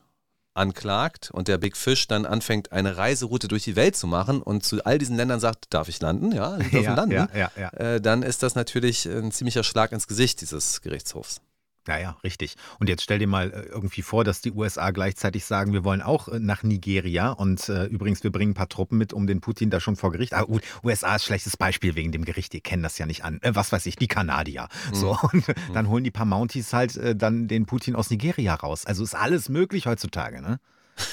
anklagt 0.54 1.30
und 1.32 1.48
der 1.48 1.58
Big 1.58 1.76
Fish 1.76 2.06
dann 2.08 2.24
anfängt, 2.24 2.72
eine 2.72 2.96
Reiseroute 2.96 3.46
durch 3.48 3.64
die 3.64 3.76
Welt 3.76 3.94
zu 3.94 4.06
machen 4.06 4.40
und 4.40 4.64
zu 4.64 4.82
all 4.84 4.96
diesen 4.98 5.16
Ländern 5.16 5.38
sagt, 5.38 5.66
darf 5.70 5.88
ich 5.88 6.00
landen? 6.00 6.32
Ja, 6.32 6.56
Sie 6.56 6.70
dürfen 6.70 6.82
Ja, 6.84 6.94
landen. 6.94 7.28
ja, 7.34 7.50
ja. 7.56 7.68
Äh, 7.74 8.00
dann 8.00 8.22
ist 8.22 8.42
das 8.42 8.54
natürlich 8.54 9.04
ein 9.06 9.32
ziemlicher 9.32 9.62
Schlag 9.64 9.92
ins 9.92 10.06
Gesicht 10.06 10.40
dieses 10.40 10.80
Gerichtshofs. 10.80 11.40
Ja, 11.88 11.98
ja, 11.98 12.16
richtig. 12.24 12.56
Und 12.78 12.88
jetzt 12.88 13.02
stell 13.02 13.18
dir 13.18 13.26
mal 13.26 13.52
äh, 13.52 13.62
irgendwie 13.66 14.02
vor, 14.02 14.24
dass 14.24 14.40
die 14.40 14.52
USA 14.52 14.90
gleichzeitig 14.90 15.44
sagen, 15.44 15.72
wir 15.72 15.84
wollen 15.84 16.02
auch 16.02 16.28
äh, 16.28 16.38
nach 16.38 16.62
Nigeria 16.62 17.30
und 17.30 17.68
äh, 17.68 17.84
übrigens, 17.84 18.22
wir 18.24 18.32
bringen 18.32 18.52
ein 18.52 18.54
paar 18.54 18.68
Truppen 18.68 18.98
mit, 18.98 19.12
um 19.12 19.26
den 19.26 19.40
Putin 19.40 19.70
da 19.70 19.80
schon 19.80 19.96
vor 19.96 20.12
Gericht. 20.12 20.34
Ah, 20.34 20.42
gut, 20.42 20.62
USA 20.82 21.16
ist 21.16 21.24
schlechtes 21.24 21.56
Beispiel 21.56 21.94
wegen 21.94 22.12
dem 22.12 22.24
Gericht, 22.24 22.52
die 22.52 22.60
kennen 22.60 22.82
das 22.82 22.98
ja 22.98 23.06
nicht 23.06 23.24
an. 23.24 23.40
Äh, 23.42 23.54
was 23.54 23.72
weiß 23.72 23.86
ich, 23.86 23.96
die 23.96 24.08
Kanadier. 24.08 24.68
So, 24.92 25.16
und 25.32 25.44
dann 25.74 25.88
holen 25.88 26.04
die 26.04 26.10
paar 26.10 26.26
Mounties 26.26 26.72
halt 26.72 26.98
dann 27.20 27.48
den 27.48 27.66
Putin 27.66 27.94
aus 27.94 28.10
Nigeria 28.10 28.54
raus. 28.54 28.86
Also 28.86 29.04
ist 29.04 29.14
alles 29.14 29.48
möglich 29.48 29.86
heutzutage, 29.86 30.40
ne? 30.40 30.60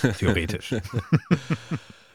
Theoretisch. 0.17 0.73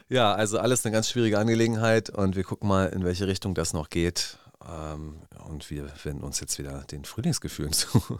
Ja, 0.09 0.33
also 0.33 0.57
alles 0.57 0.83
eine 0.83 0.91
ganz 0.91 1.09
schwierige 1.09 1.37
Angelegenheit 1.37 2.09
und 2.09 2.35
wir 2.35 2.43
gucken 2.43 2.67
mal, 2.67 2.87
in 2.87 3.03
welche 3.03 3.27
Richtung 3.27 3.53
das 3.53 3.73
noch 3.73 3.89
geht. 3.91 4.39
Ähm, 4.67 5.21
und 5.45 5.69
wir 5.69 5.89
wenden 6.03 6.23
uns 6.23 6.39
jetzt 6.39 6.59
wieder 6.59 6.83
den 6.83 7.05
Frühlingsgefühlen 7.05 7.73
zu. 7.73 8.19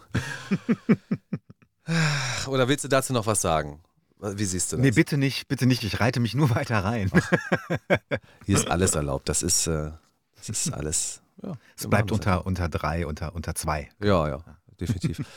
Oder 2.46 2.68
willst 2.68 2.84
du 2.84 2.88
dazu 2.88 3.12
noch 3.12 3.26
was 3.26 3.40
sagen? 3.40 3.80
Wie 4.18 4.44
siehst 4.44 4.72
du 4.72 4.76
das? 4.76 4.84
nee, 4.84 4.90
bitte 4.90 5.16
nicht, 5.16 5.48
bitte 5.48 5.66
nicht. 5.66 5.82
Ich 5.82 6.00
reite 6.00 6.20
mich 6.20 6.34
nur 6.34 6.50
weiter 6.50 6.84
rein. 6.84 7.10
Hier 8.44 8.56
ist 8.56 8.70
alles 8.70 8.94
erlaubt. 8.94 9.28
Das 9.28 9.42
ist, 9.42 9.66
äh, 9.66 9.92
das 10.36 10.48
ist 10.48 10.72
alles. 10.74 11.22
Ja, 11.42 11.52
Es 11.76 11.84
wir 11.84 11.90
bleibt 11.90 12.12
unter, 12.12 12.44
unter 12.46 12.68
drei, 12.68 13.06
unter, 13.06 13.34
unter 13.34 13.54
zwei. 13.54 13.90
Ja, 14.02 14.28
ja, 14.28 14.44
definitiv. 14.80 15.22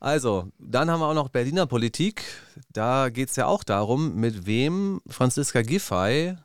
Also, 0.00 0.48
dann 0.58 0.90
haben 0.90 1.00
wir 1.00 1.06
auch 1.06 1.14
noch 1.14 1.30
Berliner 1.30 1.66
Politik. 1.66 2.24
Da 2.70 3.08
geht 3.08 3.30
es 3.30 3.36
ja 3.36 3.46
auch 3.46 3.64
darum, 3.64 4.16
mit 4.16 4.44
wem 4.44 5.00
Franziska 5.08 5.62
Giffey, 5.62 6.36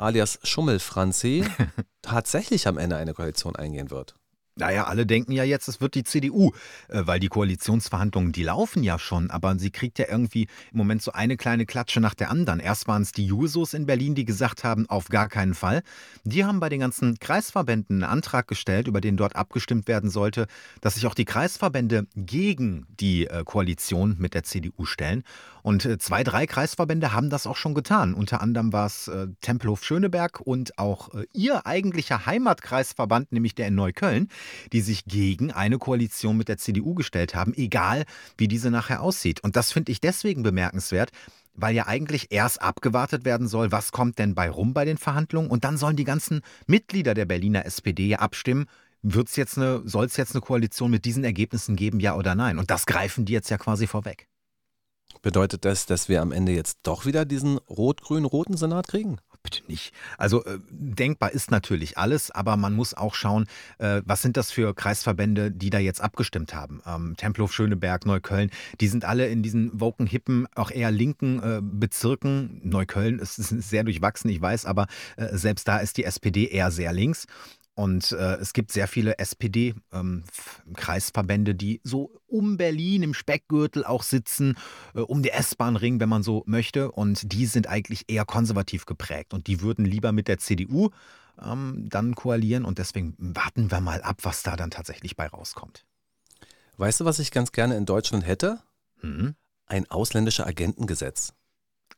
alias 0.00 0.38
Schummelfranzi, 0.42 1.44
tatsächlich 2.02 2.66
am 2.68 2.78
Ende 2.78 2.96
eine 2.96 3.14
Koalition 3.14 3.56
eingehen 3.56 3.90
wird. 3.90 4.14
Naja, 4.56 4.84
alle 4.84 5.04
denken 5.04 5.32
ja 5.32 5.42
jetzt, 5.42 5.66
es 5.66 5.80
wird 5.80 5.96
die 5.96 6.04
CDU, 6.04 6.52
äh, 6.88 7.02
weil 7.06 7.18
die 7.18 7.26
Koalitionsverhandlungen, 7.26 8.30
die 8.30 8.44
laufen 8.44 8.84
ja 8.84 9.00
schon, 9.00 9.30
aber 9.32 9.58
sie 9.58 9.72
kriegt 9.72 9.98
ja 9.98 10.06
irgendwie 10.08 10.46
im 10.70 10.78
Moment 10.78 11.02
so 11.02 11.10
eine 11.10 11.36
kleine 11.36 11.66
Klatsche 11.66 11.98
nach 11.98 12.14
der 12.14 12.30
anderen. 12.30 12.60
Erst 12.60 12.86
waren 12.86 13.02
es 13.02 13.10
die 13.10 13.26
Jusos 13.26 13.74
in 13.74 13.86
Berlin, 13.86 14.14
die 14.14 14.24
gesagt 14.24 14.62
haben, 14.62 14.88
auf 14.88 15.08
gar 15.08 15.28
keinen 15.28 15.54
Fall. 15.54 15.82
Die 16.22 16.44
haben 16.44 16.60
bei 16.60 16.68
den 16.68 16.78
ganzen 16.78 17.18
Kreisverbänden 17.18 18.04
einen 18.04 18.12
Antrag 18.12 18.46
gestellt, 18.46 18.86
über 18.86 19.00
den 19.00 19.16
dort 19.16 19.34
abgestimmt 19.34 19.88
werden 19.88 20.08
sollte, 20.08 20.46
dass 20.80 20.94
sich 20.94 21.08
auch 21.08 21.14
die 21.14 21.24
Kreisverbände 21.24 22.06
gegen 22.14 22.86
die 23.00 23.26
äh, 23.26 23.42
Koalition 23.44 24.14
mit 24.20 24.34
der 24.34 24.44
CDU 24.44 24.84
stellen. 24.84 25.24
Und 25.64 25.86
äh, 25.86 25.96
zwei, 25.96 26.22
drei 26.24 26.46
Kreisverbände 26.46 27.14
haben 27.14 27.30
das 27.30 27.46
auch 27.46 27.56
schon 27.56 27.72
getan. 27.72 28.12
Unter 28.12 28.42
anderem 28.42 28.74
war 28.74 28.84
es 28.84 29.08
äh, 29.08 29.28
Tempelhof 29.40 29.82
Schöneberg 29.82 30.42
und 30.42 30.78
auch 30.78 31.14
äh, 31.14 31.24
ihr 31.32 31.66
eigentlicher 31.66 32.26
Heimatkreisverband, 32.26 33.32
nämlich 33.32 33.54
der 33.54 33.68
in 33.68 33.74
Neukölln, 33.74 34.28
die 34.74 34.82
sich 34.82 35.06
gegen 35.06 35.52
eine 35.52 35.78
Koalition 35.78 36.36
mit 36.36 36.48
der 36.48 36.58
CDU 36.58 36.92
gestellt 36.92 37.34
haben, 37.34 37.54
egal 37.54 38.04
wie 38.36 38.46
diese 38.46 38.70
nachher 38.70 39.00
aussieht. 39.00 39.42
Und 39.42 39.56
das 39.56 39.72
finde 39.72 39.90
ich 39.90 40.02
deswegen 40.02 40.42
bemerkenswert, 40.42 41.12
weil 41.54 41.74
ja 41.74 41.86
eigentlich 41.86 42.26
erst 42.30 42.60
abgewartet 42.60 43.24
werden 43.24 43.48
soll, 43.48 43.72
was 43.72 43.90
kommt 43.90 44.18
denn 44.18 44.34
bei 44.34 44.50
rum 44.50 44.74
bei 44.74 44.84
den 44.84 44.98
Verhandlungen 44.98 45.48
und 45.48 45.64
dann 45.64 45.78
sollen 45.78 45.96
die 45.96 46.04
ganzen 46.04 46.42
Mitglieder 46.66 47.14
der 47.14 47.24
Berliner 47.24 47.64
SPD 47.64 48.08
ja 48.08 48.18
abstimmen, 48.18 48.66
wird's 49.00 49.36
jetzt 49.36 49.56
eine, 49.56 49.80
soll 49.86 50.04
es 50.04 50.18
jetzt 50.18 50.34
eine 50.34 50.42
Koalition 50.42 50.90
mit 50.90 51.06
diesen 51.06 51.24
Ergebnissen 51.24 51.74
geben, 51.74 52.00
ja 52.00 52.16
oder 52.16 52.34
nein? 52.34 52.58
Und 52.58 52.70
das 52.70 52.84
greifen 52.84 53.24
die 53.24 53.32
jetzt 53.32 53.48
ja 53.48 53.56
quasi 53.56 53.86
vorweg. 53.86 54.28
Bedeutet 55.24 55.64
das, 55.64 55.86
dass 55.86 56.10
wir 56.10 56.20
am 56.20 56.32
Ende 56.32 56.52
jetzt 56.52 56.80
doch 56.82 57.06
wieder 57.06 57.24
diesen 57.24 57.56
rot-grün-roten 57.56 58.58
Senat 58.58 58.88
kriegen? 58.88 59.16
Bitte 59.42 59.62
nicht. 59.68 59.94
Also 60.18 60.44
äh, 60.44 60.58
denkbar 60.68 61.32
ist 61.32 61.50
natürlich 61.50 61.96
alles, 61.96 62.30
aber 62.30 62.58
man 62.58 62.74
muss 62.74 62.92
auch 62.92 63.14
schauen, 63.14 63.46
äh, 63.78 64.02
was 64.04 64.20
sind 64.20 64.36
das 64.36 64.50
für 64.50 64.74
Kreisverbände, 64.74 65.50
die 65.50 65.70
da 65.70 65.78
jetzt 65.78 66.02
abgestimmt 66.02 66.54
haben. 66.54 66.82
Ähm, 66.86 67.14
Tempelhof, 67.16 67.54
Schöneberg, 67.54 68.04
Neukölln, 68.04 68.50
die 68.82 68.88
sind 68.88 69.06
alle 69.06 69.28
in 69.28 69.42
diesen 69.42 69.80
woken, 69.80 70.06
hippen, 70.06 70.46
auch 70.54 70.70
eher 70.70 70.90
linken 70.90 71.42
äh, 71.42 71.60
Bezirken. 71.62 72.60
Neukölln 72.62 73.18
ist, 73.18 73.38
ist 73.38 73.48
sehr 73.48 73.84
durchwachsen, 73.84 74.28
ich 74.28 74.42
weiß, 74.42 74.66
aber 74.66 74.88
äh, 75.16 75.34
selbst 75.38 75.66
da 75.66 75.78
ist 75.78 75.96
die 75.96 76.04
SPD 76.04 76.48
eher 76.48 76.70
sehr 76.70 76.92
links. 76.92 77.26
Und 77.74 78.12
äh, 78.12 78.36
es 78.36 78.52
gibt 78.52 78.70
sehr 78.70 78.86
viele 78.86 79.18
SPD-Kreisverbände, 79.18 81.50
ähm, 81.52 81.58
die 81.58 81.80
so 81.82 82.12
um 82.26 82.56
Berlin 82.56 83.02
im 83.02 83.14
Speckgürtel 83.14 83.84
auch 83.84 84.04
sitzen, 84.04 84.56
äh, 84.94 85.00
um 85.00 85.22
den 85.22 85.32
S-Bahn-Ring, 85.32 85.98
wenn 85.98 86.08
man 86.08 86.22
so 86.22 86.44
möchte. 86.46 86.92
Und 86.92 87.32
die 87.32 87.46
sind 87.46 87.68
eigentlich 87.68 88.04
eher 88.06 88.24
konservativ 88.24 88.86
geprägt. 88.86 89.34
Und 89.34 89.48
die 89.48 89.60
würden 89.60 89.84
lieber 89.84 90.12
mit 90.12 90.28
der 90.28 90.38
CDU 90.38 90.90
ähm, 91.42 91.88
dann 91.88 92.14
koalieren. 92.14 92.64
Und 92.64 92.78
deswegen 92.78 93.16
warten 93.18 93.72
wir 93.72 93.80
mal 93.80 94.02
ab, 94.02 94.18
was 94.22 94.44
da 94.44 94.54
dann 94.54 94.70
tatsächlich 94.70 95.16
bei 95.16 95.26
rauskommt. 95.26 95.84
Weißt 96.76 97.00
du, 97.00 97.04
was 97.04 97.18
ich 97.18 97.32
ganz 97.32 97.50
gerne 97.50 97.76
in 97.76 97.86
Deutschland 97.86 98.24
hätte? 98.26 98.60
Hm? 99.00 99.34
Ein 99.66 99.90
ausländischer 99.90 100.46
Agentengesetz. 100.46 101.32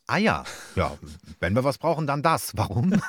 Ah 0.09 0.19
ja, 0.19 0.45
ja, 0.77 0.97
wenn 1.41 1.55
wir 1.55 1.65
was 1.65 1.79
brauchen, 1.79 2.07
dann 2.07 2.23
das. 2.23 2.53
Warum? 2.57 2.95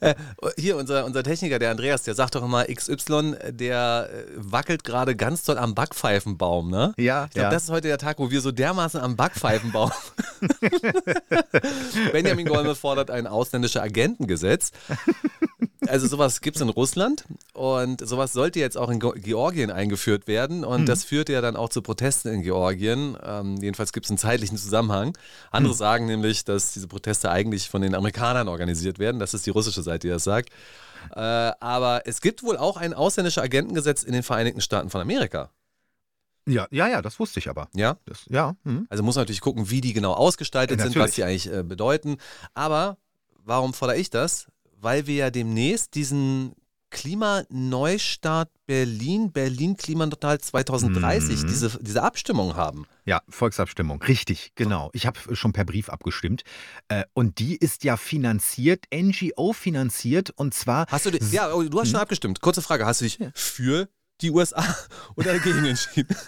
Äh, 0.00 0.14
Hier, 0.56 0.76
unser, 0.76 1.04
unser 1.04 1.22
Techniker, 1.22 1.58
der 1.58 1.70
Andreas, 1.70 2.02
der 2.02 2.14
sagt 2.14 2.34
doch 2.34 2.42
immer, 2.42 2.64
XY, 2.64 3.36
der 3.50 4.10
äh, 4.12 4.24
wackelt 4.36 4.84
gerade 4.84 5.16
ganz 5.16 5.44
doll 5.44 5.58
am 5.58 5.74
Backpfeifenbaum, 5.74 6.70
ne? 6.70 6.92
Ja, 6.98 7.24
Ich 7.24 7.30
glaube, 7.32 7.44
ja. 7.44 7.50
das 7.50 7.64
ist 7.64 7.70
heute 7.70 7.88
der 7.88 7.98
Tag, 7.98 8.18
wo 8.18 8.30
wir 8.30 8.40
so 8.40 8.52
dermaßen 8.52 9.00
am 9.00 9.16
Backpfeifenbaum. 9.16 9.90
Benjamin 12.12 12.46
Golme 12.46 12.74
fordert 12.74 13.10
ein 13.10 13.26
ausländisches 13.26 13.80
Agentengesetz. 13.80 14.72
Also 15.88 16.06
sowas 16.06 16.40
gibt 16.40 16.56
es 16.56 16.62
in 16.62 16.68
Russland 16.68 17.24
und 17.54 18.06
sowas 18.06 18.32
sollte 18.32 18.60
jetzt 18.60 18.76
auch 18.78 18.88
in 18.88 19.00
Ge- 19.00 19.18
Georgien 19.20 19.70
eingeführt 19.70 20.26
werden 20.26 20.64
und 20.64 20.82
Mhm. 20.82 20.86
das 20.86 21.04
führte 21.04 21.32
ja 21.32 21.40
dann 21.40 21.56
auch 21.56 21.68
zu 21.68 21.82
Protesten 21.82 22.28
in 22.32 22.42
Georgien. 22.42 23.16
Ähm, 23.24 23.56
jedenfalls 23.60 23.92
gibt 23.92 24.06
es 24.06 24.10
einen 24.10 24.18
zeitlichen 24.18 24.56
Zusammenhang. 24.56 25.16
Andere 25.50 25.72
Mhm. 25.74 25.78
sagen 25.78 26.06
nämlich, 26.06 26.44
dass 26.44 26.72
diese 26.72 26.86
Proteste 26.88 27.30
eigentlich 27.30 27.68
von 27.68 27.82
den 27.82 27.94
Amerikanern 27.94 28.48
organisiert 28.48 28.98
werden. 28.98 29.18
Das 29.18 29.34
ist 29.34 29.44
die 29.46 29.50
russische 29.50 29.82
Seite, 29.82 30.06
die 30.06 30.12
das 30.12 30.24
sagt. 30.24 30.50
Äh, 31.16 31.20
aber 31.20 32.02
es 32.06 32.20
gibt 32.20 32.42
wohl 32.44 32.56
auch 32.56 32.76
ein 32.76 32.94
ausländisches 32.94 33.42
Agentengesetz 33.42 34.04
in 34.04 34.12
den 34.12 34.22
Vereinigten 34.22 34.60
Staaten 34.60 34.88
von 34.88 35.00
Amerika. 35.00 35.50
Ja, 36.46 36.66
ja, 36.70 36.88
ja, 36.88 37.02
das 37.02 37.18
wusste 37.20 37.38
ich 37.40 37.48
aber. 37.48 37.68
Ja? 37.74 37.96
Das, 38.06 38.20
ja. 38.28 38.54
hm. 38.64 38.86
Also 38.88 39.02
muss 39.02 39.14
man 39.16 39.22
natürlich 39.22 39.40
gucken, 39.40 39.70
wie 39.70 39.80
die 39.80 39.92
genau 39.92 40.12
ausgestaltet 40.12 40.78
Ja, 40.78 40.84
sind, 40.84 40.96
was 40.96 41.12
die 41.12 41.22
eigentlich 41.24 41.52
äh, 41.52 41.62
bedeuten. 41.62 42.18
Aber 42.54 42.98
warum 43.44 43.74
fordere 43.74 43.96
ich 43.98 44.10
das? 44.10 44.46
Weil 44.82 45.06
wir 45.06 45.14
ja 45.14 45.30
demnächst 45.30 45.94
diesen 45.94 46.52
Klimaneustart 46.90 48.50
Berlin, 48.66 49.32
Berlin 49.32 49.76
Klimaneutral 49.76 50.38
2030, 50.40 51.42
Mhm. 51.42 51.46
diese, 51.46 51.78
diese 51.80 52.02
Abstimmung 52.02 52.56
haben. 52.56 52.84
Ja, 53.04 53.22
Volksabstimmung, 53.28 54.02
richtig, 54.02 54.52
genau. 54.54 54.90
Ich 54.92 55.06
habe 55.06 55.18
schon 55.34 55.52
per 55.52 55.64
Brief 55.64 55.88
abgestimmt. 55.88 56.42
Äh, 56.88 57.04
und 57.14 57.38
die 57.38 57.56
ist 57.56 57.84
ja 57.84 57.96
finanziert, 57.96 58.84
NGO 58.92 59.52
finanziert 59.52 60.30
und 60.30 60.52
zwar. 60.52 60.86
Hast 60.88 61.06
du 61.06 61.10
ja, 61.30 61.52
oh, 61.54 61.62
du 61.62 61.80
hast 61.80 61.88
schon 61.88 61.96
Hm. 61.96 62.02
abgestimmt. 62.02 62.40
Kurze 62.40 62.60
Frage, 62.60 62.84
hast 62.84 63.00
du 63.00 63.04
dich 63.04 63.18
für 63.34 63.88
die 64.22 64.30
USA 64.30 64.64
oder 65.16 65.32
dagegen 65.32 65.64
entschieden? 65.64 66.16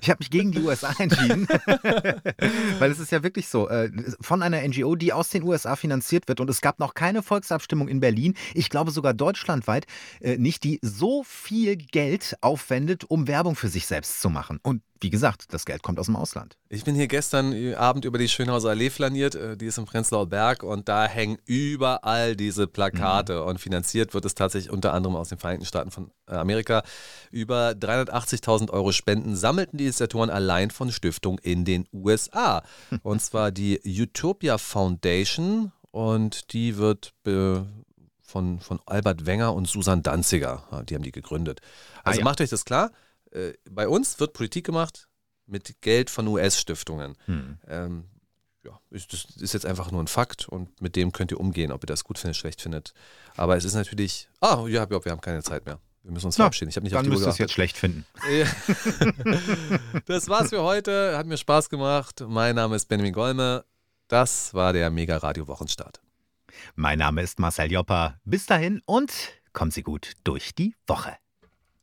Ich 0.00 0.10
habe 0.10 0.18
mich 0.20 0.30
gegen 0.30 0.52
die 0.52 0.60
USA 0.60 0.92
entschieden, 0.98 1.46
weil 2.78 2.90
es 2.90 2.98
ist 2.98 3.12
ja 3.12 3.22
wirklich 3.22 3.48
so, 3.48 3.68
äh, 3.68 3.90
von 4.20 4.42
einer 4.42 4.66
NGO, 4.66 4.94
die 4.94 5.12
aus 5.12 5.30
den 5.30 5.42
USA 5.42 5.76
finanziert 5.76 6.28
wird 6.28 6.40
und 6.40 6.50
es 6.50 6.60
gab 6.60 6.78
noch 6.78 6.94
keine 6.94 7.22
Volksabstimmung 7.22 7.88
in 7.88 8.00
Berlin, 8.00 8.34
ich 8.54 8.70
glaube 8.70 8.90
sogar 8.90 9.14
deutschlandweit 9.14 9.86
äh, 10.20 10.36
nicht, 10.36 10.64
die 10.64 10.78
so 10.82 11.24
viel 11.24 11.76
Geld 11.76 12.36
aufwendet, 12.40 13.04
um 13.04 13.28
Werbung 13.28 13.56
für 13.56 13.68
sich 13.68 13.86
selbst 13.86 14.20
zu 14.20 14.30
machen. 14.30 14.60
Und 14.62 14.82
wie 15.00 15.10
gesagt, 15.10 15.52
das 15.52 15.64
Geld 15.64 15.82
kommt 15.82 15.98
aus 15.98 16.06
dem 16.06 16.16
Ausland. 16.16 16.56
Ich 16.68 16.84
bin 16.84 16.94
hier 16.94 17.06
gestern 17.08 17.74
Abend 17.74 18.04
über 18.04 18.18
die 18.18 18.28
Schönhauser 18.28 18.70
Allee 18.70 18.90
flaniert, 18.90 19.34
äh, 19.34 19.56
die 19.56 19.66
ist 19.66 19.78
im 19.78 19.84
Prenzlauer 19.84 20.26
Berg 20.26 20.62
und 20.62 20.88
da 20.88 21.06
hängen 21.06 21.38
überall 21.44 22.36
diese 22.36 22.66
Plakate 22.66 23.44
und 23.44 23.60
finanziert 23.60 24.14
wird 24.14 24.24
es 24.24 24.34
tatsächlich 24.34 24.72
unter 24.72 24.94
anderem 24.94 25.16
aus 25.16 25.28
den 25.28 25.38
Vereinigten 25.38 25.66
Staaten 25.66 25.90
von 25.90 26.10
äh, 26.28 26.34
Amerika. 26.34 26.82
Über 27.30 27.70
380.000 27.70 28.70
Euro 28.70 28.92
Spenden 28.92 29.36
sammelten 29.36 29.78
die 29.78 29.84
Initiatoren 29.84 30.30
allein 30.30 30.70
von 30.70 30.90
Stiftungen 30.92 31.38
in 31.42 31.64
den 31.64 31.86
USA. 31.92 32.62
Und 33.02 33.20
zwar 33.22 33.50
die 33.52 33.80
Utopia 33.84 34.58
Foundation 34.58 35.72
und 35.90 36.52
die 36.52 36.76
wird 36.76 37.12
äh, 37.26 37.60
von, 38.22 38.60
von 38.60 38.80
Albert 38.86 39.24
Wenger 39.26 39.54
und 39.54 39.68
Susan 39.68 40.02
Danziger, 40.02 40.64
äh, 40.72 40.84
die 40.84 40.94
haben 40.94 41.02
die 41.02 41.12
gegründet. 41.12 41.60
Also 42.02 42.18
Ah, 42.18 42.20
ja. 42.20 42.24
macht 42.24 42.40
euch 42.40 42.50
das 42.50 42.64
klar, 42.64 42.90
äh, 43.36 43.54
bei 43.70 43.88
uns 43.88 44.18
wird 44.18 44.32
Politik 44.32 44.66
gemacht 44.66 45.08
mit 45.46 45.80
Geld 45.80 46.10
von 46.10 46.26
US-Stiftungen. 46.26 47.16
Hm. 47.26 47.58
Ähm, 47.68 48.04
ja, 48.64 48.80
ist, 48.90 49.12
das 49.12 49.26
ist 49.36 49.54
jetzt 49.54 49.66
einfach 49.66 49.92
nur 49.92 50.02
ein 50.02 50.08
Fakt 50.08 50.48
und 50.48 50.80
mit 50.80 50.96
dem 50.96 51.12
könnt 51.12 51.30
ihr 51.30 51.38
umgehen, 51.38 51.70
ob 51.70 51.84
ihr 51.84 51.86
das 51.86 52.02
gut 52.02 52.18
findet, 52.18 52.36
schlecht 52.36 52.60
findet. 52.60 52.94
Aber 53.36 53.56
es 53.56 53.64
ist 53.64 53.74
natürlich. 53.74 54.28
Ah, 54.40 54.66
ja, 54.66 54.88
wir 54.90 55.00
haben 55.12 55.20
keine 55.20 55.42
Zeit 55.42 55.66
mehr. 55.66 55.78
Wir 56.02 56.12
müssen 56.12 56.26
uns 56.26 56.38
Na, 56.38 56.44
verabschieden. 56.44 56.70
Ich 56.70 56.76
habe 56.76 56.84
nicht 56.84 56.94
dann 56.94 57.00
auf 57.00 57.04
die 57.04 57.10
müsst 57.10 57.22
Uhr 57.22 57.28
ihr 57.28 57.32
es 57.32 57.38
jetzt 57.38 57.52
schlecht 57.52 57.76
finden. 57.76 58.06
Das 60.06 60.28
war's 60.28 60.50
für 60.50 60.62
heute. 60.62 61.18
Hat 61.18 61.26
mir 61.26 61.36
Spaß 61.36 61.68
gemacht. 61.68 62.24
Mein 62.26 62.54
Name 62.54 62.76
ist 62.76 62.86
Benjamin 62.88 63.12
Golme. 63.12 63.64
Das 64.06 64.54
war 64.54 64.72
der 64.72 64.90
Mega 64.90 65.16
Radio 65.16 65.48
Wochenstart. 65.48 66.00
Mein 66.76 67.00
Name 67.00 67.22
ist 67.22 67.40
Marcel 67.40 67.72
Jopper. 67.72 68.20
Bis 68.24 68.46
dahin 68.46 68.82
und 68.86 69.12
kommen 69.52 69.72
Sie 69.72 69.82
gut 69.82 70.12
durch 70.22 70.54
die 70.54 70.76
Woche. 70.86 71.16